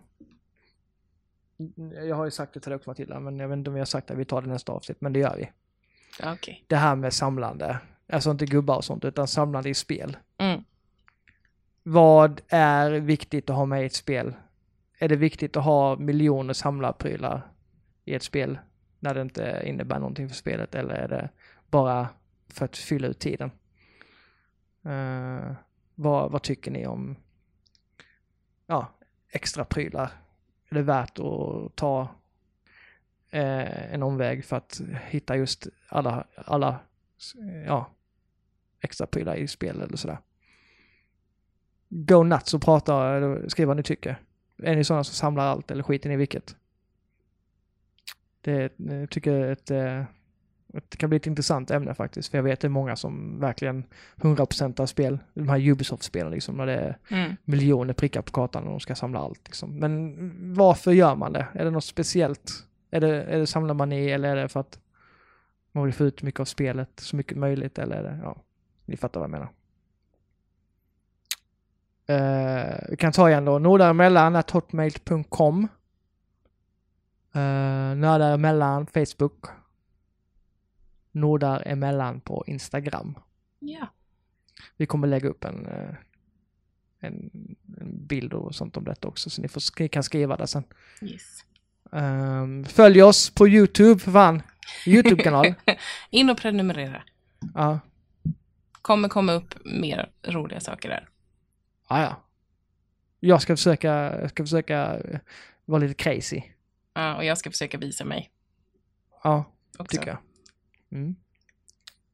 Jag 2.08 2.16
har 2.16 2.24
ju 2.24 2.30
sagt 2.30 2.54
det 2.54 2.60
till 2.60 2.70
dig 2.70 2.76
också 2.76 2.90
Matilda, 2.90 3.20
men 3.20 3.38
jag 3.38 3.48
vet 3.48 3.56
inte 3.56 3.70
om 3.70 3.74
vi 3.74 3.80
har 3.80 3.86
sagt 3.86 4.10
att 4.10 4.18
vi 4.18 4.24
tar 4.24 4.42
det 4.42 4.48
nästa 4.48 4.72
avsnitt, 4.72 5.00
men 5.00 5.12
det 5.12 5.18
gör 5.20 5.36
vi. 5.36 5.50
Okej. 6.22 6.64
Det 6.66 6.76
här 6.76 6.96
med 6.96 7.12
samlande, 7.12 7.78
alltså 8.12 8.30
inte 8.30 8.46
gubbar 8.46 8.76
och 8.76 8.84
sånt, 8.84 9.04
utan 9.04 9.28
samlande 9.28 9.68
i 9.68 9.74
spel. 9.74 10.16
Mm. 10.38 10.64
Vad 11.82 12.40
är 12.48 12.90
viktigt 12.90 13.50
att 13.50 13.56
ha 13.56 13.66
med 13.66 13.82
i 13.82 13.86
ett 13.86 13.94
spel? 13.94 14.34
Är 14.98 15.08
det 15.08 15.16
viktigt 15.16 15.56
att 15.56 15.64
ha 15.64 15.96
miljoner 15.96 16.54
samlarprylar 16.54 17.42
i 18.04 18.14
ett 18.14 18.22
spel 18.22 18.58
när 18.98 19.14
det 19.14 19.22
inte 19.22 19.62
innebär 19.64 19.98
någonting 19.98 20.28
för 20.28 20.36
spelet 20.36 20.74
eller 20.74 20.94
är 20.94 21.08
det 21.08 21.28
bara 21.70 22.08
för 22.48 22.64
att 22.64 22.76
fylla 22.76 23.08
ut 23.08 23.18
tiden? 23.18 23.50
Eh, 24.84 25.52
vad, 25.94 26.30
vad 26.32 26.42
tycker 26.42 26.70
ni 26.70 26.86
om 26.86 27.16
ja, 28.66 28.92
extra 29.28 29.64
prylar? 29.64 30.10
Är 30.68 30.74
det 30.74 30.82
värt 30.82 31.18
att 31.18 31.76
ta 31.76 32.08
eh, 33.32 33.94
en 33.94 34.02
omväg 34.02 34.44
för 34.44 34.56
att 34.56 34.80
hitta 35.10 35.36
just 35.36 35.66
alla, 35.88 36.26
alla 36.34 36.78
ja, 37.66 37.90
extra 38.80 39.06
prylar 39.06 39.34
i 39.36 39.48
spel 39.48 39.80
eller 39.80 39.96
sådär. 39.96 40.18
Go 41.88 42.22
nuts 42.22 42.54
och 42.54 42.62
prata, 42.62 43.16
eller 43.16 43.48
skriv 43.48 43.68
vad 43.68 43.76
ni 43.76 43.82
tycker. 43.82 44.16
Är 44.62 44.76
ni 44.76 44.84
sådana 44.84 45.04
som 45.04 45.14
samlar 45.14 45.46
allt 45.46 45.70
eller 45.70 45.82
skiter 45.82 46.08
ni 46.08 46.14
i 46.14 46.18
vilket? 46.18 46.56
Det 48.40 48.72
jag 48.76 49.10
tycker 49.10 49.40
ett, 49.40 49.70
eh, 49.70 50.04
det 50.66 50.96
kan 50.96 51.08
bli 51.10 51.16
ett 51.16 51.26
intressant 51.26 51.70
ämne 51.70 51.94
faktiskt, 51.94 52.30
för 52.30 52.38
jag 52.38 52.42
vet 52.42 52.60
det 52.60 52.66
är 52.66 52.70
många 52.70 52.96
som 52.96 53.40
verkligen 53.40 53.84
100% 54.16 54.80
av 54.80 54.86
spel, 54.86 55.18
de 55.34 55.48
här 55.48 55.58
Ubisoft-spelen 55.68 56.32
liksom, 56.32 56.56
när 56.56 56.66
det 56.66 56.74
är 56.74 56.98
Mm. 57.10 57.36
miljoner 57.44 57.94
prickar 57.94 58.22
på 58.22 58.32
kartan 58.32 58.64
och 58.64 58.70
de 58.70 58.80
ska 58.80 58.94
samla 58.94 59.18
allt. 59.18 59.40
Liksom. 59.44 59.78
Men 59.78 60.54
varför 60.54 60.92
gör 60.92 61.16
man 61.16 61.32
det? 61.32 61.46
Är 61.54 61.64
det 61.64 61.70
något 61.70 61.84
speciellt? 61.84 62.52
Är 62.94 63.00
det 63.00 63.46
samlar 63.46 63.74
man 63.74 63.92
i 63.92 64.10
eller 64.10 64.36
är 64.36 64.42
det 64.42 64.48
för 64.48 64.60
att 64.60 64.80
man 65.72 65.84
vill 65.84 65.94
få 65.94 66.04
ut 66.04 66.22
mycket 66.22 66.40
av 66.40 66.44
spelet, 66.44 67.00
så 67.00 67.16
mycket 67.16 67.38
möjligt 67.38 67.78
eller 67.78 67.96
är 67.96 68.02
det, 68.02 68.18
ja, 68.22 68.36
ni 68.84 68.96
fattar 68.96 69.20
vad 69.20 69.30
jag 69.30 69.30
menar. 69.30 69.52
Eh, 72.06 72.84
vi 72.88 72.96
kan 72.96 73.12
ta 73.12 73.30
igen 73.30 73.44
då, 73.44 73.58
nordaremellan 73.58 74.34
hotmail.com 74.34 75.68
uh, 77.36 77.94
Nördaremellan 77.96 78.86
Facebook 78.86 79.46
Nordaremellan 81.12 82.20
på 82.20 82.44
Instagram. 82.46 83.18
Ja. 83.58 83.86
Vi 84.76 84.86
kommer 84.86 85.08
lägga 85.08 85.28
upp 85.28 85.44
en, 85.44 85.66
eh, 85.66 85.94
en, 86.98 87.30
en 87.80 88.06
bild 88.06 88.32
och 88.32 88.54
sånt 88.54 88.76
om 88.76 88.84
detta 88.84 89.08
också, 89.08 89.30
så 89.30 89.42
ni, 89.42 89.48
får, 89.48 89.80
ni 89.80 89.88
kan 89.88 90.02
skriva 90.02 90.36
det 90.36 90.46
sen. 90.46 90.64
Yes. 91.02 91.44
Ehm, 91.92 92.64
följ 92.64 93.02
oss 93.02 93.30
på 93.30 93.48
YouTube, 93.48 94.00
för 94.00 94.12
fan. 94.12 94.42
YouTube-kanal. 94.86 95.54
In 96.10 96.30
och 96.30 96.38
prenumerera. 96.38 97.02
ja. 97.54 97.80
Kommer 98.82 99.08
komma 99.08 99.32
upp 99.32 99.54
mer 99.64 100.10
roliga 100.26 100.60
saker 100.60 100.88
där. 100.88 101.08
ja, 101.88 102.00
ja. 102.02 102.16
Jag 103.20 103.42
ska 103.42 103.56
försöka, 103.56 104.20
jag 104.20 104.30
ska 104.30 104.42
försöka 104.42 104.94
eh, 104.98 105.18
vara 105.64 105.78
lite 105.80 105.94
crazy. 105.94 106.42
Ja, 106.94 107.16
och 107.16 107.24
jag 107.24 107.38
ska 107.38 107.50
försöka 107.50 107.78
visa 107.78 108.04
mig 108.04 108.30
Ja, 109.24 109.44
också. 109.78 109.96
tycker 109.96 110.08
jag. 110.10 110.18
Mm. 110.92 111.14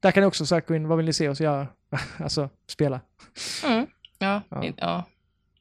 Där 0.00 0.10
kan 0.10 0.20
ni 0.20 0.26
också 0.26 0.46
söka 0.46 0.76
in, 0.76 0.88
vad 0.88 0.96
vill 0.98 1.06
ni 1.06 1.12
se 1.12 1.28
oss 1.28 1.40
göra? 1.40 1.68
alltså, 2.18 2.50
spela. 2.66 3.00
Mm. 3.64 3.86
Ja, 4.18 4.42
Ja. 4.48 4.64
ja. 4.64 4.72
ja. 4.76 5.04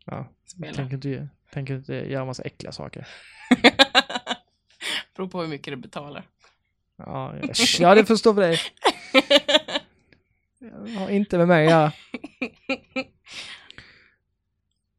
Ja. 0.05 0.27
spela. 0.45 0.73
Tänker 0.73 0.95
inte, 0.95 1.27
tänker 1.53 1.75
inte 1.75 1.93
göra 1.93 2.25
massa 2.25 2.43
äckliga 2.43 2.71
saker. 2.71 3.07
Beror 5.17 5.27
på 5.27 5.41
hur 5.41 5.47
mycket 5.47 5.71
du 5.73 5.75
betalar. 5.75 6.27
Ja, 6.97 7.33
ja 7.79 7.95
det 7.95 8.05
förstår 8.05 8.33
för 8.33 8.41
dig. 8.41 8.59
Jag 10.59 10.99
har 10.99 11.09
inte 11.09 11.37
med 11.37 11.47
mig 11.47 11.65
göra. 11.69 11.91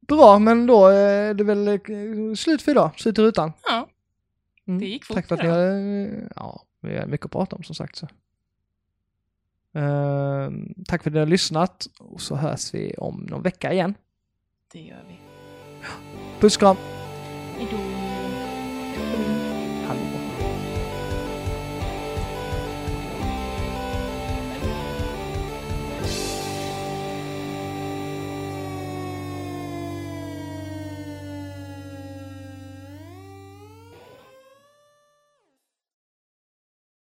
Bra, 0.09 0.39
men 0.39 0.67
då 0.67 0.87
är 0.87 1.35
det 1.35 1.45
väl 1.45 1.69
eh, 1.69 2.35
slut 2.37 2.63
för 2.63 2.71
idag. 2.73 2.91
Slut 3.01 3.19
i 3.19 3.23
rutan. 3.23 3.53
Ja, 3.65 3.89
Mm. 4.67 4.81
det 4.81 4.87
gick 4.87 5.05
fort 5.05 5.15
Tack 5.15 5.29
för 5.29 5.35
att 5.35 5.43
ni 5.43 5.49
har, 5.49 6.29
ja, 6.37 6.63
vi 6.81 6.99
har 6.99 7.07
mycket 7.07 7.25
att 7.25 7.33
prata 7.33 7.57
om 7.57 7.63
som 7.63 7.75
sagt. 7.75 7.97
Så. 7.97 8.09
Ehm, 9.75 10.75
tack 10.87 11.03
för 11.03 11.11
att 11.11 11.15
ni 11.15 11.19
har 11.21 11.27
lyssnat 11.27 11.87
och 11.99 12.21
så 12.21 12.37
hörs 12.37 12.75
vi 12.75 12.95
om 12.99 13.27
någon 13.31 13.43
vecka 13.43 13.73
igen. 13.73 13.95
det 14.73 14.81
gör 14.81 15.05
vi. 15.09 15.19
Puss 16.41 16.57
kram! 16.57 16.77
Hejdå. 17.57 18.08